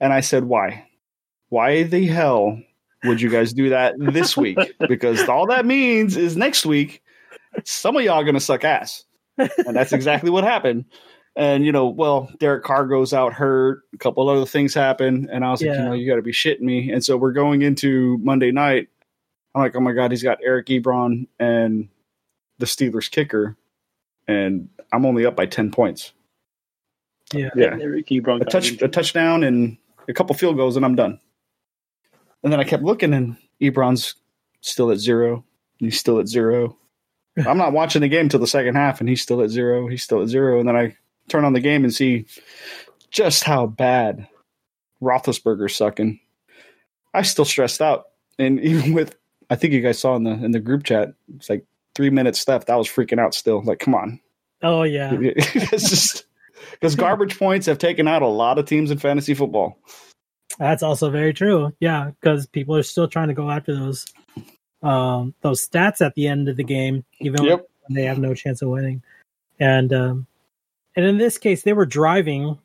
And 0.00 0.12
I 0.12 0.20
said, 0.20 0.44
why? 0.44 0.86
Why 1.48 1.82
the 1.82 2.06
hell 2.06 2.60
would 3.04 3.20
you 3.20 3.28
guys 3.28 3.52
do 3.52 3.68
that 3.70 3.94
this 3.98 4.36
week? 4.36 4.58
Because 4.88 5.28
all 5.28 5.46
that 5.48 5.66
means 5.66 6.16
is 6.16 6.36
next 6.36 6.66
week, 6.66 7.02
some 7.64 7.96
of 7.96 8.02
y'all 8.02 8.20
are 8.20 8.24
going 8.24 8.34
to 8.34 8.40
suck 8.40 8.64
ass. 8.64 9.04
And 9.36 9.76
that's 9.76 9.92
exactly 9.92 10.30
what 10.30 10.44
happened. 10.44 10.86
And, 11.36 11.66
you 11.66 11.72
know, 11.72 11.88
well, 11.88 12.30
Derek 12.38 12.62
Carr 12.62 12.86
goes 12.86 13.12
out 13.12 13.32
hurt. 13.32 13.82
A 13.92 13.98
couple 13.98 14.28
other 14.28 14.46
things 14.46 14.72
happen. 14.72 15.28
And 15.30 15.44
I 15.44 15.50
was 15.50 15.62
like, 15.62 15.76
you 15.76 15.84
know, 15.84 15.92
you 15.92 16.08
got 16.08 16.16
to 16.16 16.22
be 16.22 16.32
shitting 16.32 16.60
me. 16.60 16.90
And 16.92 17.04
so 17.04 17.16
we're 17.16 17.32
going 17.32 17.62
into 17.62 18.18
Monday 18.22 18.52
night. 18.52 18.88
I'm 19.54 19.62
like, 19.62 19.76
oh 19.76 19.80
my 19.80 19.92
God, 19.92 20.10
he's 20.10 20.22
got 20.22 20.38
Eric 20.42 20.66
Ebron 20.66 21.26
and 21.38 21.88
the 22.58 22.66
Steelers 22.66 23.10
kicker. 23.10 23.56
And 24.26 24.68
I'm 24.92 25.06
only 25.06 25.26
up 25.26 25.36
by 25.36 25.46
10 25.46 25.70
points. 25.70 26.12
Yeah. 27.32 27.50
Yeah. 27.54 27.76
Eric 27.80 28.08
Ebron 28.08 28.40
A 28.40 28.44
touch, 28.44 28.82
a 28.82 28.88
touchdown 28.88 29.44
and 29.44 29.76
a 30.08 30.12
couple 30.12 30.34
field 30.34 30.56
goals, 30.56 30.76
and 30.76 30.84
I'm 30.84 30.96
done. 30.96 31.18
And 32.42 32.52
then 32.52 32.60
I 32.60 32.64
kept 32.64 32.82
looking, 32.82 33.14
and 33.14 33.36
Ebron's 33.60 34.16
still 34.60 34.90
at 34.90 34.98
zero. 34.98 35.44
And 35.80 35.90
he's 35.90 35.98
still 35.98 36.18
at 36.18 36.28
zero. 36.28 36.76
I'm 37.46 37.58
not 37.58 37.72
watching 37.72 38.02
the 38.02 38.08
game 38.08 38.28
till 38.28 38.40
the 38.40 38.46
second 38.46 38.74
half, 38.74 39.00
and 39.00 39.08
he's 39.08 39.22
still 39.22 39.42
at 39.42 39.50
zero. 39.50 39.88
He's 39.88 40.02
still 40.02 40.22
at 40.22 40.28
zero. 40.28 40.60
And 40.60 40.68
then 40.68 40.76
I 40.76 40.96
turn 41.28 41.44
on 41.44 41.52
the 41.52 41.60
game 41.60 41.84
and 41.84 41.94
see 41.94 42.26
just 43.10 43.44
how 43.44 43.66
bad 43.66 44.28
Roethlisberger's 45.02 45.76
sucking. 45.76 46.20
I 47.12 47.22
still 47.22 47.44
stressed 47.44 47.80
out, 47.80 48.06
and 48.38 48.60
even 48.64 48.92
with 48.92 49.16
I 49.54 49.56
think 49.56 49.72
you 49.72 49.80
guys 49.80 50.00
saw 50.00 50.16
in 50.16 50.24
the 50.24 50.32
in 50.32 50.50
the 50.50 50.58
group 50.58 50.82
chat, 50.82 51.14
it's 51.36 51.48
like 51.48 51.64
three 51.94 52.10
minutes 52.10 52.46
left. 52.48 52.68
I 52.68 52.74
was 52.74 52.88
freaking 52.88 53.20
out 53.20 53.34
still. 53.34 53.62
Like, 53.62 53.78
come 53.78 53.94
on, 53.94 54.18
Oh 54.62 54.82
yeah. 54.82 55.12
it's 55.20 55.88
just 55.88 56.24
because 56.72 56.96
garbage 56.96 57.38
points 57.38 57.66
have 57.66 57.78
taken 57.78 58.08
out 58.08 58.22
a 58.22 58.26
lot 58.26 58.58
of 58.58 58.66
teams 58.66 58.90
in 58.90 58.98
fantasy 58.98 59.32
football. 59.32 59.78
That's 60.58 60.82
also 60.82 61.08
very 61.08 61.32
true. 61.32 61.72
Yeah, 61.78 62.10
because 62.18 62.48
people 62.48 62.74
are 62.74 62.82
still 62.82 63.06
trying 63.06 63.28
to 63.28 63.34
go 63.34 63.48
after 63.48 63.76
those 63.76 64.06
um 64.82 65.34
those 65.42 65.68
stats 65.68 66.04
at 66.04 66.16
the 66.16 66.26
end 66.26 66.48
of 66.48 66.56
the 66.56 66.64
game, 66.64 67.04
even 67.20 67.44
Yep. 67.44 67.68
when 67.86 67.94
they 67.94 68.06
have 68.06 68.18
no 68.18 68.34
chance 68.34 68.60
of 68.60 68.70
winning. 68.70 69.04
And 69.60 69.92
um 69.92 70.26
and 70.96 71.06
in 71.06 71.16
this 71.16 71.38
case, 71.38 71.62
they 71.62 71.74
were 71.74 71.86
driving 71.86 72.58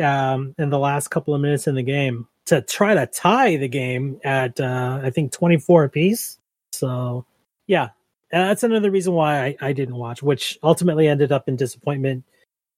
um 0.00 0.54
in 0.56 0.70
the 0.70 0.78
last 0.78 1.08
couple 1.08 1.34
of 1.34 1.42
minutes 1.42 1.66
in 1.66 1.74
the 1.74 1.82
game 1.82 2.26
to 2.46 2.62
try 2.62 2.94
to 2.94 3.06
tie 3.06 3.56
the 3.56 3.68
game 3.68 4.20
at 4.24 4.60
uh 4.60 5.00
I 5.02 5.10
think 5.10 5.32
24 5.32 5.84
apiece. 5.84 6.38
So 6.72 7.24
yeah, 7.66 7.90
that's 8.30 8.62
another 8.62 8.90
reason 8.90 9.14
why 9.14 9.44
I, 9.46 9.56
I 9.60 9.72
didn't 9.72 9.96
watch, 9.96 10.22
which 10.22 10.58
ultimately 10.62 11.08
ended 11.08 11.32
up 11.32 11.48
in 11.48 11.56
disappointment 11.56 12.24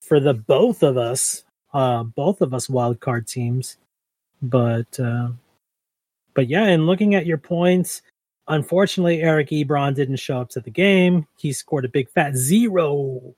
for 0.01 0.21
the 0.21 0.35
both 0.35 0.83
of 0.83 0.97
us, 0.97 1.45
uh 1.73 2.03
both 2.03 2.41
of 2.41 2.53
us 2.55 2.69
wild 2.69 3.01
card 3.01 3.27
teams 3.27 3.77
but 4.45 5.01
uh, 5.01 5.29
but 6.35 6.49
yeah, 6.49 6.65
and 6.65 6.87
looking 6.87 7.15
at 7.15 7.27
your 7.27 7.39
points, 7.39 8.03
unfortunately, 8.47 9.23
Eric 9.23 9.49
Ebron 9.49 9.95
didn't 9.95 10.17
show 10.17 10.41
up 10.41 10.51
to 10.51 10.61
the 10.61 10.71
game. 10.71 11.27
He 11.37 11.53
scored 11.53 11.85
a 11.85 11.89
big 11.89 12.11
fat 12.11 12.37
zero 12.37 13.35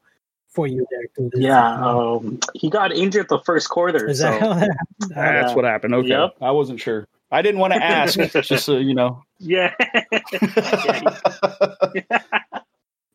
for 0.57 0.66
you 0.66 0.84
there. 0.90 1.02
Glenn. 1.14 1.30
Yeah, 1.36 1.86
um, 1.86 2.40
he 2.54 2.68
got 2.70 2.90
injured 2.92 3.28
the 3.28 3.38
first 3.40 3.68
quarter. 3.68 4.09
is 4.09 4.18
so 4.18 4.24
that 4.30 4.40
how 4.40 4.54
that 4.54 4.61
happened? 5.14 5.14
That's 5.14 5.54
what 5.54 5.64
happened. 5.64 5.94
Okay, 5.94 6.09
Yep. 6.09 6.36
I 6.40 6.50
wasn't 6.50 6.80
sure. 6.80 7.07
I 7.30 7.42
didn't 7.42 7.61
want 7.61 7.74
to 7.74 7.82
ask, 7.82 8.18
just 8.42 8.64
so 8.64 8.78
you 8.78 8.94
know, 8.94 9.22
yeah, 9.38 9.74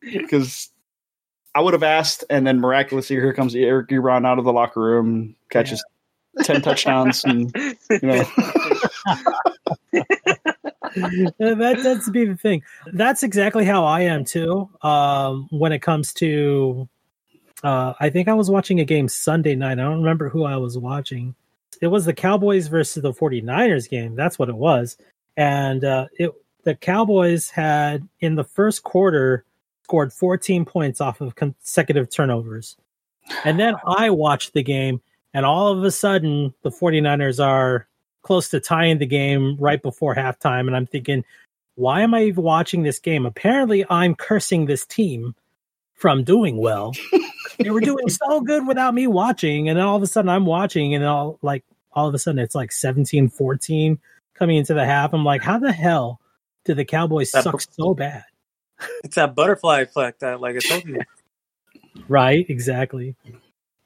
because 0.00 0.70
I 1.54 1.60
would 1.60 1.72
have 1.74 1.82
asked, 1.82 2.24
and 2.30 2.46
then 2.46 2.60
miraculously, 2.60 3.16
here 3.16 3.32
comes 3.34 3.54
Eric 3.54 3.88
Ebron 3.88 4.26
out 4.26 4.38
of 4.38 4.44
the 4.44 4.52
locker 4.52 4.80
room, 4.80 5.34
catches 5.50 5.84
ten 6.42 6.62
touchdowns, 6.62 7.24
and 7.24 7.52
you 7.90 7.98
know, 8.02 8.24
that 11.38 11.78
tends 11.82 12.04
to 12.04 12.10
be 12.10 12.24
the 12.26 12.36
thing. 12.36 12.62
That's 12.92 13.22
exactly 13.22 13.64
how 13.64 13.84
I 13.84 14.02
am 14.02 14.24
too. 14.24 14.68
Um, 14.82 15.48
when 15.50 15.72
it 15.72 15.80
comes 15.80 16.12
to, 16.14 16.86
uh, 17.62 17.94
I 18.00 18.10
think 18.10 18.28
I 18.28 18.34
was 18.34 18.50
watching 18.50 18.80
a 18.80 18.84
game 18.84 19.08
Sunday 19.08 19.54
night. 19.54 19.78
I 19.78 19.82
don't 19.82 19.98
remember 19.98 20.28
who 20.28 20.44
I 20.44 20.56
was 20.56 20.76
watching. 20.76 21.34
It 21.80 21.88
was 21.88 22.04
the 22.04 22.14
Cowboys 22.14 22.68
versus 22.68 23.02
the 23.02 23.12
49ers 23.12 23.88
game. 23.88 24.14
That's 24.14 24.38
what 24.38 24.48
it 24.48 24.56
was. 24.56 24.96
And 25.36 25.84
uh, 25.84 26.06
it 26.18 26.32
the 26.64 26.74
Cowboys 26.74 27.50
had 27.50 28.08
in 28.20 28.36
the 28.36 28.44
first 28.44 28.82
quarter 28.82 29.44
scored 29.84 30.12
14 30.12 30.64
points 30.64 31.00
off 31.00 31.20
of 31.20 31.34
consecutive 31.34 32.08
turnovers. 32.08 32.76
And 33.44 33.58
then 33.58 33.74
I 33.86 34.10
watched 34.10 34.52
the 34.52 34.62
game, 34.62 35.00
and 35.34 35.44
all 35.44 35.68
of 35.68 35.82
a 35.84 35.90
sudden, 35.90 36.54
the 36.62 36.70
49ers 36.70 37.44
are 37.44 37.86
close 38.22 38.48
to 38.50 38.60
tying 38.60 38.98
the 38.98 39.06
game 39.06 39.56
right 39.58 39.82
before 39.82 40.14
halftime. 40.14 40.66
And 40.66 40.76
I'm 40.76 40.86
thinking, 40.86 41.24
why 41.74 42.02
am 42.02 42.14
I 42.14 42.24
even 42.24 42.44
watching 42.44 42.82
this 42.82 42.98
game? 42.98 43.26
Apparently, 43.26 43.84
I'm 43.90 44.14
cursing 44.14 44.66
this 44.66 44.86
team 44.86 45.34
from 45.94 46.24
doing 46.24 46.56
well. 46.56 46.92
they 47.58 47.70
were 47.70 47.80
doing 47.80 48.08
so 48.08 48.40
good 48.40 48.66
without 48.66 48.94
me 48.94 49.06
watching. 49.06 49.68
And 49.68 49.78
then 49.78 49.84
all 49.84 49.96
of 49.96 50.02
a 50.02 50.06
sudden, 50.06 50.28
I'm 50.28 50.46
watching, 50.46 50.94
and 50.94 51.04
all 51.04 51.38
like, 51.42 51.64
all 51.92 52.08
of 52.08 52.14
a 52.14 52.18
sudden, 52.18 52.38
it's 52.38 52.54
like 52.54 52.72
17 52.72 53.28
14 53.28 53.98
coming 54.34 54.56
into 54.56 54.74
the 54.74 54.84
half. 54.84 55.12
I'm 55.12 55.24
like, 55.24 55.42
how 55.42 55.58
the 55.58 55.72
hell 55.72 56.20
did 56.64 56.76
the 56.76 56.84
Cowboys 56.84 57.30
That- 57.32 57.44
suck 57.44 57.60
so 57.60 57.94
bad? 57.94 58.24
It's 59.04 59.14
that 59.14 59.34
butterfly 59.34 59.80
effect 59.80 60.20
that, 60.20 60.40
like 60.40 60.56
I 60.56 60.58
told 60.58 60.84
you. 60.84 61.00
Right, 62.08 62.46
exactly. 62.48 63.16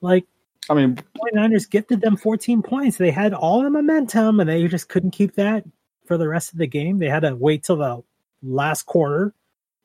Like, 0.00 0.26
I 0.70 0.74
mean, 0.74 0.96
49ers 1.18 1.68
gifted 1.68 2.00
them 2.00 2.16
14 2.16 2.62
points. 2.62 2.98
They 2.98 3.10
had 3.10 3.34
all 3.34 3.62
the 3.62 3.70
momentum 3.70 4.38
and 4.38 4.48
they 4.48 4.66
just 4.68 4.88
couldn't 4.88 5.10
keep 5.10 5.34
that 5.34 5.64
for 6.06 6.16
the 6.16 6.28
rest 6.28 6.52
of 6.52 6.58
the 6.58 6.68
game. 6.68 6.98
They 6.98 7.08
had 7.08 7.20
to 7.20 7.34
wait 7.34 7.64
till 7.64 7.76
the 7.76 8.02
last 8.42 8.84
quarter. 8.84 9.34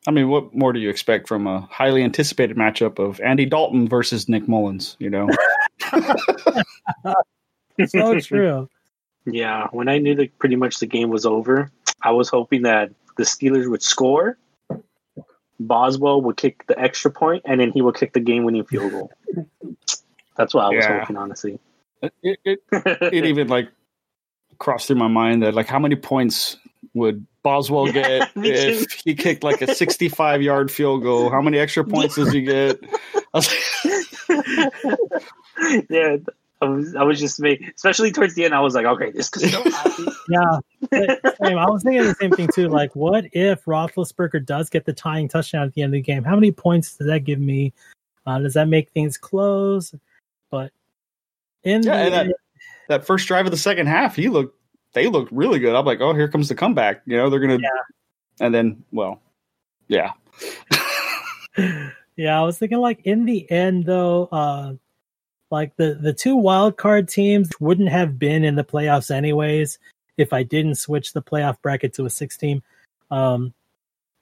I 0.08 0.12
mean, 0.12 0.30
what 0.30 0.54
more 0.56 0.74
do 0.74 0.80
you 0.80 0.90
expect 0.90 1.28
from 1.28 1.46
a 1.48 1.62
highly 1.70 2.04
anticipated 2.04 2.58
matchup 2.58 2.98
of 3.00 3.20
Andy 3.22 3.46
Dalton 3.46 3.88
versus 3.88 4.28
Nick 4.28 4.48
Mullens? 4.48 4.96
You 5.00 5.10
know, 5.12 5.30
It's 7.78 7.92
So 7.92 8.20
true. 8.20 8.70
yeah. 9.26 9.68
When 9.72 9.88
I 9.90 9.98
knew 10.00 10.16
that 10.16 10.38
pretty 10.40 10.56
much 10.56 10.80
the 10.80 10.86
game 10.88 11.10
was 11.10 11.26
over, 11.26 11.72
I 12.04 12.12
was 12.12 12.30
hoping 12.30 12.64
that 12.64 12.92
the 13.18 13.24
Steelers 13.24 13.70
would 13.70 13.84
score. 13.84 14.38
Boswell 15.60 16.22
would 16.24 16.38
kick 16.38 16.66
the 16.66 16.78
extra 16.80 17.12
point, 17.12 17.44
and 17.46 17.60
then 17.62 17.72
he 17.72 17.84
would 17.84 17.96
kick 17.96 18.14
the 18.14 18.20
game-winning 18.20 18.64
field 18.66 18.92
goal. 18.92 19.12
That's 20.36 20.56
what 20.56 20.66
I 20.66 20.70
was 20.70 20.84
Yeah. 20.84 21.00
hoping, 21.02 21.18
honestly. 21.18 21.60
It, 22.02 22.14
it, 22.44 22.60
it 22.72 23.14
even 23.26 23.48
like 23.48 23.70
crossed 24.58 24.88
through 24.88 24.96
my 24.96 25.08
mind 25.08 25.44
that 25.44 25.54
like 25.54 25.68
how 25.68 25.78
many 25.78 25.96
points 25.96 26.58
would 26.94 27.26
Boswell 27.44 27.92
get 27.92 28.36
me 28.36 28.50
too. 28.50 28.56
if 28.84 28.92
he 29.04 29.14
kicked 29.16 29.44
like 29.44 29.62
a 29.62 29.74
65 29.74 30.42
yard 30.42 30.72
field 30.72 31.04
goal? 31.04 31.30
How 31.30 31.42
many 31.42 31.58
extra 31.60 31.84
points 31.84 32.16
does 32.16 32.32
he 32.32 32.42
get? 32.42 32.80
I 33.34 33.38
was 33.38 33.50
yeah, 35.90 36.18
I 36.62 36.66
was, 36.66 36.96
I 36.96 37.04
was 37.04 37.20
just 37.20 37.40
made, 37.40 37.72
especially 37.76 38.12
towards 38.12 38.36
the 38.36 38.46
end. 38.46 38.54
I 38.54 38.60
was 38.60 38.76
like, 38.76 38.86
okay, 38.86 39.12
this 39.12 39.30
could 39.30 39.44
still 39.48 39.64
happen. 39.72 40.08
Yeah, 40.30 40.60
same. 41.44 41.58
I 41.58 41.70
was 41.70 41.82
thinking 41.84 42.04
the 42.04 42.16
same 42.20 42.32
thing 42.32 42.50
too. 42.54 42.68
Like, 42.68 42.96
what 42.96 43.26
if 43.34 43.66
Roethlisberger 43.66 44.46
does 44.46 44.70
get 44.70 44.86
the 44.86 44.94
tying 44.94 45.28
touchdown 45.28 45.64
at 45.64 45.74
the 45.74 45.82
end 45.82 45.90
of 45.90 45.94
the 45.94 46.02
game? 46.02 46.24
How 46.24 46.36
many 46.36 46.52
points 46.52 46.98
does 46.98 47.08
that 47.08 47.22
give 47.24 47.40
me? 47.40 47.74
Uh, 48.26 48.40
does 48.40 48.54
that 48.54 48.68
make 48.68 48.90
things 48.92 49.18
close? 49.18 49.94
But 50.52 50.72
in 51.64 51.84
Yeah, 51.84 51.98
the 52.10 52.16
and 52.18 52.30
that- 52.30 52.36
that 52.88 53.06
first 53.06 53.26
drive 53.28 53.46
of 53.46 53.52
the 53.52 53.58
second 53.58 53.88
half, 53.88 54.16
he 54.18 54.28
looked 54.28 54.58
they 54.94 55.08
looked 55.08 55.32
really 55.32 55.60
good. 55.60 55.76
I'm 55.76 55.86
like, 55.86 56.02
oh, 56.02 56.14
here 56.14 56.28
comes 56.28 56.50
the 56.50 56.56
comeback. 56.56 57.02
You 57.06 57.18
know, 57.18 57.30
they're 57.30 57.40
gonna 57.40 57.60
and 58.40 58.54
then 58.54 58.84
well, 58.92 59.22
yeah. 59.88 60.12
yeah, 62.16 62.40
I 62.40 62.44
was 62.44 62.58
thinking 62.58 62.80
like 62.80 63.02
in 63.04 63.26
the 63.26 63.50
end 63.50 63.86
though, 63.86 64.26
uh 64.32 64.74
like 65.50 65.76
the 65.76 65.96
the 65.96 66.14
two 66.14 66.36
wild 66.36 66.78
card 66.78 67.08
teams 67.08 67.50
wouldn't 67.60 67.90
have 67.90 68.18
been 68.18 68.44
in 68.44 68.56
the 68.56 68.64
playoffs 68.64 69.12
anyways 69.12 69.80
if 70.18 70.34
I 70.34 70.44
didn't 70.44 70.76
switch 70.76 71.14
the 71.14 71.22
playoff 71.22 71.62
bracket 71.62 71.94
to 71.96 72.06
a 72.06 72.10
six 72.10 72.38
team. 72.38 72.64
Um 73.10 73.54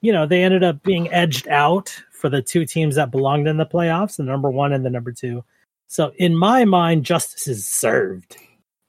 you 0.02 0.12
know, 0.12 0.26
they 0.26 0.42
ended 0.42 0.64
up 0.64 0.82
being 0.82 1.12
edged 1.12 1.46
out 1.48 1.94
for 2.10 2.30
the 2.30 2.40
two 2.40 2.64
teams 2.64 2.96
that 2.96 3.10
belonged 3.10 3.46
in 3.46 3.58
the 3.58 3.66
playoffs, 3.66 4.16
the 4.16 4.22
number 4.22 4.50
1 4.50 4.72
and 4.72 4.82
the 4.82 4.88
number 4.88 5.12
2. 5.12 5.44
So 5.88 6.12
in 6.16 6.34
my 6.34 6.64
mind 6.64 7.04
justice 7.04 7.46
is 7.46 7.66
served. 7.66 8.36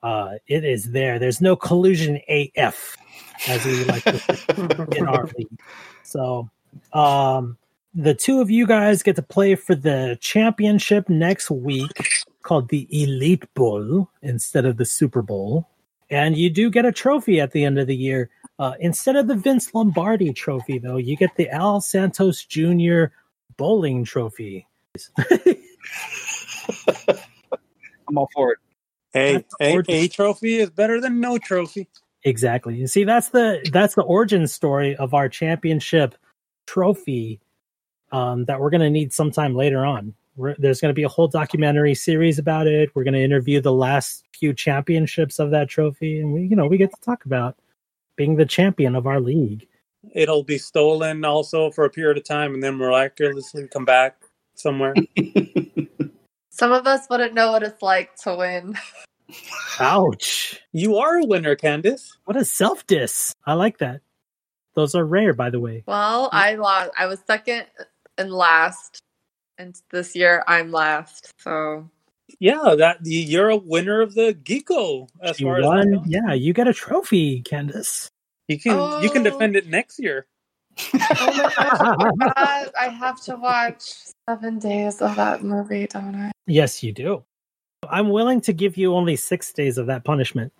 Uh 0.03 0.35
it 0.47 0.63
is 0.63 0.91
there. 0.91 1.19
There's 1.19 1.41
no 1.41 1.55
collusion 1.55 2.19
AF 2.27 2.97
as 3.47 3.65
we 3.65 3.83
like 3.85 4.03
to 4.03 4.19
say 4.19 4.37
in 4.97 5.07
our 5.07 5.29
league. 5.37 5.59
So 6.03 6.49
um 6.93 7.57
the 7.93 8.13
two 8.13 8.39
of 8.39 8.49
you 8.49 8.65
guys 8.65 9.03
get 9.03 9.15
to 9.17 9.21
play 9.21 9.55
for 9.55 9.75
the 9.75 10.17
championship 10.21 11.09
next 11.09 11.51
week 11.51 11.91
called 12.41 12.69
the 12.69 12.87
Elite 12.89 13.53
Bowl 13.53 14.09
instead 14.21 14.65
of 14.65 14.77
the 14.77 14.85
Super 14.85 15.21
Bowl. 15.21 15.67
And 16.09 16.37
you 16.37 16.49
do 16.49 16.69
get 16.69 16.85
a 16.85 16.91
trophy 16.91 17.39
at 17.39 17.51
the 17.51 17.63
end 17.63 17.79
of 17.79 17.87
the 17.87 17.95
year. 17.95 18.29
Uh, 18.59 18.73
instead 18.79 19.15
of 19.15 19.27
the 19.27 19.35
Vince 19.35 19.73
Lombardi 19.73 20.33
trophy, 20.33 20.77
though, 20.77 20.97
you 20.97 21.15
get 21.15 21.35
the 21.35 21.49
Al 21.49 21.81
Santos 21.81 22.43
Jr. 22.45 23.05
bowling 23.57 24.03
trophy. 24.03 24.67
I'm 28.07 28.17
all 28.17 28.29
for 28.33 28.51
it. 28.51 28.59
Hey, 29.13 29.43
a, 29.59 29.81
a 29.89 30.07
trophy 30.07 30.59
is 30.59 30.69
better 30.69 31.01
than 31.01 31.19
no 31.19 31.37
trophy. 31.37 31.87
Exactly. 32.23 32.75
You 32.75 32.87
see, 32.87 33.03
that's 33.03 33.29
the 33.29 33.67
that's 33.71 33.95
the 33.95 34.03
origin 34.03 34.47
story 34.47 34.95
of 34.95 35.13
our 35.13 35.27
championship 35.27 36.15
trophy 36.67 37.39
um, 38.11 38.45
that 38.45 38.59
we're 38.59 38.69
going 38.69 38.81
to 38.81 38.89
need 38.89 39.11
sometime 39.11 39.55
later 39.55 39.85
on. 39.85 40.13
We're, 40.35 40.55
there's 40.57 40.79
going 40.79 40.91
to 40.91 40.95
be 40.95 41.03
a 41.03 41.09
whole 41.09 41.27
documentary 41.27 41.95
series 41.95 42.39
about 42.39 42.67
it. 42.67 42.89
We're 42.95 43.03
going 43.03 43.15
to 43.15 43.23
interview 43.23 43.59
the 43.59 43.73
last 43.73 44.23
few 44.37 44.53
championships 44.53 45.39
of 45.39 45.51
that 45.51 45.67
trophy, 45.67 46.19
and 46.19 46.33
we, 46.33 46.43
you 46.43 46.55
know, 46.55 46.67
we 46.67 46.77
get 46.77 46.93
to 46.93 47.01
talk 47.01 47.25
about 47.25 47.57
being 48.15 48.35
the 48.35 48.45
champion 48.45 48.95
of 48.95 49.07
our 49.07 49.19
league. 49.19 49.67
It'll 50.13 50.43
be 50.43 50.57
stolen 50.57 51.25
also 51.25 51.69
for 51.71 51.85
a 51.85 51.89
period 51.89 52.17
of 52.17 52.23
time 52.23 52.53
and 52.53 52.63
then 52.63 52.75
miraculously 52.75 53.67
come 53.67 53.85
back 53.85 54.17
somewhere. 54.55 54.93
Some 56.61 56.73
of 56.73 56.85
us 56.85 57.07
wouldn't 57.09 57.33
know 57.33 57.51
what 57.51 57.63
it's 57.63 57.81
like 57.81 58.15
to 58.17 58.35
win. 58.35 58.77
Ouch! 59.79 60.61
you 60.71 60.97
are 60.97 61.17
a 61.17 61.25
winner, 61.25 61.55
Candice. 61.55 62.11
What 62.25 62.37
a 62.37 62.45
self 62.45 62.85
diss. 62.85 63.33
I 63.47 63.53
like 63.53 63.79
that. 63.79 64.01
Those 64.75 64.93
are 64.93 65.03
rare, 65.03 65.33
by 65.33 65.49
the 65.49 65.59
way. 65.59 65.83
Well, 65.87 66.29
I 66.31 66.53
lost. 66.53 66.91
I 66.95 67.07
was 67.07 67.17
second 67.25 67.65
and 68.19 68.31
last, 68.31 68.99
and 69.57 69.75
this 69.89 70.15
year 70.15 70.43
I'm 70.47 70.71
last. 70.71 71.31
So 71.39 71.89
Yeah, 72.39 72.75
that 72.77 72.97
you're 73.05 73.49
a 73.49 73.57
winner 73.57 73.99
of 74.01 74.13
the 74.13 74.35
Geeko 74.35 75.09
as 75.19 75.39
You 75.39 75.47
far 75.47 75.57
as 75.61 75.65
I 75.65 75.67
won. 75.67 75.89
know. 75.89 76.03
Yeah, 76.05 76.33
you 76.33 76.53
get 76.53 76.67
a 76.67 76.73
trophy, 76.75 77.41
Candace. 77.41 78.07
You 78.47 78.59
can 78.59 79.01
you 79.01 79.09
can 79.09 79.25
Oh. 79.25 79.31
defend 79.31 79.55
it 79.55 79.65
next 79.65 79.97
year. 79.97 80.27
oh 80.93 82.13
my 82.15 82.27
gosh, 82.35 82.69
I 82.79 82.87
have 82.99 83.19
to 83.23 83.35
watch 83.35 83.81
seven 84.29 84.59
days 84.59 85.01
of 85.01 85.15
that 85.15 85.43
movie, 85.43 85.87
don't 85.87 86.13
I? 86.15 86.31
Yes, 86.51 86.83
you 86.83 86.91
do. 86.91 87.23
I'm 87.89 88.09
willing 88.09 88.41
to 88.41 88.51
give 88.53 88.75
you 88.75 88.93
only 88.93 89.15
six 89.15 89.53
days 89.53 89.77
of 89.77 89.87
that 89.87 90.03
punishment. 90.03 90.51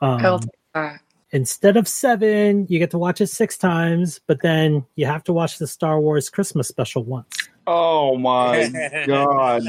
I'll 0.00 0.34
Um, 0.34 0.40
take 0.40 0.50
that. 0.74 1.00
instead 1.32 1.76
of 1.76 1.88
seven, 1.88 2.66
you 2.68 2.78
get 2.78 2.92
to 2.92 2.98
watch 2.98 3.20
it 3.20 3.26
six 3.26 3.58
times, 3.58 4.20
but 4.28 4.42
then 4.42 4.86
you 4.94 5.06
have 5.06 5.24
to 5.24 5.32
watch 5.32 5.58
the 5.58 5.66
Star 5.66 6.00
Wars 6.00 6.30
Christmas 6.30 6.68
special 6.68 7.02
once. 7.02 7.36
Oh 7.66 8.16
my 8.16 8.70
god. 9.06 9.62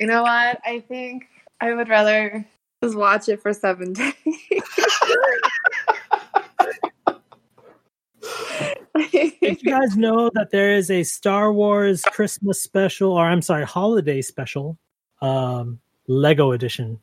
You 0.00 0.06
know 0.06 0.22
what? 0.22 0.60
I 0.64 0.82
think 0.88 1.26
I 1.60 1.74
would 1.74 1.88
rather 1.90 2.46
just 2.82 2.96
watch 2.96 3.28
it 3.28 3.42
for 3.42 3.52
seven 3.52 3.92
days. 3.92 4.14
Did 9.10 9.62
you 9.62 9.70
guys 9.70 9.96
know 9.96 10.30
that 10.34 10.50
there 10.50 10.72
is 10.74 10.90
a 10.90 11.02
Star 11.02 11.52
Wars 11.52 12.02
Christmas 12.02 12.62
special, 12.62 13.12
or 13.12 13.24
I'm 13.26 13.42
sorry, 13.42 13.64
holiday 13.64 14.22
special, 14.22 14.78
um, 15.20 15.80
Lego 16.06 16.52
edition? 16.52 17.00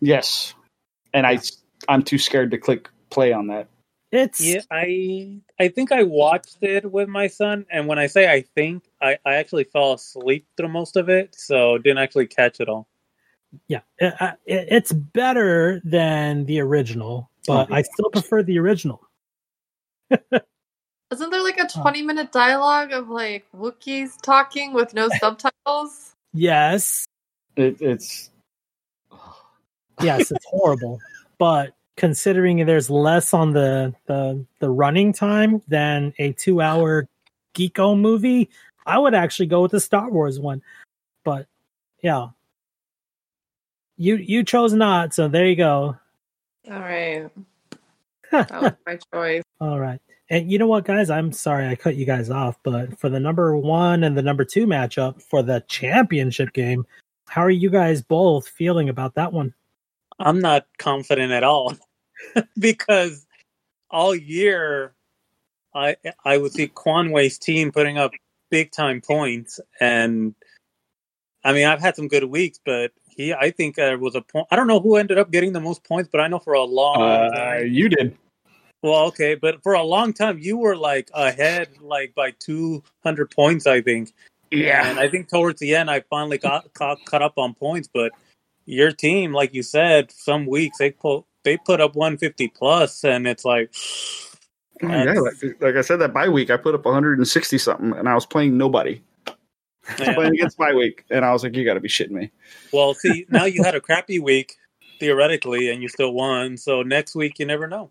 Yes. 0.00 0.54
And 1.14 1.26
I 1.26 1.38
I'm 1.88 2.02
too 2.02 2.18
scared 2.18 2.50
to 2.50 2.58
click 2.58 2.88
play 3.10 3.32
on 3.32 3.46
that. 3.48 3.68
It's 4.12 4.40
Yeah, 4.44 4.60
I 4.70 5.40
I 5.58 5.68
think 5.68 5.92
I 5.92 6.02
watched 6.02 6.58
it 6.62 6.90
with 6.90 7.08
my 7.08 7.26
son, 7.28 7.64
and 7.70 7.86
when 7.86 7.98
I 7.98 8.06
say 8.06 8.30
I 8.30 8.42
think, 8.42 8.84
I, 9.00 9.18
I 9.24 9.36
actually 9.36 9.64
fell 9.64 9.92
asleep 9.94 10.46
through 10.56 10.68
most 10.68 10.96
of 10.96 11.08
it, 11.08 11.34
so 11.34 11.78
didn't 11.78 11.98
actually 11.98 12.26
catch 12.26 12.60
it 12.60 12.68
all. 12.68 12.86
yeah, 13.68 13.80
it, 13.98 14.12
it- 14.46 14.68
it's 14.70 14.92
better 14.92 15.80
than 15.84 16.44
the 16.46 16.60
original, 16.60 17.30
but 17.46 17.72
I 17.72 17.82
still 17.82 18.10
prefer 18.10 18.42
the 18.42 18.58
original. 18.58 19.00
Isn't 21.12 21.30
there 21.30 21.42
like 21.42 21.58
a 21.58 21.66
20 21.66 22.02
minute 22.02 22.30
dialogue 22.30 22.92
of 22.92 23.08
like 23.08 23.46
Wookiees 23.56 24.20
talking 24.22 24.72
with 24.72 24.94
no 24.94 25.08
subtitles? 25.20 26.14
Yes, 26.32 27.06
It, 27.56 27.80
it's 27.80 28.30
yes, 30.02 30.30
it's 30.30 30.44
horrible, 30.46 31.00
but 31.38 31.74
considering 31.96 32.64
there's 32.64 32.88
less 32.88 33.34
on 33.34 33.52
the 33.52 33.94
the 34.06 34.44
the 34.60 34.70
running 34.70 35.12
time 35.12 35.60
than 35.68 36.14
a 36.18 36.32
two 36.32 36.60
hour 36.60 37.08
Geeko 37.54 37.98
movie, 37.98 38.48
I 38.86 38.98
would 38.98 39.14
actually 39.14 39.46
go 39.46 39.62
with 39.62 39.72
the 39.72 39.80
Star 39.80 40.10
Wars 40.10 40.38
one. 40.38 40.62
But 41.24 41.46
yeah, 42.02 42.28
you 43.96 44.16
you 44.16 44.44
chose 44.44 44.72
not, 44.72 45.12
so 45.12 45.26
there 45.28 45.46
you 45.46 45.56
go. 45.56 45.96
All 46.70 46.78
right. 46.78 47.28
That 48.30 48.62
was 48.62 48.72
my 48.86 48.98
choice. 49.12 49.42
All 49.60 49.80
right. 49.80 50.00
And 50.30 50.50
you 50.50 50.58
know 50.58 50.68
what, 50.68 50.84
guys? 50.84 51.10
I'm 51.10 51.32
sorry 51.32 51.66
I 51.66 51.74
cut 51.74 51.96
you 51.96 52.06
guys 52.06 52.30
off, 52.30 52.56
but 52.62 52.98
for 52.98 53.08
the 53.08 53.18
number 53.18 53.56
one 53.56 54.04
and 54.04 54.16
the 54.16 54.22
number 54.22 54.44
two 54.44 54.64
matchup 54.64 55.20
for 55.20 55.42
the 55.42 55.64
championship 55.66 56.52
game, 56.52 56.86
how 57.28 57.42
are 57.42 57.50
you 57.50 57.68
guys 57.68 58.00
both 58.00 58.48
feeling 58.48 58.88
about 58.88 59.16
that 59.16 59.32
one? 59.32 59.52
I'm 60.20 60.40
not 60.40 60.66
confident 60.78 61.32
at 61.32 61.42
all 61.42 61.74
because 62.58 63.26
all 63.90 64.14
year 64.14 64.94
I 65.74 65.96
I 66.24 66.38
would 66.38 66.52
see 66.52 66.68
Quanway's 66.68 67.38
team 67.38 67.72
putting 67.72 67.98
up 67.98 68.12
big 68.50 68.70
time 68.70 69.00
points, 69.00 69.58
and 69.80 70.34
I 71.42 71.52
mean 71.52 71.66
I've 71.66 71.80
had 71.80 71.96
some 71.96 72.06
good 72.06 72.24
weeks, 72.24 72.60
but 72.64 72.92
he 73.08 73.32
I 73.32 73.50
think 73.50 73.76
there 73.76 73.98
was 73.98 74.14
a 74.14 74.20
point. 74.20 74.46
I 74.50 74.56
don't 74.56 74.68
know 74.68 74.80
who 74.80 74.96
ended 74.96 75.18
up 75.18 75.32
getting 75.32 75.52
the 75.52 75.60
most 75.60 75.82
points, 75.82 76.08
but 76.12 76.20
I 76.20 76.28
know 76.28 76.38
for 76.38 76.52
a 76.52 76.62
long 76.62 77.02
uh, 77.02 77.30
time. 77.30 77.68
you 77.68 77.88
did. 77.88 78.16
Well, 78.82 79.04
okay, 79.06 79.34
but 79.34 79.62
for 79.62 79.74
a 79.74 79.82
long 79.82 80.12
time 80.12 80.38
you 80.38 80.56
were 80.56 80.76
like 80.76 81.10
ahead, 81.12 81.68
like 81.80 82.14
by 82.14 82.32
200 82.38 83.30
points, 83.30 83.66
I 83.66 83.82
think. 83.82 84.12
Yeah, 84.50 84.88
and 84.88 84.98
I 84.98 85.08
think 85.08 85.28
towards 85.28 85.60
the 85.60 85.74
end, 85.74 85.90
I 85.90 86.00
finally 86.10 86.38
got 86.38 86.72
caught, 86.74 87.04
caught 87.04 87.22
up 87.22 87.38
on 87.38 87.54
points. 87.54 87.88
But 87.92 88.12
your 88.64 88.90
team, 88.90 89.32
like 89.32 89.54
you 89.54 89.62
said, 89.62 90.10
some 90.10 90.46
weeks 90.46 90.78
they 90.78 90.90
put 90.90 91.24
they 91.44 91.56
put 91.56 91.80
up 91.80 91.94
150 91.94 92.48
plus, 92.48 93.04
and 93.04 93.26
it's 93.26 93.44
like, 93.44 93.72
oh, 94.82 94.88
Yeah, 94.88 95.12
like, 95.12 95.60
like 95.60 95.76
I 95.76 95.80
said, 95.82 95.96
that 95.96 96.12
bye 96.12 96.28
week 96.28 96.50
I 96.50 96.56
put 96.56 96.74
up 96.74 96.84
160 96.84 97.58
something, 97.58 97.92
and 97.92 98.08
I 98.08 98.14
was 98.14 98.26
playing 98.26 98.56
nobody. 98.56 99.02
yeah. 99.98 100.14
playing 100.14 100.34
against 100.34 100.58
bye 100.58 100.74
week, 100.74 101.04
and 101.10 101.24
I 101.24 101.32
was 101.32 101.44
like, 101.44 101.54
"You 101.54 101.64
got 101.64 101.74
to 101.74 101.80
be 101.80 101.88
shitting 101.88 102.10
me." 102.10 102.30
well, 102.72 102.94
see, 102.94 103.26
now 103.28 103.44
you 103.44 103.62
had 103.62 103.74
a 103.74 103.80
crappy 103.88 104.18
week 104.18 104.56
theoretically, 104.98 105.70
and 105.70 105.82
you 105.82 105.88
still 105.88 106.12
won. 106.12 106.56
So 106.56 106.82
next 106.82 107.14
week, 107.14 107.38
you 107.38 107.46
never 107.46 107.66
know. 107.66 107.90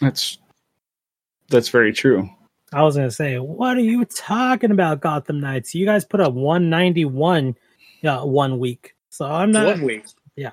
That's 0.00 0.38
that's 1.48 1.68
very 1.68 1.92
true. 1.92 2.28
I 2.72 2.82
was 2.82 2.96
gonna 2.96 3.10
say, 3.10 3.38
what 3.38 3.76
are 3.76 3.80
you 3.80 4.04
talking 4.04 4.70
about, 4.70 5.00
Gotham 5.00 5.40
Knights? 5.40 5.74
You 5.74 5.86
guys 5.86 6.04
put 6.04 6.20
up 6.20 6.32
191 6.34 7.54
uh, 8.04 8.20
one 8.22 8.58
week, 8.58 8.94
so 9.10 9.26
I'm 9.26 9.52
not. 9.52 9.66
One 9.66 9.82
week. 9.82 10.04
Yeah. 10.36 10.50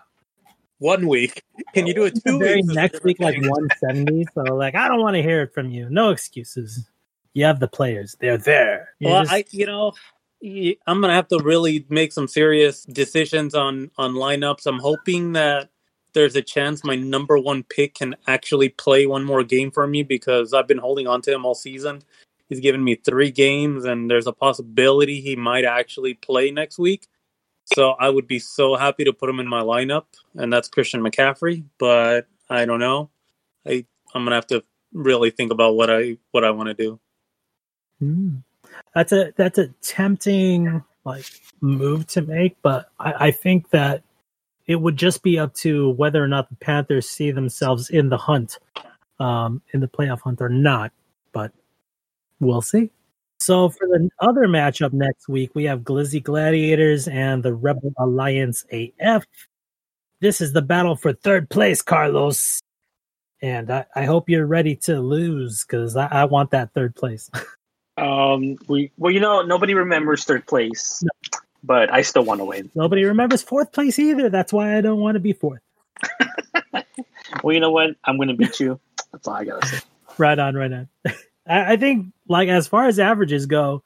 One 0.79 1.07
week. 1.07 1.43
Can 1.73 1.87
you 1.87 1.93
do 1.93 2.03
it 2.05 2.19
two 2.25 2.39
very 2.39 2.57
weeks? 2.57 2.67
next 2.73 3.03
week 3.03 3.19
like 3.19 3.37
170. 3.37 4.25
so 4.33 4.41
like, 4.55 4.75
I 4.75 4.87
don't 4.87 5.01
want 5.01 5.15
to 5.15 5.21
hear 5.21 5.41
it 5.43 5.53
from 5.53 5.69
you. 5.69 5.89
No 5.89 6.09
excuses. 6.09 6.89
You 7.33 7.45
have 7.45 7.59
the 7.59 7.67
players. 7.67 8.15
They're 8.19 8.37
there. 8.37 8.89
You're 8.99 9.11
Well, 9.11 9.21
just- 9.23 9.33
I 9.33 9.45
you 9.51 9.65
know 9.65 9.93
y- 10.41 10.75
I'm 10.87 11.01
gonna 11.01 11.13
have 11.13 11.27
to 11.29 11.39
really 11.43 11.85
make 11.89 12.11
some 12.11 12.27
serious 12.27 12.83
decisions 12.83 13.55
on 13.55 13.89
on 13.97 14.13
lineups. 14.13 14.65
I'm 14.67 14.79
hoping 14.79 15.33
that 15.33 15.69
there's 16.13 16.35
a 16.35 16.41
chance 16.41 16.83
my 16.83 16.95
number 16.95 17.37
one 17.37 17.63
pick 17.63 17.95
can 17.95 18.15
actually 18.27 18.69
play 18.69 19.05
one 19.05 19.23
more 19.23 19.43
game 19.43 19.71
for 19.71 19.87
me 19.87 20.03
because 20.03 20.53
I've 20.53 20.67
been 20.67 20.77
holding 20.77 21.07
on 21.07 21.21
to 21.23 21.33
him 21.33 21.45
all 21.45 21.55
season. 21.55 22.01
He's 22.49 22.59
given 22.59 22.83
me 22.83 22.95
three 22.95 23.31
games, 23.31 23.85
and 23.85 24.11
there's 24.11 24.27
a 24.27 24.33
possibility 24.33 25.21
he 25.21 25.35
might 25.37 25.63
actually 25.63 26.15
play 26.15 26.51
next 26.51 26.77
week. 26.77 27.07
So 27.73 27.91
I 27.91 28.09
would 28.09 28.27
be 28.27 28.39
so 28.39 28.75
happy 28.75 29.05
to 29.05 29.13
put 29.13 29.29
him 29.29 29.39
in 29.39 29.47
my 29.47 29.61
lineup, 29.61 30.05
and 30.35 30.51
that's 30.51 30.67
Christian 30.67 31.01
McCaffrey. 31.01 31.63
But 31.77 32.27
I 32.49 32.65
don't 32.65 32.79
know. 32.79 33.09
I 33.65 33.85
I'm 34.13 34.25
gonna 34.25 34.35
have 34.35 34.47
to 34.47 34.63
really 34.91 35.31
think 35.31 35.51
about 35.51 35.75
what 35.75 35.89
I 35.89 36.17
what 36.31 36.43
I 36.43 36.51
want 36.51 36.67
to 36.67 36.73
do. 36.73 36.99
Hmm. 37.99 38.35
That's 38.93 39.13
a 39.13 39.33
that's 39.37 39.57
a 39.57 39.67
tempting 39.81 40.83
like 41.05 41.25
move 41.61 42.07
to 42.07 42.21
make, 42.21 42.57
but 42.61 42.91
I, 42.99 43.27
I 43.27 43.31
think 43.31 43.69
that 43.69 44.03
it 44.71 44.79
would 44.79 44.95
just 44.95 45.21
be 45.21 45.37
up 45.37 45.53
to 45.55 45.89
whether 45.91 46.23
or 46.23 46.29
not 46.29 46.49
the 46.49 46.55
Panthers 46.55 47.09
see 47.09 47.31
themselves 47.31 47.89
in 47.89 48.07
the 48.07 48.17
hunt, 48.17 48.57
um, 49.19 49.61
in 49.73 49.81
the 49.81 49.87
playoff 49.87 50.21
hunt 50.21 50.41
or 50.41 50.47
not. 50.47 50.93
But 51.33 51.51
we'll 52.39 52.61
see. 52.61 52.89
So 53.39 53.69
for 53.69 53.85
the 53.87 54.09
other 54.19 54.47
matchup 54.47 54.93
next 54.93 55.27
week, 55.27 55.51
we 55.53 55.65
have 55.65 55.81
Glizzy 55.81 56.23
Gladiators 56.23 57.09
and 57.09 57.43
the 57.43 57.53
Rebel 57.53 57.91
Alliance 57.97 58.65
AF. 58.71 59.25
This 60.21 60.39
is 60.39 60.53
the 60.53 60.61
battle 60.61 60.95
for 60.95 61.11
third 61.11 61.49
place, 61.49 61.81
Carlos. 61.81 62.61
And 63.41 63.69
I, 63.71 63.85
I 63.93 64.05
hope 64.05 64.29
you're 64.29 64.45
ready 64.45 64.77
to 64.77 65.01
lose 65.01 65.65
because 65.65 65.97
I, 65.97 66.05
I 66.05 66.25
want 66.25 66.51
that 66.51 66.73
third 66.73 66.95
place. 66.95 67.29
Um, 67.97 68.55
we 68.67 68.89
well, 68.97 69.11
you 69.11 69.19
know, 69.19 69.41
nobody 69.41 69.73
remembers 69.73 70.23
third 70.23 70.47
place, 70.47 71.03
but 71.63 71.91
I 71.91 72.01
still 72.01 72.23
want 72.23 72.39
to 72.39 72.45
win. 72.45 72.71
Nobody 72.75 73.03
remembers 73.03 73.41
fourth 73.41 73.71
place 73.71 73.99
either. 73.99 74.29
That's 74.29 74.51
why 74.53 74.77
I 74.77 74.81
don't 74.81 74.99
want 74.99 75.15
to 75.15 75.19
be 75.19 75.33
fourth. 75.33 75.61
Well, 77.43 77.53
you 77.53 77.59
know 77.59 77.71
what? 77.71 77.95
I'm 78.03 78.17
going 78.17 78.27
to 78.27 78.35
beat 78.35 78.59
you. 78.59 78.79
That's 79.11 79.27
all 79.27 79.33
I 79.35 79.45
gotta 79.45 79.65
say. 79.65 79.79
Right 80.17 80.37
on, 80.37 80.55
right 80.55 80.71
on. 80.71 80.89
I, 81.47 81.73
I 81.73 81.77
think, 81.77 82.07
like 82.27 82.49
as 82.49 82.67
far 82.67 82.85
as 82.85 82.99
averages 82.99 83.45
go, 83.45 83.83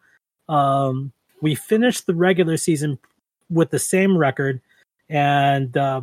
um, 0.50 1.12
we 1.42 1.56
finished 1.56 2.06
the 2.06 2.16
regular 2.16 2.58
season 2.58 3.00
with 3.50 3.70
the 3.70 3.80
same 3.80 4.18
record, 4.18 4.62
and 5.10 5.76
uh, 5.78 6.02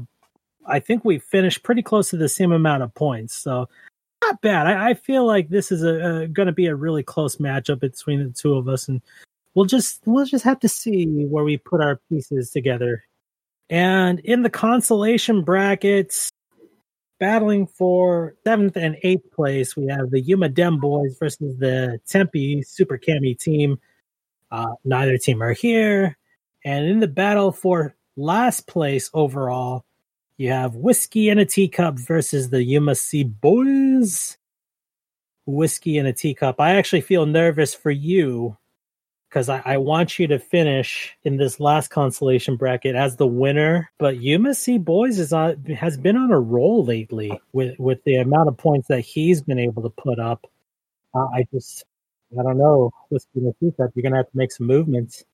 I 0.67 0.81
think 0.81 1.05
we 1.05 1.19
finished 1.19 1.63
pretty 1.63 1.83
close 1.83 2.11
to 2.11 2.17
the 2.17 2.29
same 2.29 2.53
amount 2.53 2.83
of 2.83 2.95
points. 2.95 3.35
So 3.35 3.69
not 4.23 4.41
bad. 4.41 4.67
I, 4.67 4.91
I 4.91 4.95
feel 4.95 5.27
like 5.27 5.49
this 5.49 5.73
is 5.73 5.83
a, 5.83 6.23
a 6.23 6.29
going 6.29 6.47
to 6.47 6.53
be 6.53 6.67
a 6.67 6.75
really 6.75 7.03
close 7.03 7.37
matchup 7.37 7.81
between 7.81 8.25
the 8.25 8.31
two 8.31 8.55
of 8.55 8.69
us, 8.69 8.89
and 8.89 9.03
we'll 9.55 9.67
just 9.67 10.01
we'll 10.07 10.25
just 10.25 10.45
have 10.45 10.61
to 10.61 10.69
see 10.69 11.07
where 11.27 11.45
we 11.45 11.57
put 11.57 11.81
our 11.81 12.01
pieces 12.09 12.51
together. 12.51 13.05
And 13.71 14.21
in 14.21 14.43
the 14.43 14.51
consolation 14.51 15.43
brackets, 15.43 16.31
battling 17.19 17.67
for 17.67 18.35
seventh 18.45 18.77
and 18.77 18.97
eighth 19.03 19.31
place, 19.33 19.77
we 19.77 19.87
have 19.87 20.11
the 20.11 20.21
Yuma 20.21 20.49
Dem 20.49 20.79
Boys 20.79 21.17
versus 21.19 21.57
the 21.59 22.01
Tempe 22.07 22.63
Super 22.63 22.99
Cami 22.99 23.39
team. 23.39 23.79
Uh, 24.51 24.75
neither 24.85 25.17
team 25.17 25.43
are 25.43 25.53
here. 25.53 26.19
And 26.65 26.87
in 26.87 27.01
the 27.01 27.09
battle 27.09 27.51
for 27.51 27.95
last 28.17 28.67
place 28.67 29.11
overall, 29.15 29.85
you 30.37 30.51
have 30.51 30.75
Whiskey 30.75 31.29
in 31.29 31.39
a 31.39 31.45
Teacup 31.45 31.99
versus 31.99 32.51
the 32.51 32.63
Yuma 32.63 32.95
Sea 32.95 33.25
Boys. 33.25 34.37
Whiskey 35.47 35.99
in 35.99 36.07
a 36.07 36.13
Teacup. 36.13 36.61
I 36.61 36.77
actually 36.77 37.01
feel 37.01 37.27
nervous 37.27 37.75
for 37.75 37.91
you 37.91 38.57
because 39.33 39.49
I, 39.49 39.63
I 39.65 39.77
want 39.79 40.19
you 40.19 40.27
to 40.27 40.39
finish 40.39 41.17
in 41.25 41.39
this 41.39 41.59
last 41.59 41.89
consolation 41.89 42.57
bracket 42.57 42.95
as 42.95 43.17
the 43.17 43.27
winner. 43.27 43.91
But 43.97 44.17
Sea 44.57 44.77
Boys 44.77 45.19
is 45.19 45.33
on 45.33 45.65
has 45.65 45.97
been 45.97 46.17
on 46.17 46.31
a 46.31 46.39
roll 46.39 46.85
lately 46.85 47.33
with 47.53 47.79
with 47.79 48.05
the 48.05 48.17
amount 48.17 48.49
of 48.49 48.59
points 48.59 48.89
that 48.89 49.01
he's 49.01 49.41
been 49.41 49.59
able 49.59 49.83
to 49.85 49.89
put 49.89 50.19
up. 50.19 50.47
Uh, 51.15 51.27
I 51.35 51.47
just 51.51 51.85
I 52.39 52.43
don't 52.43 52.59
know. 52.59 52.91
Whiskey 53.09 53.31
in 53.37 53.47
a 53.47 53.53
Teacup, 53.55 53.93
you're 53.95 54.03
gonna 54.03 54.17
have 54.17 54.31
to 54.31 54.37
make 54.37 54.53
some 54.53 54.67
movements. 54.67 55.25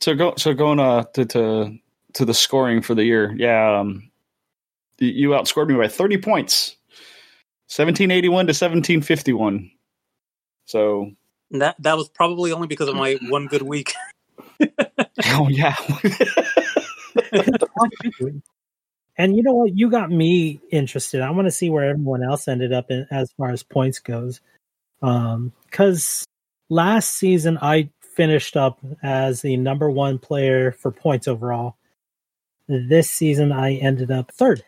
So 0.00 0.14
go 0.14 0.34
so 0.38 0.54
going 0.54 0.80
uh 0.80 1.04
to 1.14 1.26
to 1.26 1.78
to 2.14 2.24
the 2.24 2.34
scoring 2.34 2.80
for 2.80 2.94
the 2.94 3.04
year. 3.04 3.34
Yeah, 3.36 3.80
um, 3.80 4.10
you 4.98 5.30
outscored 5.30 5.68
me 5.68 5.74
by 5.74 5.88
30 5.88 6.16
points. 6.18 6.76
1781 7.68 8.46
to 8.46 8.50
1751. 8.50 9.70
So, 10.66 11.10
That 11.52 11.80
that 11.82 11.96
was 11.96 12.08
probably 12.08 12.52
only 12.52 12.66
because 12.66 12.88
of 12.88 12.96
my 12.96 13.18
one 13.28 13.46
good 13.46 13.62
week. 13.62 13.94
oh 15.26 15.48
yeah. 15.48 15.76
And 19.18 19.34
you 19.34 19.42
know 19.42 19.54
what? 19.54 19.74
You 19.74 19.90
got 19.90 20.10
me 20.10 20.60
interested. 20.70 21.22
I 21.22 21.30
want 21.30 21.46
to 21.46 21.52
see 21.52 21.70
where 21.70 21.88
everyone 21.88 22.22
else 22.22 22.48
ended 22.48 22.72
up 22.72 22.90
in, 22.90 23.06
as 23.10 23.32
far 23.32 23.50
as 23.50 23.62
points 23.62 23.98
goes. 23.98 24.40
Um, 25.02 25.52
because 25.64 26.24
last 26.68 27.14
season 27.14 27.58
I 27.62 27.90
finished 28.14 28.56
up 28.56 28.78
as 29.02 29.42
the 29.42 29.56
number 29.56 29.90
one 29.90 30.18
player 30.18 30.72
for 30.72 30.90
points 30.90 31.28
overall. 31.28 31.76
This 32.68 33.10
season 33.10 33.52
I 33.52 33.74
ended 33.74 34.10
up 34.10 34.32
third. 34.32 34.62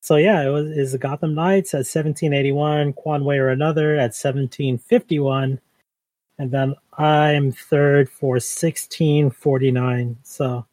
So 0.00 0.16
yeah, 0.16 0.42
it 0.42 0.48
was 0.48 0.70
is 0.70 0.92
the 0.92 0.98
Gotham 0.98 1.34
Knights 1.34 1.74
at 1.74 1.78
1781, 1.78 2.94
Quan 2.94 3.24
Way 3.24 3.38
or 3.38 3.48
another 3.48 3.94
at 3.94 4.14
1751, 4.16 5.60
and 6.38 6.50
then 6.50 6.74
I'm 6.96 7.52
third 7.52 8.08
for 8.08 8.34
1649. 8.34 10.16
So 10.22 10.66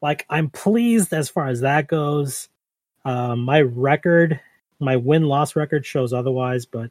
like 0.00 0.24
I'm 0.30 0.50
pleased 0.50 1.12
as 1.12 1.28
far 1.28 1.48
as 1.48 1.60
that 1.60 1.86
goes. 1.86 2.48
Um, 3.04 3.40
my 3.40 3.60
record, 3.60 4.40
my 4.80 4.96
win 4.96 5.24
loss 5.24 5.54
record 5.54 5.84
shows 5.86 6.12
otherwise, 6.12 6.66
but 6.66 6.90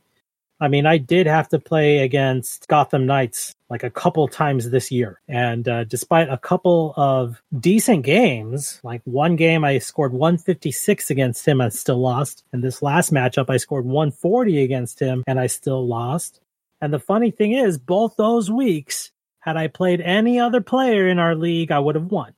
I 0.62 0.70
mean, 0.70 0.86
I 0.86 0.98
did 0.98 1.28
have 1.28 1.50
to 1.50 1.60
play 1.60 2.00
against 2.00 2.68
Gotham 2.70 3.06
Knights 3.06 3.54
like 3.70 3.84
a 3.84 3.90
couple 3.90 4.26
times 4.28 4.70
this 4.70 4.90
year, 4.90 5.20
and 5.28 5.68
uh, 5.68 5.84
despite 5.84 6.30
a 6.30 6.38
couple 6.38 6.94
of 6.96 7.42
decent 7.60 8.06
games, 8.06 8.80
like 8.84 9.02
one 9.04 9.36
game 9.36 9.66
I 9.66 9.80
scored 9.80 10.14
156 10.14 11.10
against 11.10 11.46
him, 11.46 11.60
I 11.60 11.70
still 11.70 12.00
lost, 12.00 12.44
and 12.54 12.64
this 12.64 12.82
last 12.82 13.12
matchup 13.12 13.50
I 13.50 13.58
scored 13.58 13.86
140 13.86 14.64
against 14.64 15.00
him, 15.00 15.24
and 15.28 15.40
I 15.40 15.48
still 15.48 15.86
lost. 15.86 16.40
And 16.80 16.94
the 16.94 17.00
funny 17.00 17.32
thing 17.32 17.52
is, 17.52 17.78
both 17.78 18.16
those 18.16 18.50
weeks, 18.50 19.12
had 19.40 19.58
I 19.58 19.68
played 19.68 20.00
any 20.02 20.40
other 20.40 20.62
player 20.62 21.08
in 21.08 21.20
our 21.20 21.36
league, 21.36 21.72
I 21.72 21.80
would 21.80 21.96
have 21.96 22.12
won. 22.12 22.34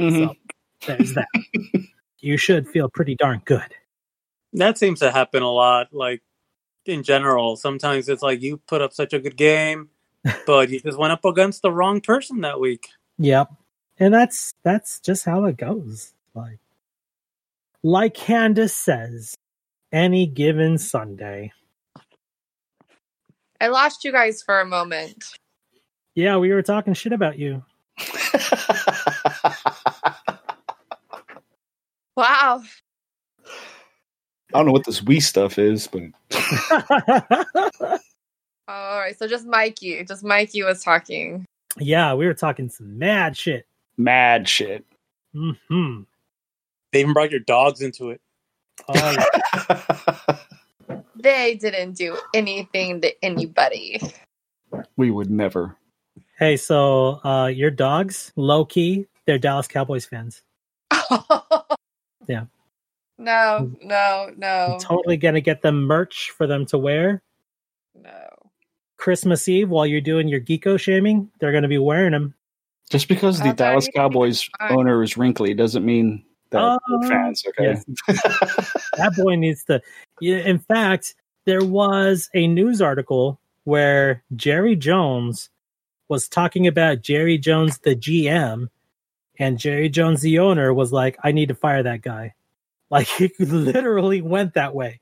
Mhm. 0.00 0.34
So 0.82 0.96
there's 0.96 1.14
that. 1.14 1.28
you 2.18 2.36
should 2.36 2.68
feel 2.68 2.88
pretty 2.88 3.14
darn 3.14 3.42
good. 3.44 3.74
That 4.54 4.76
seems 4.78 5.00
to 5.00 5.10
happen 5.12 5.42
a 5.42 5.50
lot. 5.50 5.88
Like 5.92 6.22
in 6.86 7.02
general, 7.02 7.56
sometimes 7.56 8.08
it's 8.08 8.22
like 8.22 8.42
you 8.42 8.56
put 8.56 8.80
up 8.80 8.92
such 8.92 9.12
a 9.12 9.18
good 9.18 9.36
game, 9.36 9.90
but 10.46 10.70
you 10.70 10.80
just 10.80 10.98
went 10.98 11.12
up 11.12 11.24
against 11.24 11.62
the 11.62 11.72
wrong 11.72 12.00
person 12.00 12.40
that 12.42 12.60
week. 12.60 12.88
Yep. 13.18 13.52
And 13.98 14.14
that's 14.14 14.54
that's 14.62 15.00
just 15.00 15.24
how 15.24 15.44
it 15.44 15.56
goes. 15.56 16.14
Like 16.34 16.58
like 17.82 18.14
Candace 18.14 18.74
says, 18.74 19.34
any 19.92 20.26
given 20.26 20.78
Sunday. 20.78 21.52
I 23.60 23.68
lost 23.68 24.04
you 24.04 24.12
guys 24.12 24.42
for 24.42 24.60
a 24.60 24.64
moment. 24.64 25.24
Yeah, 26.14 26.38
we 26.38 26.52
were 26.52 26.62
talking 26.62 26.94
shit 26.94 27.12
about 27.12 27.38
you. 27.38 27.62
Wow. 32.20 32.62
I 34.52 34.58
don't 34.58 34.66
know 34.66 34.72
what 34.72 34.84
this 34.84 35.00
Wii 35.00 35.22
stuff 35.22 35.58
is, 35.58 35.86
but 35.86 36.02
All 38.68 38.98
right. 38.98 39.16
So 39.18 39.26
just 39.26 39.46
Mikey. 39.46 40.04
Just 40.04 40.24
Mikey 40.24 40.62
was 40.62 40.82
talking. 40.82 41.44
yeah, 41.78 42.14
we 42.14 42.26
were 42.26 42.34
talking 42.34 42.68
some 42.68 42.98
mad 42.98 43.36
shit. 43.36 43.66
mad 43.96 44.48
shit. 44.48 44.84
hmm 45.34 46.02
They 46.92 47.00
even 47.00 47.12
brought 47.12 47.30
your 47.30 47.40
dogs 47.40 47.80
into 47.82 48.10
it. 48.10 48.20
Oh, 48.88 48.94
yeah. 48.94 50.36
They 51.22 51.54
didn't 51.56 51.92
do 51.98 52.16
anything 52.32 53.02
to 53.02 53.12
anybody. 53.24 54.00
we 54.96 55.10
would 55.10 55.30
never. 55.30 55.76
hey, 56.38 56.56
so 56.56 57.20
uh 57.24 57.46
your 57.46 57.70
dogs, 57.70 58.32
low 58.36 58.64
key, 58.64 59.06
they're 59.26 59.38
Dallas 59.38 59.68
Cowboys 59.68 60.06
fans. 60.06 60.42
Yeah. 62.28 62.44
No, 63.20 63.70
mm. 63.70 63.84
no, 63.84 64.32
no, 64.36 64.72
I'm 64.72 64.80
totally 64.80 65.18
gonna 65.18 65.42
get 65.42 65.60
them 65.60 65.82
merch 65.82 66.30
for 66.30 66.46
them 66.46 66.64
to 66.66 66.78
wear. 66.78 67.22
no. 67.94 68.26
Christmas 68.96 69.48
Eve 69.48 69.70
while 69.70 69.86
you're 69.86 70.00
doing 70.00 70.28
your 70.28 70.40
geeko 70.40 70.78
shaming, 70.78 71.30
they're 71.38 71.52
gonna 71.52 71.68
be 71.68 71.78
wearing 71.78 72.12
them. 72.12 72.34
Just 72.90 73.08
because 73.08 73.38
the 73.38 73.50
Okay, 73.50 73.56
Dallas 73.56 73.88
Cowboys 73.94 74.48
owner 74.68 75.02
is 75.02 75.16
wrinkly 75.16 75.54
doesn't 75.54 75.84
mean 75.84 76.24
that 76.50 76.78
we're 76.88 76.96
oh, 76.96 77.08
fans. 77.08 77.44
Okay. 77.48 77.76
That 78.96 79.14
boy 79.16 79.36
needs 79.36 79.64
to. 79.64 79.80
Yeah, 80.20 80.38
in 80.38 80.58
fact, 80.58 81.14
there 81.44 81.64
was 81.64 82.28
a 82.34 82.46
news 82.46 82.82
article 82.82 83.40
where 83.64 84.24
Jerry 84.34 84.76
Jones 84.76 85.50
was 86.08 86.28
talking 86.28 86.66
about 86.66 87.02
Jerry 87.02 87.38
Jones, 87.38 87.78
the 87.78 87.94
GM, 87.94 88.68
and 89.38 89.58
Jerry 89.58 89.88
Jones, 89.88 90.22
the 90.22 90.38
owner, 90.38 90.74
was 90.74 90.92
like, 90.92 91.16
"I 91.22 91.32
need 91.32 91.48
to 91.48 91.54
fire 91.54 91.82
that 91.82 92.02
guy." 92.02 92.34
Like 92.90 93.06
he 93.06 93.30
literally 93.38 94.20
went 94.20 94.54
that 94.54 94.74
way, 94.74 95.00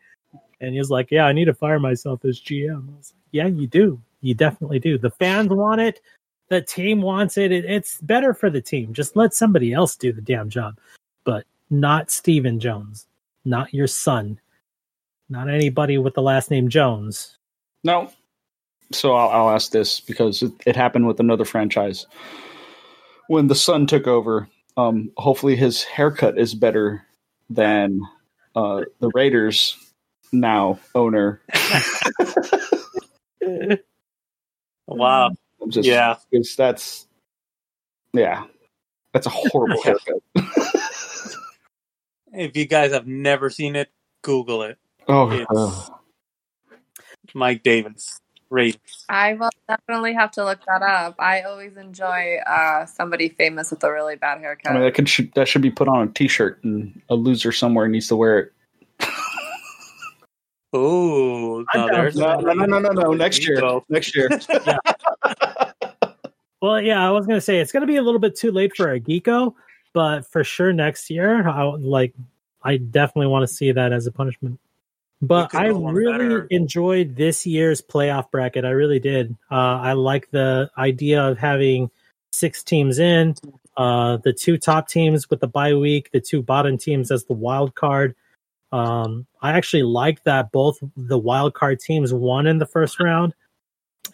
and 0.61 0.73
he 0.73 0.79
was 0.79 0.91
like, 0.91 1.11
"Yeah, 1.11 1.25
I 1.25 1.33
need 1.33 1.47
to 1.47 1.55
fire 1.55 1.81
myself 1.81 2.25
as 2.25 2.39
GM." 2.39 2.89
I 2.89 2.97
was 2.97 3.13
like, 3.15 3.29
"Yeah, 3.33 3.47
you 3.47 3.67
do. 3.67 4.01
You 4.21 4.35
definitely 4.35 4.79
do. 4.79 4.99
The 4.99 5.11
fans 5.11 5.49
want 5.49 5.81
it. 5.81 6.01
The 6.49 6.61
team 6.61 7.03
wants 7.03 7.39
it. 7.39 7.53
it. 7.53 7.65
It's 7.65 8.01
better 8.01 8.35
for 8.35 8.51
the 8.51 8.61
team. 8.61 8.93
Just 8.93 9.17
let 9.17 9.35
somebody 9.35 9.73
else 9.73 9.97
do 9.97 10.13
the 10.13 10.21
damn 10.21 10.51
job, 10.51 10.79
but 11.25 11.47
not 11.71 12.11
Stephen 12.11 12.61
Jones, 12.61 13.07
not 13.45 13.73
your 13.73 13.87
son, 13.87 14.41
not 15.29 15.49
anybody 15.49 15.99
with 15.99 16.15
the 16.15 16.23
last 16.23 16.51
name 16.51 16.69
Jones." 16.69 17.39
No. 17.85 18.11
So 18.91 19.15
I'll, 19.15 19.29
I'll 19.29 19.55
ask 19.55 19.71
this 19.71 20.01
because 20.01 20.43
it, 20.43 20.53
it 20.67 20.77
happened 20.77 21.07
with 21.07 21.21
another 21.21 21.45
franchise. 21.45 22.07
When 23.29 23.47
the 23.47 23.55
son 23.55 23.87
took 23.87 24.07
over, 24.07 24.49
um, 24.79 25.11
hopefully 25.19 25.57
his 25.57 25.85
haircut 25.85 26.39
is 26.39 26.55
better 26.55 27.05
than 27.51 28.01
uh, 28.55 28.83
the 29.01 29.11
Raiders 29.15 29.77
now 30.33 30.79
owner. 30.95 31.41
Wow. 34.87 35.31
I'm 35.63 35.71
just, 35.71 35.87
Yeah. 35.87 36.17
it's, 36.33 36.57
that's 36.57 37.07
yeah, 38.15 38.45
that's 39.13 39.27
a 39.27 39.31
horrible 39.31 39.83
haircut. 39.85 40.23
If 42.33 42.57
you 42.57 42.67
guys 42.67 42.93
have 42.93 43.07
never 43.07 43.51
seen 43.51 43.77
it, 43.77 43.91
Google 44.23 44.63
it. 44.63 44.79
oh, 45.09 45.31
It's 47.25 47.35
Mike 47.35 47.63
Davis. 47.63 48.19
Raiders. 48.51 49.05
I 49.09 49.35
will 49.35 49.51
definitely 49.69 50.15
have 50.15 50.31
to 50.33 50.45
look 50.45 50.61
that 50.67 50.83
up. 50.83 51.17
I 51.19 51.43
always 51.43 51.77
enjoy 51.77 52.39
uh, 52.47 52.87
somebody 52.87 53.29
famous 53.29 53.71
with 53.71 53.85
a 53.85 53.93
really 53.93 54.17
bad 54.17 54.39
haircut. 54.41 54.73
I 54.73 54.75
mean 54.75 54.83
that 54.85 54.95
could 54.95 55.09
should, 55.09 55.33
that 55.35 55.49
should 55.49 55.63
be 55.63 55.71
put 55.71 55.89
on 55.89 56.09
a 56.09 56.11
T-shirt, 56.11 56.63
and 56.65 57.01
a 57.09 57.15
loser 57.15 57.53
somewhere 57.53 57.89
needs 57.89 58.09
to 58.09 58.17
wear 58.17 58.39
it. 58.39 58.53
Oh, 60.73 61.65
no, 61.75 61.87
down 61.87 61.89
there's 61.89 62.15
for 62.15 62.21
No, 62.21 62.41
no, 62.41 62.53
no, 62.53 62.67
no, 62.67 62.79
no, 62.79 62.91
no. 62.91 63.13
Next 63.15 63.47
year, 63.47 63.63
next 63.89 64.15
year. 64.15 64.29
Well, 66.61 66.81
yeah, 66.81 67.07
I 67.07 67.11
was 67.13 67.27
gonna 67.27 67.41
say 67.41 67.59
it's 67.59 67.71
gonna 67.71 67.87
be 67.87 67.97
a 67.97 68.03
little 68.03 68.19
bit 68.19 68.35
too 68.35 68.51
late 68.51 68.75
for 68.75 68.93
a 68.93 68.99
Geeko, 68.99 69.55
but 69.93 70.27
for 70.27 70.43
sure 70.43 70.73
next 70.73 71.09
year, 71.09 71.49
I 71.49 71.63
like 71.63 72.15
I 72.65 72.79
definitely 72.79 73.29
want 73.29 73.49
to 73.49 73.55
see 73.55 73.71
that 73.71 73.93
as 73.93 74.07
a 74.07 74.13
punishment. 74.13 74.59
But 75.21 75.55
I 75.55 75.67
really 75.67 76.13
better. 76.13 76.47
enjoyed 76.51 77.17
this 77.17 77.45
year's 77.47 77.83
playoff 77.83 78.31
bracket. 78.31 78.65
I 78.65 78.71
really 78.71 79.01
did. 79.01 79.37
Uh, 79.51 79.55
I 79.55 79.95
like 79.95 80.31
the 80.31 80.71
idea 80.79 81.23
of 81.27 81.39
having 81.39 81.91
six 82.31 82.63
teams 82.63 82.99
in, 83.01 83.35
uh, 83.77 84.19
the 84.19 84.33
two 84.33 84.59
top 84.59 84.89
teams 84.89 85.29
with 85.29 85.41
the 85.41 85.49
bye 85.49 85.75
week, 85.75 86.11
the 86.13 86.21
two 86.21 86.41
bottom 86.43 86.79
teams 86.79 87.11
as 87.11 87.25
the 87.25 87.33
wild 87.33 87.75
card. 87.75 88.15
Um, 88.71 89.27
I 89.43 89.53
actually 89.53 89.83
like 89.83 90.23
that 90.25 90.53
both 90.53 90.79
the 90.97 91.19
wild 91.19 91.55
card 91.55 91.81
teams 91.81 92.13
won 92.13 92.47
in 92.47 92.59
the 92.59 92.67
first 92.67 93.01
round, 93.01 93.35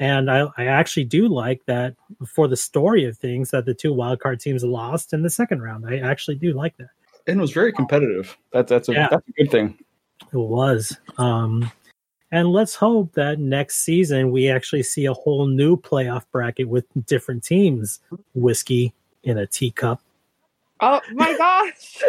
and 0.01 0.31
I, 0.31 0.47
I 0.57 0.67
actually 0.67 1.05
do 1.05 1.29
like 1.29 1.61
that 1.67 1.97
for 2.27 2.49
the 2.49 2.57
story 2.57 3.05
of 3.05 3.19
things 3.19 3.51
that 3.51 3.67
the 3.67 3.75
two 3.75 3.93
wild 3.93 4.21
card 4.21 4.41
teams 4.41 4.63
lost 4.65 5.13
in 5.13 5.23
the 5.23 5.31
second 5.31 5.61
round. 5.61 5.85
I 5.87 5.99
actually 5.99 6.37
do 6.37 6.53
like 6.55 6.77
that. 6.79 6.89
and 7.27 7.39
it 7.39 7.41
was 7.41 7.53
very 7.53 7.73
competitive. 7.73 8.39
That's 8.53 8.71
that's 8.71 8.89
a 8.89 8.93
Yeah. 8.93 9.09
that's 9.11 9.29
a 9.29 9.33
good 9.33 9.51
thing. 9.51 9.79
It 10.35 10.39
was. 10.39 10.97
Um, 11.17 11.71
and 12.33 12.51
let's 12.53 12.75
hope 12.75 13.13
that 13.13 13.39
next 13.39 13.85
season 13.85 14.33
we 14.33 14.51
actually 14.51 14.83
see 14.83 15.05
a 15.05 15.13
whole 15.13 15.47
new 15.47 15.77
playoff 15.77 16.25
bracket 16.33 16.69
with 16.69 16.85
different 17.07 17.45
teams. 17.45 18.01
Whiskey 18.35 18.93
in 19.23 19.39
a 19.39 19.47
teacup. 19.47 20.01
oh 20.81 21.01
my 21.13 21.37
gosh! 21.37 22.03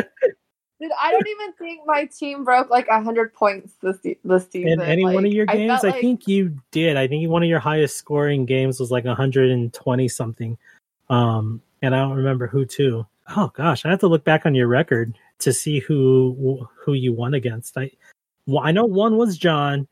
Dude, 0.81 0.91
I 0.99 1.11
don't 1.11 1.27
even 1.27 1.53
think 1.53 1.81
my 1.85 2.05
team 2.05 2.43
broke 2.43 2.71
like 2.71 2.89
hundred 2.89 3.35
points 3.35 3.73
this 3.83 3.97
this 4.23 4.47
season. 4.49 4.71
In 4.71 4.81
any 4.81 5.03
one 5.03 5.25
of 5.25 5.31
your 5.31 5.45
games, 5.45 5.83
I, 5.83 5.89
like- 5.89 6.01
think 6.01 6.27
you 6.27 6.59
did. 6.71 6.97
I 6.97 7.07
think 7.07 7.29
one 7.29 7.43
of 7.43 7.49
your 7.49 7.59
highest 7.59 7.95
scoring 7.97 8.45
games 8.45 8.79
was 8.79 8.89
like 8.89 9.05
120 9.05 10.07
something. 10.07 10.57
Um, 11.09 11.61
and 11.83 11.95
I 11.95 11.99
don't 11.99 12.17
remember 12.17 12.47
who 12.47 12.65
to. 12.65 13.05
Oh 13.35 13.51
gosh, 13.55 13.85
I 13.85 13.89
have 13.89 13.99
to 13.99 14.07
look 14.07 14.23
back 14.23 14.47
on 14.47 14.55
your 14.55 14.67
record 14.67 15.13
to 15.39 15.53
see 15.53 15.79
who 15.79 16.67
who 16.75 16.93
you 16.93 17.13
won 17.13 17.35
against. 17.35 17.77
I 17.77 17.91
well, 18.47 18.63
I 18.63 18.71
know 18.71 18.85
one 18.85 19.17
was 19.17 19.37
John, 19.37 19.87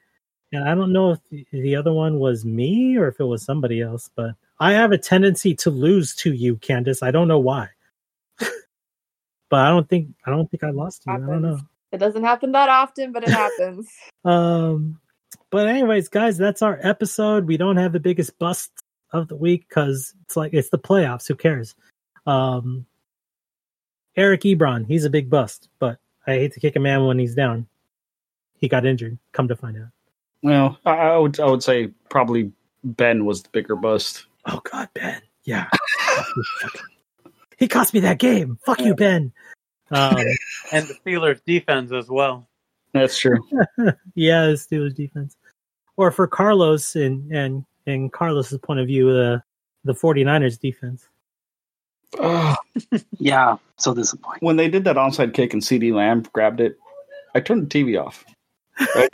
and 0.51 0.67
I 0.67 0.75
don't 0.75 0.93
know 0.93 1.11
if 1.11 1.19
the, 1.29 1.45
the 1.51 1.75
other 1.75 1.93
one 1.93 2.19
was 2.19 2.45
me 2.45 2.97
or 2.97 3.07
if 3.07 3.19
it 3.19 3.25
was 3.25 3.43
somebody 3.43 3.81
else. 3.81 4.09
But 4.15 4.35
I 4.59 4.73
have 4.73 4.91
a 4.91 4.97
tendency 4.97 5.55
to 5.55 5.69
lose 5.69 6.15
to 6.17 6.31
you, 6.31 6.57
Candace. 6.57 7.01
I 7.01 7.11
don't 7.11 7.27
know 7.27 7.39
why. 7.39 7.69
but 8.37 9.59
I 9.59 9.69
don't 9.69 9.89
think 9.89 10.09
I 10.25 10.31
don't 10.31 10.49
think 10.49 10.63
I 10.63 10.69
lost 10.69 11.03
to 11.03 11.11
you. 11.11 11.17
I 11.17 11.19
don't 11.19 11.41
know. 11.41 11.59
It 11.91 11.97
doesn't 11.97 12.23
happen 12.23 12.51
that 12.53 12.69
often, 12.69 13.11
but 13.11 13.23
it 13.23 13.29
happens. 13.31 13.89
Um, 14.25 14.99
but 15.49 15.67
anyways, 15.67 16.09
guys, 16.09 16.37
that's 16.37 16.61
our 16.61 16.79
episode. 16.81 17.45
We 17.45 17.57
don't 17.57 17.77
have 17.77 17.93
the 17.93 17.99
biggest 17.99 18.37
bust 18.39 18.71
of 19.11 19.27
the 19.27 19.35
week 19.35 19.67
because 19.69 20.13
it's 20.25 20.35
like 20.35 20.53
it's 20.53 20.69
the 20.69 20.79
playoffs. 20.79 21.27
Who 21.27 21.35
cares? 21.35 21.75
Um, 22.25 22.85
Eric 24.15 24.41
Ebron, 24.41 24.85
he's 24.85 25.05
a 25.05 25.09
big 25.09 25.29
bust, 25.29 25.69
but 25.79 25.97
I 26.27 26.33
hate 26.33 26.53
to 26.53 26.59
kick 26.59 26.75
a 26.75 26.79
man 26.79 27.05
when 27.05 27.19
he's 27.19 27.35
down. 27.35 27.67
He 28.63 28.69
got 28.69 28.85
injured. 28.85 29.17
Come 29.33 29.49
to 29.49 29.57
find 29.57 29.75
out. 29.75 29.89
Well, 30.41 30.77
I, 30.85 30.91
I 30.91 31.17
would 31.17 31.37
I 31.37 31.47
would 31.47 31.61
say 31.61 31.87
probably 32.07 32.49
Ben 32.85 33.25
was 33.25 33.43
the 33.43 33.49
bigger 33.49 33.75
bust. 33.75 34.25
Oh 34.45 34.61
God, 34.71 34.87
Ben. 34.93 35.21
Yeah, 35.43 35.67
he 37.57 37.67
cost 37.67 37.93
me 37.93 37.99
that 37.99 38.19
game. 38.19 38.57
Fuck 38.65 38.79
you, 38.79 38.95
Ben. 38.95 39.33
Um, 39.91 40.15
And 40.71 40.87
the 40.87 40.93
Steelers 40.93 41.41
defense 41.45 41.91
as 41.91 42.07
well. 42.07 42.47
That's 42.93 43.17
true. 43.17 43.45
yeah, 44.15 44.45
the 44.45 44.53
Steelers 44.53 44.95
defense. 44.95 45.35
Or 45.97 46.09
for 46.09 46.25
Carlos 46.25 46.95
and 46.95 47.29
and 47.33 47.65
and 47.85 48.13
Carlos's 48.13 48.59
point 48.59 48.79
of 48.79 48.87
view, 48.87 49.09
uh, 49.09 49.39
the 49.83 49.93
49ers 49.93 50.57
defense. 50.57 51.09
Ugh. 52.17 52.57
Yeah, 53.19 53.57
so 53.75 53.93
disappointing. 53.93 54.39
when 54.39 54.55
they 54.55 54.69
did 54.69 54.85
that 54.85 54.95
onside 54.95 55.33
kick 55.33 55.51
and 55.51 55.61
CeeDee 55.61 55.93
Lamb 55.93 56.23
grabbed 56.31 56.61
it, 56.61 56.77
I 57.35 57.41
turned 57.41 57.69
the 57.69 57.83
TV 57.83 58.01
off. 58.01 58.23
Right? 58.95 59.09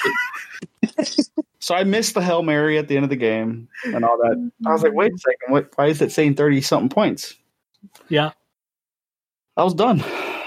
so 1.60 1.76
I 1.76 1.84
missed 1.84 2.14
the 2.14 2.22
hail 2.22 2.44
mary 2.44 2.78
at 2.78 2.88
the 2.88 2.96
end 2.96 3.04
of 3.04 3.10
the 3.10 3.16
game 3.16 3.68
and 3.86 4.04
all 4.06 4.18
that. 4.18 4.52
I 4.66 4.72
was 4.72 4.84
like, 4.84 4.94
wait 4.94 5.14
a 5.14 5.18
second, 5.18 5.52
what? 5.54 5.72
Why 5.76 5.88
is 5.88 6.02
it 6.02 6.12
saying 6.12 6.36
thirty 6.36 6.62
something 6.62 6.90
points? 6.90 7.36
Yeah. 8.08 8.32
I 9.58 9.64
was 9.64 9.74
done. 9.74 10.02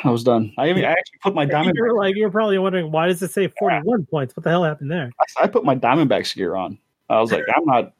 I 0.04 0.10
was 0.10 0.24
done. 0.24 0.52
I, 0.58 0.70
even, 0.70 0.84
I 0.84 0.92
actually 0.92 1.18
put 1.22 1.34
my 1.34 1.44
diamond. 1.44 1.74
You're 1.76 1.94
like 1.94 2.16
you're 2.16 2.30
probably 2.30 2.58
wondering 2.58 2.90
why 2.90 3.08
does 3.08 3.22
it 3.22 3.30
say 3.30 3.48
41 3.58 4.06
points? 4.06 4.34
What 4.34 4.44
the 4.44 4.50
hell 4.50 4.64
happened 4.64 4.90
there? 4.90 5.12
I 5.40 5.46
put 5.46 5.64
my 5.64 5.76
Diamondbacks 5.76 6.34
gear 6.34 6.56
on. 6.56 6.78
I 7.08 7.20
was 7.20 7.30
like, 7.30 7.44
I'm 7.54 7.64
not. 7.66 7.92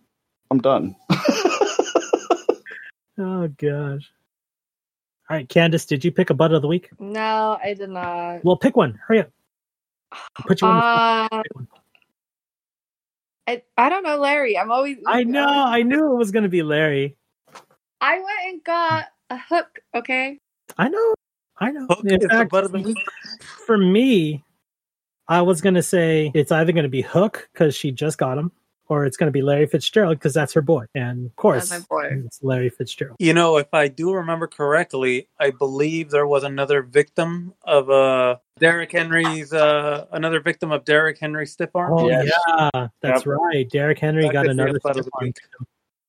I'm 0.51 0.61
done. 0.61 0.97
Oh 3.19 3.49
gosh. 3.49 4.11
All 5.31 5.37
right, 5.37 5.49
Candace, 5.49 5.87
did 5.87 6.05
you 6.05 6.13
pick 6.13 6.31
a 6.31 6.35
butt 6.35 6.53
of 6.53 6.63
the 6.63 6.69
week? 6.69 6.91
no, 6.99 7.59
I 7.63 7.75
did 7.75 7.91
not. 7.91 8.45
Well, 8.45 8.57
pick 8.57 8.77
one. 8.77 8.99
Hurry 9.07 9.21
up. 9.21 9.31
I'll 10.37 10.47
put 10.47 10.61
you 10.61 10.69
on. 10.69 10.77
the 10.77 11.27
spot. 11.27 11.47
One. 11.53 11.69
I, 13.47 13.63
I 13.77 13.89
don't 13.89 14.05
know, 14.05 14.19
Larry. 14.19 14.57
I'm 14.57 14.71
always. 14.71 14.99
I 15.07 15.25
know. 15.25 15.47
I 15.47 15.83
knew 15.83 16.13
it 16.13 16.17
was 16.17 16.31
going 16.31 16.45
to 16.45 16.49
be 16.49 16.63
Larry. 16.63 17.17
I 18.01 18.17
went 18.17 18.39
and 18.47 18.65
got 18.65 19.07
a 19.31 19.39
hook. 19.39 19.81
Okay. 19.95 20.39
I 20.79 20.89
know. 20.89 21.15
I 21.59 21.71
know. 21.71 21.87
Hook 21.89 22.05
In 22.05 22.15
is 22.15 22.21
the 22.21 22.29
fact, 22.29 22.51
butt 22.51 22.65
of 22.65 22.73
the 22.73 22.95
for 23.67 23.77
me, 23.77 24.43
I 25.29 25.43
was 25.43 25.61
going 25.61 25.75
to 25.75 25.83
say 25.83 26.31
it's 26.35 26.53
either 26.53 26.73
going 26.73 26.85
to 26.85 26.89
be 26.89 27.03
Hook 27.03 27.49
because 27.53 27.75
she 27.75 27.93
just 27.93 28.19
got 28.19 28.39
him, 28.39 28.53
or 28.93 29.05
it's 29.07 29.17
going 29.17 29.29
to 29.29 29.33
be 29.33 29.43
Larry 29.43 29.67
Fitzgerald 29.67 30.19
because 30.19 30.35
that's 30.35 30.53
her 30.53 30.61
boy. 30.63 30.85
And 30.95 31.27
of 31.27 31.37
course, 31.37 31.71
That's 31.71 31.89
my 31.91 32.09
boy. 32.09 32.23
it's 32.27 32.43
Larry 32.43 32.69
Fitzgerald. 32.69 33.17
You 33.19 33.33
know, 33.33 33.57
if 33.57 33.73
I 33.73 33.89
do 33.89 34.13
remember 34.13 34.47
correctly, 34.47 35.29
I 35.41 35.51
believe 35.51 36.11
there 36.11 36.27
was 36.27 36.45
another 36.45 36.83
victim 36.83 37.55
of 37.63 37.89
uh 37.91 38.37
Derrick 38.59 38.93
Henry's 38.93 39.53
uh 39.53 40.07
another 40.13 40.41
victim 40.41 40.71
of 40.73 40.85
Derrick 40.85 41.19
Henry's 41.19 41.53
stiff 41.53 41.71
arm. 41.75 41.93
Oh 41.93 42.09
Yes. 42.09 42.31
yeah, 42.49 42.89
that's 43.01 43.25
Yep. 43.27 43.35
right. 43.39 43.69
Derrick 43.71 43.99
Henry 43.99 44.23
That 44.25 44.33
got 44.33 44.47
could 44.47 44.57
be 44.57 44.61
a 44.61 44.65
another 44.65 44.81
butt 44.83 44.95
stiff 44.95 45.07
arm 45.15 45.33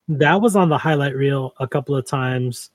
That 0.10 0.42
was 0.42 0.56
on 0.56 0.70
the 0.70 0.78
highlight 0.78 1.16
reel 1.16 1.54
a 1.60 1.68
couple 1.68 1.96
of 1.96 2.06
times 2.06 2.70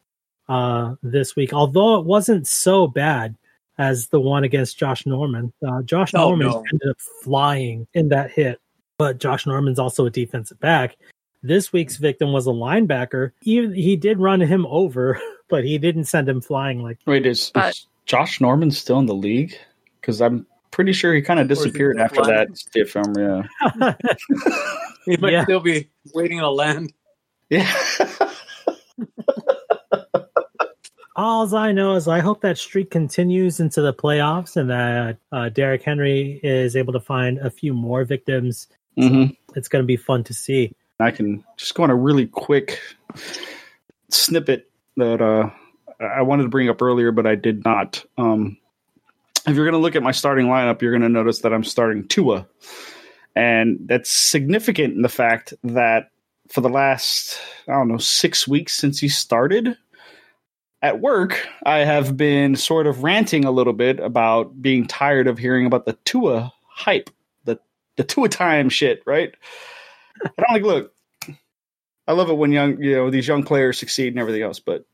uh, 0.48 0.94
this 1.02 1.36
week. 1.36 1.52
Although 1.52 1.98
it 2.00 2.06
wasn't 2.06 2.46
so 2.46 2.86
bad, 2.86 3.36
as 3.76 4.08
the 4.08 4.18
one 4.20 4.42
against 4.42 4.76
Josh 4.76 5.06
Norman. 5.06 5.52
Uh, 5.64 5.82
Josh 5.82 6.12
Oh, 6.14 6.30
Norman 6.30 6.48
no. 6.48 6.64
ended 6.72 6.88
up 6.90 6.96
flying 7.22 7.86
in 7.94 8.08
that 8.08 8.30
hit, 8.32 8.60
but 8.98 9.18
Josh 9.18 9.46
Norman's 9.46 9.78
also 9.78 10.04
a 10.06 10.10
defensive 10.10 10.58
back. 10.60 10.96
This 11.42 11.72
week's 11.72 11.96
victim 11.96 12.32
was 12.32 12.46
a 12.46 12.50
linebacker. 12.50 13.30
He, 13.40 13.72
he 13.72 13.96
did 13.96 14.18
run 14.18 14.40
him 14.40 14.66
over, 14.66 15.20
but 15.48 15.64
he 15.64 15.78
didn't 15.78 16.04
send 16.04 16.28
him 16.28 16.40
flying 16.40 16.82
like 16.82 16.98
Wait, 17.06 17.24
is, 17.24 17.50
But- 17.54 17.70
is 17.70 17.86
Josh 18.04 18.40
Norman 18.40 18.70
still 18.72 18.98
in 18.98 19.06
the 19.06 19.14
league? 19.14 19.56
Because 20.00 20.20
I'm 20.20 20.46
pretty 20.72 20.92
sure 20.92 21.14
he 21.14 21.22
kind 21.22 21.40
of 21.40 21.48
disappeared 21.48 21.98
after 21.98 22.22
flying? 22.24 22.36
that 22.48 22.58
stiff 22.58 22.94
arm. 22.96 23.14
Yeah. 23.16 23.94
He 25.06 25.16
might 25.16 25.32
Yeah. 25.32 25.44
still 25.44 25.60
be 25.60 25.88
waiting 26.12 26.38
to 26.40 26.50
land. 26.50 26.92
Yeah. 27.48 27.72
All 31.16 31.52
I 31.56 31.72
know 31.72 31.94
is 31.94 32.06
I 32.06 32.20
hope 32.20 32.42
that 32.42 32.58
streak 32.58 32.90
continues 32.90 33.58
into 33.58 33.80
the 33.80 33.94
playoffs 33.94 34.56
and 34.56 34.68
that 34.70 35.16
uh, 35.32 35.48
Derrick 35.48 35.82
Henry 35.82 36.40
is 36.44 36.76
able 36.76 36.92
to 36.92 37.00
find 37.00 37.38
a 37.38 37.48
few 37.50 37.72
more 37.72 38.04
victims. 38.04 38.68
Hmm 38.98 39.24
It's 39.54 39.68
going 39.68 39.82
to 39.82 39.86
be 39.86 39.96
fun 39.96 40.24
to 40.24 40.34
see. 40.34 40.74
I 41.00 41.10
can 41.10 41.44
just 41.56 41.74
go 41.74 41.84
on 41.84 41.90
a 41.90 41.94
really 41.94 42.26
quick 42.26 42.80
snippet 44.10 44.68
that 44.96 45.22
uh, 45.22 45.50
I 46.04 46.22
wanted 46.22 46.44
to 46.44 46.48
bring 46.48 46.68
up 46.68 46.82
earlier, 46.82 47.12
but 47.12 47.26
I 47.26 47.36
did 47.36 47.64
not. 47.64 48.04
Um, 48.16 48.56
if 49.46 49.54
you're 49.54 49.64
going 49.64 49.72
to 49.72 49.78
look 49.78 49.96
at 49.96 50.02
my 50.02 50.10
starting 50.10 50.46
lineup, 50.46 50.82
you're 50.82 50.90
going 50.92 51.02
to 51.02 51.08
notice 51.08 51.40
that 51.40 51.54
I'm 51.54 51.64
starting 51.64 52.06
Tua. 52.08 52.46
And 53.36 53.78
that's 53.82 54.10
significant 54.10 54.94
in 54.94 55.02
the 55.02 55.08
fact 55.08 55.54
that 55.62 56.10
for 56.48 56.60
the 56.60 56.68
last, 56.68 57.38
I 57.68 57.72
don't 57.72 57.88
know, 57.88 57.98
six 57.98 58.48
weeks 58.48 58.74
since 58.74 58.98
he 58.98 59.08
started, 59.08 59.76
at 60.82 61.00
work, 61.00 61.46
I 61.64 61.78
have 61.78 62.16
been 62.16 62.56
sort 62.56 62.86
of 62.86 63.02
ranting 63.02 63.44
a 63.44 63.50
little 63.50 63.72
bit 63.72 64.00
about 64.00 64.60
being 64.60 64.86
tired 64.86 65.26
of 65.26 65.38
hearing 65.38 65.66
about 65.66 65.86
the 65.86 65.96
Tua 66.04 66.52
hype, 66.66 67.10
the, 67.98 68.04
Tua 68.04 68.28
time 68.28 68.68
shit, 68.68 69.02
right? 69.06 69.34
And 70.22 70.46
I'm 70.48 70.54
like, 70.54 70.62
look, 70.62 70.92
I 72.06 72.12
love 72.12 72.30
it 72.30 72.38
when 72.38 72.52
young, 72.52 72.82
you 72.82 72.96
know, 72.96 73.10
these 73.10 73.28
young 73.28 73.42
players 73.42 73.78
succeed 73.78 74.14
and 74.14 74.18
everything 74.18 74.42
else, 74.42 74.58
but 74.58 74.84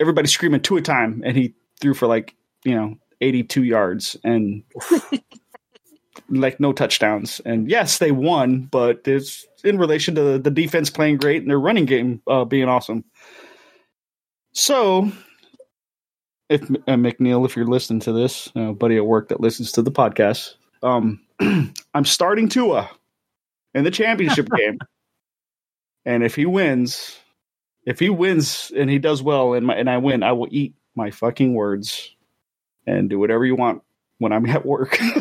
everybody's 0.00 0.32
screaming 0.32 0.60
Tua 0.60 0.82
time, 0.82 1.22
and 1.24 1.36
he 1.36 1.54
threw 1.80 1.94
for 1.94 2.06
like, 2.06 2.34
you 2.64 2.74
know, 2.74 2.96
82 3.20 3.62
yards 3.62 4.16
and 4.24 4.64
like 6.28 6.58
no 6.58 6.72
touchdowns. 6.72 7.40
And 7.44 7.70
yes, 7.70 7.98
they 7.98 8.10
won, 8.10 8.62
but 8.70 9.02
it's 9.06 9.46
in 9.64 9.78
relation 9.78 10.14
to 10.16 10.38
the 10.38 10.50
defense 10.50 10.90
playing 10.90 11.18
great 11.18 11.42
and 11.42 11.50
their 11.50 11.60
running 11.60 11.86
game 11.86 12.20
uh, 12.26 12.44
being 12.44 12.68
awesome. 12.68 13.04
So, 14.52 15.10
if 16.48 16.62
uh, 16.62 16.96
McNeil, 16.96 17.46
if 17.46 17.56
you're 17.56 17.66
listening 17.66 18.00
to 18.00 18.12
this, 18.12 18.50
uh, 18.54 18.72
buddy 18.72 18.96
at 18.96 19.06
work 19.06 19.28
that 19.28 19.40
listens 19.40 19.72
to 19.72 19.82
the 19.82 19.92
podcast, 19.92 20.54
um, 20.82 21.20
I'm 21.94 22.04
starting 22.04 22.48
Tua 22.48 22.90
in 23.74 23.84
the 23.84 23.90
championship 23.90 24.48
game. 24.56 24.78
And 26.04 26.22
if 26.24 26.34
he 26.34 26.46
wins, 26.46 27.18
if 27.86 27.98
he 27.98 28.10
wins 28.10 28.72
and 28.76 28.90
he 28.90 28.98
does 28.98 29.22
well 29.22 29.54
and 29.54 29.66
my, 29.66 29.76
and 29.76 29.88
I 29.88 29.98
win, 29.98 30.22
I 30.22 30.32
will 30.32 30.48
eat 30.50 30.74
my 30.94 31.10
fucking 31.10 31.54
words 31.54 32.14
and 32.86 33.08
do 33.08 33.18
whatever 33.18 33.44
you 33.44 33.54
want 33.54 33.82
when 34.18 34.32
I'm 34.32 34.46
at 34.50 34.66
work. 34.66 34.98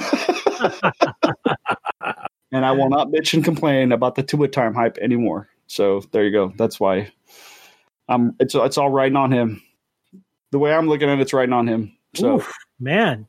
and 2.52 2.66
I 2.66 2.72
will 2.72 2.90
not 2.90 3.10
bitch 3.10 3.34
and 3.34 3.44
complain 3.44 3.92
about 3.92 4.16
the 4.16 4.24
Tua 4.24 4.48
time 4.48 4.74
hype 4.74 4.98
anymore. 4.98 5.50
So 5.68 6.02
there 6.12 6.24
you 6.24 6.32
go. 6.32 6.54
That's 6.58 6.80
why 6.80 7.12
I'm 8.10 8.36
it's 8.40 8.56
it's 8.56 8.78
all 8.78 8.90
riding 8.90 9.16
on 9.16 9.32
him. 9.32 9.62
The 10.52 10.60
way 10.60 10.74
I'm 10.74 10.88
looking 10.90 11.10
at 11.10 11.18
it, 11.18 11.22
it's 11.22 11.34
riding 11.34 11.54
on 11.54 11.68
him. 11.68 11.96
So 12.14 12.36
Oof, 12.36 12.54
man, 12.80 13.28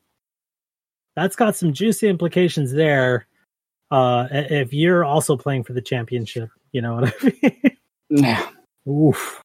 that's 1.17 1.37
got 1.37 1.57
some 1.57 1.73
juicy 1.73 2.09
implications 2.09 2.73
there. 2.73 3.27
Uh, 3.91 4.27
if 4.31 4.73
you're 4.73 5.05
also 5.05 5.37
playing 5.37 5.65
for 5.65 5.73
the 5.75 5.83
championship, 5.83 6.49
you 6.73 6.81
know 6.81 6.95
what 6.95 7.15
I 7.23 7.33
mean? 7.43 7.77
yeah. 8.11 8.49
Oof. 8.89 9.43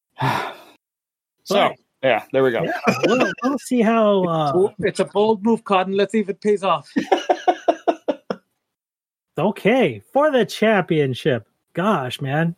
So 1.43 1.73
yeah, 2.03 2.23
there 2.31 2.43
we 2.43 2.51
go. 2.51 2.63
Yeah, 2.63 2.79
we'll, 3.05 3.31
we'll 3.43 3.59
see 3.59 3.81
how. 3.81 4.23
Uh, 4.25 4.69
it's 4.79 4.99
a 4.99 5.05
bold 5.05 5.43
move, 5.43 5.63
Cotton. 5.63 5.93
Let's 5.93 6.11
see 6.11 6.19
if 6.19 6.29
it 6.29 6.41
pays 6.41 6.63
off. 6.63 6.89
okay, 9.37 10.01
for 10.13 10.31
the 10.31 10.45
championship. 10.45 11.47
Gosh, 11.73 12.21
man. 12.21 12.55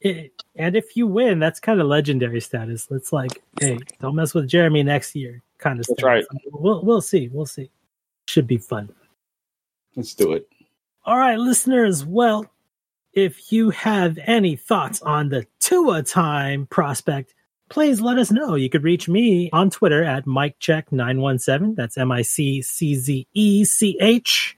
It, 0.00 0.32
and 0.54 0.76
if 0.76 0.96
you 0.96 1.06
win, 1.06 1.40
that's 1.40 1.58
kind 1.58 1.80
of 1.80 1.86
legendary 1.88 2.40
status. 2.40 2.86
It's 2.90 3.12
like, 3.12 3.42
hey, 3.60 3.78
don't 4.00 4.14
mess 4.14 4.32
with 4.32 4.46
Jeremy 4.46 4.82
next 4.84 5.16
year, 5.16 5.42
kind 5.58 5.80
of 5.80 5.86
That's 5.86 6.00
status. 6.00 6.26
right. 6.32 6.42
We'll 6.52 6.84
we'll 6.84 7.00
see. 7.00 7.28
We'll 7.28 7.46
see. 7.46 7.70
Should 8.38 8.46
be 8.46 8.58
fun. 8.58 8.94
Let's 9.96 10.14
do 10.14 10.32
it. 10.32 10.48
All 11.04 11.18
right, 11.18 11.40
listeners. 11.40 12.04
Well, 12.04 12.46
if 13.12 13.50
you 13.50 13.70
have 13.70 14.16
any 14.24 14.54
thoughts 14.54 15.02
on 15.02 15.28
the 15.28 15.48
Tua 15.58 16.04
time 16.04 16.68
prospect, 16.68 17.34
please 17.68 18.00
let 18.00 18.16
us 18.16 18.30
know. 18.30 18.54
You 18.54 18.70
could 18.70 18.84
reach 18.84 19.08
me 19.08 19.50
on 19.52 19.70
Twitter 19.70 20.04
at 20.04 20.24
MikeCheck917. 20.26 21.74
That's 21.74 21.98
M 21.98 22.12
I 22.12 22.22
C 22.22 22.62
C 22.62 22.94
Z 22.94 23.26
E 23.34 23.64
C 23.64 23.98
H. 24.00 24.56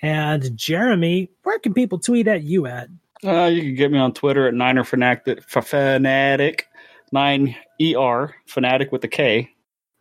And 0.00 0.56
Jeremy, 0.56 1.28
where 1.42 1.58
can 1.58 1.74
people 1.74 1.98
tweet 1.98 2.28
at 2.28 2.44
you 2.44 2.64
at? 2.64 2.88
Uh, 3.22 3.44
you 3.52 3.60
can 3.60 3.74
get 3.74 3.92
me 3.92 3.98
on 3.98 4.14
Twitter 4.14 4.48
at 4.48 4.54
Niner 4.54 4.84
Fanatic, 4.84 5.42
Fanatic, 5.50 6.66
nine 7.12 7.56
ER, 7.78 8.34
Fanatic 8.46 8.90
with 8.90 9.04
a 9.04 9.08
K. 9.08 9.50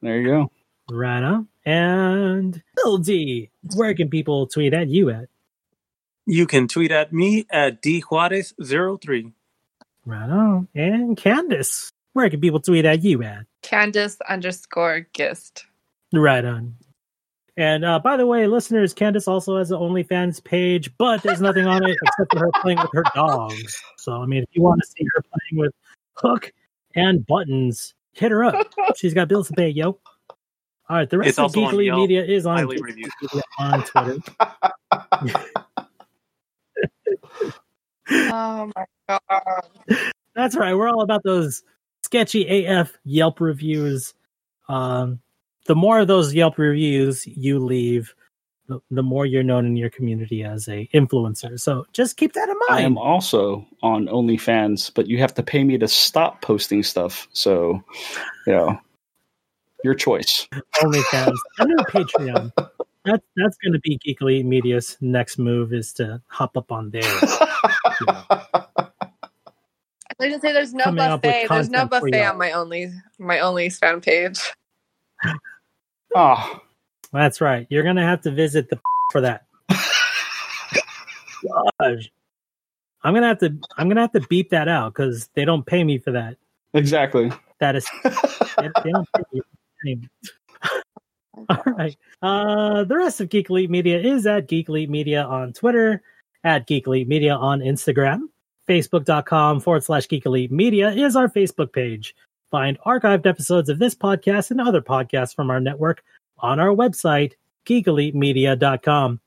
There 0.02 0.18
you 0.18 0.28
go. 0.30 0.52
Rana. 0.90 1.46
And 1.66 2.62
Bill 2.76 2.98
D, 2.98 3.52
where 3.76 3.94
can 3.94 4.10
people 4.10 4.48
tweet 4.48 4.74
at 4.74 4.90
you 4.90 5.10
at? 5.10 5.30
You 6.26 6.48
can 6.48 6.68
tweet 6.68 6.92
at 6.92 7.14
me 7.14 7.46
at 7.50 7.82
djuarez03. 7.82 9.34
Right 10.06 10.30
on. 10.30 10.68
And 10.74 11.16
Candace, 11.18 11.92
where 12.14 12.30
can 12.30 12.42
people 12.42 12.60
tweet 12.60 12.86
at 12.86 13.04
you 13.04 13.24
at? 13.24 13.46
Candace 13.62 14.18
underscore 14.28 15.08
Gist. 15.14 15.66
Right 16.14 16.44
on. 16.44 16.76
And 17.58 17.86
uh, 17.86 18.00
by 18.00 18.18
the 18.18 18.26
way, 18.26 18.48
listeners, 18.48 18.94
Candace 18.94 19.28
also 19.28 19.58
has 19.58 19.72
an 19.72 19.78
OnlyFans 19.78 20.44
page, 20.44 20.90
but 20.98 21.22
there's 21.22 21.42
nothing 21.42 21.68
on 21.68 21.84
it 21.84 21.98
except 22.02 22.34
for 22.34 22.40
her 22.40 22.52
playing 22.62 22.80
with 22.80 22.90
her 22.94 23.04
dogs. 23.14 23.82
So, 23.98 24.14
I 24.14 24.26
mean, 24.26 24.44
if 24.44 24.50
you 24.54 24.62
want 24.62 24.82
to 24.82 24.88
see 24.88 25.06
her 25.14 25.22
playing 25.22 25.62
with 25.62 25.74
Hook 26.14 26.54
and 26.96 27.26
Buttons, 27.26 27.94
hit 28.14 28.32
her 28.32 28.44
up. 28.44 28.74
She's 28.96 29.14
got 29.14 29.28
bills 29.28 29.50
to 29.50 29.54
pay, 29.54 29.70
yo. 29.70 30.00
All 30.90 30.98
right, 30.98 31.10
the 31.10 31.18
rest 31.18 31.30
It's 31.30 31.40
of 31.40 31.54
Geekly 31.54 31.86
Yelp. 31.86 32.00
Media 32.00 32.24
is 32.24 32.46
on, 32.46 32.58
Highly 32.58 32.78
Geekly 32.78 33.42
on 33.60 33.84
Twitter. 33.84 34.20
Oh 38.12 38.72
my 38.76 38.86
god. 39.08 40.12
That's 40.36 40.56
right. 40.56 40.74
We're 40.74 40.90
all 40.90 41.02
about 41.02 41.24
those 41.24 41.64
sketchy 42.04 42.66
AF 42.66 42.92
Yelp 43.04 43.40
reviews. 43.40 44.14
Um, 44.70 45.20
the 45.68 45.76
more 45.76 46.00
of 46.00 46.08
those 46.08 46.34
Yelp 46.34 46.58
reviews 46.58 47.26
you 47.28 47.60
leave, 47.60 48.14
the, 48.68 48.80
the 48.90 49.04
more 49.04 49.26
you're 49.26 49.44
known 49.44 49.66
in 49.66 49.76
your 49.76 49.90
community 49.90 50.44
as 50.44 50.68
a 50.68 50.90
influencer. 50.94 51.60
So 51.60 51.86
just 51.94 52.18
keep 52.18 52.34
that 52.34 52.50
in 52.50 52.56
mind. 52.68 52.82
I 52.82 52.82
am 52.82 52.98
also 52.98 53.66
on 53.84 54.08
OnlyFans, 54.08 54.94
but 54.94 55.08
you 55.08 55.18
have 55.20 55.34
to 55.36 55.44
pay 55.44 55.64
me 55.64 55.78
to 55.78 55.88
stop 55.88 56.42
posting 56.42 56.84
stuff. 56.84 57.28
So, 57.34 57.84
you 58.48 58.54
know, 58.54 58.80
your 59.84 59.94
choice. 59.94 60.48
OnlyFans 60.82 61.38
and 61.60 61.70
then 61.70 61.86
Patreon. 61.86 62.52
That's 63.04 63.24
that's 63.36 63.58
going 63.58 63.74
to 63.74 63.80
be 63.80 63.98
Geekly 63.98 64.46
Media's 64.46 64.96
next 65.02 65.40
move 65.40 65.74
is 65.74 65.92
to 65.94 66.22
hop 66.28 66.56
up 66.56 66.72
on 66.72 66.92
there. 66.92 67.02
I 67.02 68.46
was 70.20 70.30
gonna 70.30 70.40
say 70.40 70.54
there's 70.54 70.76
no 70.76 70.84
Coming 70.84 71.08
buffet. 71.08 71.48
There's 71.50 71.70
no 71.72 71.88
buffet 71.88 72.24
on 72.26 72.38
my 72.38 72.52
only 72.52 72.92
my 73.18 73.40
only 73.40 73.72
fan 73.72 74.02
page. 74.02 74.40
oh, 76.16 76.62
That's 77.12 77.42
right. 77.42 77.66
You're 77.72 77.82
going 77.82 77.96
to 77.96 78.04
have 78.04 78.22
to 78.22 78.32
visit 78.32 78.70
the 78.70 78.80
for 79.12 79.22
that. 79.22 79.46
Gosh. 81.80 82.12
I'm 83.04 83.16
gonna 83.16 83.28
have 83.30 83.40
to. 83.40 83.58
I'm 83.78 83.90
gonna 83.90 84.02
have 84.02 84.12
to 84.12 84.22
beep 84.30 84.52
that 84.52 84.68
out 84.68 84.94
because 84.94 85.28
they 85.34 85.44
don't 85.44 85.66
pay 85.66 85.84
me 85.84 85.98
for 85.98 86.12
that. 86.12 86.38
exactly. 86.76 87.32
That 87.60 87.76
is 87.76 87.88
they, 88.04 88.70
they 88.84 88.92
don't 89.84 89.86
pay 89.86 89.96
me 89.96 90.10
anyway. 90.64 90.82
All 91.50 91.74
right. 91.74 91.98
Uh, 92.22 92.84
the 92.84 92.96
rest 92.96 93.22
of 93.22 93.30
Geek 93.30 93.50
Elite 93.50 93.70
Media 93.70 94.00
is 94.00 94.26
at 94.28 94.48
Geek 94.48 94.70
Elite 94.70 94.90
Media 94.90 95.24
on 95.24 95.54
Twitter, 95.54 96.02
at 96.44 96.68
Geek 96.68 96.88
Elite 96.88 97.08
Media 97.08 97.36
on 97.36 97.60
Instagram. 97.60 98.22
Facebook.com 98.68 99.60
forward 99.60 99.84
slash 99.84 100.08
Geek 100.08 100.26
Elite 100.26 100.52
Media 100.52 100.92
is 100.92 101.16
our 101.16 101.28
Facebook 101.28 101.74
page. 101.74 102.16
Find 102.52 102.78
archived 102.86 103.26
episodes 103.26 103.70
of 103.70 103.80
this 103.80 103.96
podcast 103.96 104.52
and 104.52 104.62
other 104.62 104.82
podcasts 104.82 105.34
from 105.36 105.50
our 105.50 105.60
network 105.60 106.04
on 106.40 106.60
our 106.60 106.76
website, 106.76 107.34
geekelitemedia.com. 107.66 109.20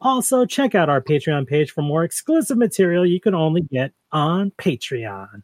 Also, 0.00 0.46
check 0.46 0.74
out 0.74 0.88
our 0.88 1.02
Patreon 1.02 1.46
page 1.46 1.72
for 1.72 1.82
more 1.82 2.04
exclusive 2.04 2.56
material 2.56 3.04
you 3.04 3.20
can 3.20 3.34
only 3.34 3.62
get 3.62 3.92
on 4.12 4.50
Patreon. 4.52 5.42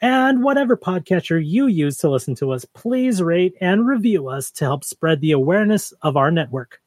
And 0.00 0.42
whatever 0.42 0.76
podcatcher 0.76 1.44
you 1.44 1.66
use 1.66 1.98
to 1.98 2.10
listen 2.10 2.34
to 2.36 2.52
us, 2.52 2.64
please 2.64 3.22
rate 3.22 3.54
and 3.60 3.86
review 3.86 4.28
us 4.28 4.50
to 4.52 4.64
help 4.64 4.84
spread 4.84 5.20
the 5.20 5.32
awareness 5.32 5.92
of 6.02 6.16
our 6.16 6.30
network. 6.30 6.80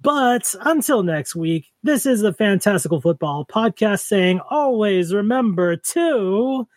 But 0.00 0.54
until 0.60 1.02
next 1.02 1.34
week, 1.34 1.72
this 1.82 2.06
is 2.06 2.20
the 2.20 2.32
Fantastical 2.32 3.00
Football 3.00 3.46
Podcast 3.46 4.00
saying 4.00 4.40
always 4.50 5.12
remember 5.12 5.76
to 5.76 6.68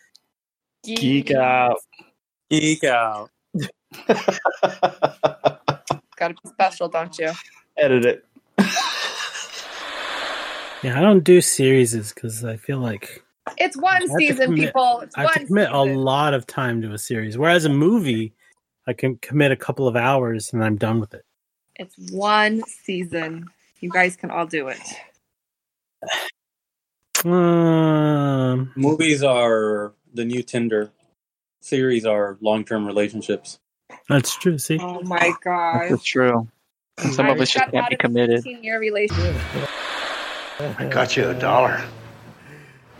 Geek 0.83 1.31
out. 1.31 1.77
Geek 2.49 2.83
out. 2.85 3.29
Gotta 6.17 6.33
be 6.33 6.49
special, 6.49 6.87
don't 6.87 7.17
you? 7.19 7.31
Edit 7.77 8.05
it. 8.05 8.25
Yeah, 10.81 10.97
I 10.97 11.01
don't 11.01 11.25
do 11.25 11.41
series 11.41 12.13
because 12.13 12.45
I 12.45 12.55
feel 12.55 12.79
like 12.79 13.21
It's 13.57 13.75
one 13.77 14.03
I 14.03 14.15
season, 14.17 14.45
commit- 14.45 14.67
people. 14.67 15.01
It's 15.01 15.17
I 15.17 15.21
have 15.21 15.29
one 15.31 15.39
to 15.39 15.45
commit 15.47 15.71
a 15.71 15.81
lot 15.81 16.33
of 16.33 16.45
time 16.47 16.81
to 16.83 16.93
a 16.93 16.97
series. 16.97 17.37
Whereas 17.37 17.65
a 17.65 17.69
movie, 17.69 18.33
I 18.87 18.93
can 18.93 19.17
commit 19.17 19.51
a 19.51 19.55
couple 19.55 19.87
of 19.87 19.95
hours 19.95 20.51
and 20.53 20.63
I'm 20.63 20.77
done 20.77 20.99
with 20.99 21.13
it. 21.13 21.23
It's 21.75 21.95
one 22.11 22.61
season. 22.67 23.45
You 23.79 23.89
guys 23.89 24.15
can 24.15 24.31
all 24.31 24.45
do 24.45 24.67
it. 24.69 24.79
Um, 27.25 28.71
Movies 28.75 29.23
are 29.23 29.93
the 30.13 30.25
new 30.25 30.41
Tinder. 30.43 30.91
Series 31.61 32.05
are 32.05 32.37
long 32.41 32.63
term 32.63 32.85
relationships. 32.85 33.59
that's 34.07 34.35
true. 34.37 34.57
See, 34.57 34.79
Oh 34.81 35.01
my 35.01 35.33
god. 35.43 35.89
That's 35.91 36.03
true. 36.03 36.47
Some 37.13 37.25
I 37.27 37.29
of 37.31 37.41
us 37.41 37.51
just 37.51 37.71
can't 37.71 37.89
be 37.89 37.95
committed. 37.95 38.43
15-year 38.43 38.79
relationship. 38.79 39.35
I 40.59 40.87
got 40.89 41.15
you 41.15 41.29
a 41.29 41.33
dollar 41.33 41.81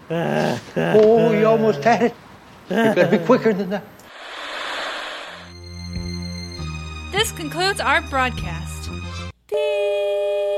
oh, 0.10 1.32
you 1.32 1.46
almost 1.46 1.84
had 1.84 2.04
it. 2.04 2.16
You've 2.70 2.96
got 2.96 3.10
to 3.10 3.18
be 3.18 3.26
quicker 3.26 3.54
than 3.54 3.70
that. 3.70 3.84
This 7.12 7.32
concludes 7.32 7.80
our 7.80 8.02
broadcast. 8.02 8.90
Beep. 9.50 10.49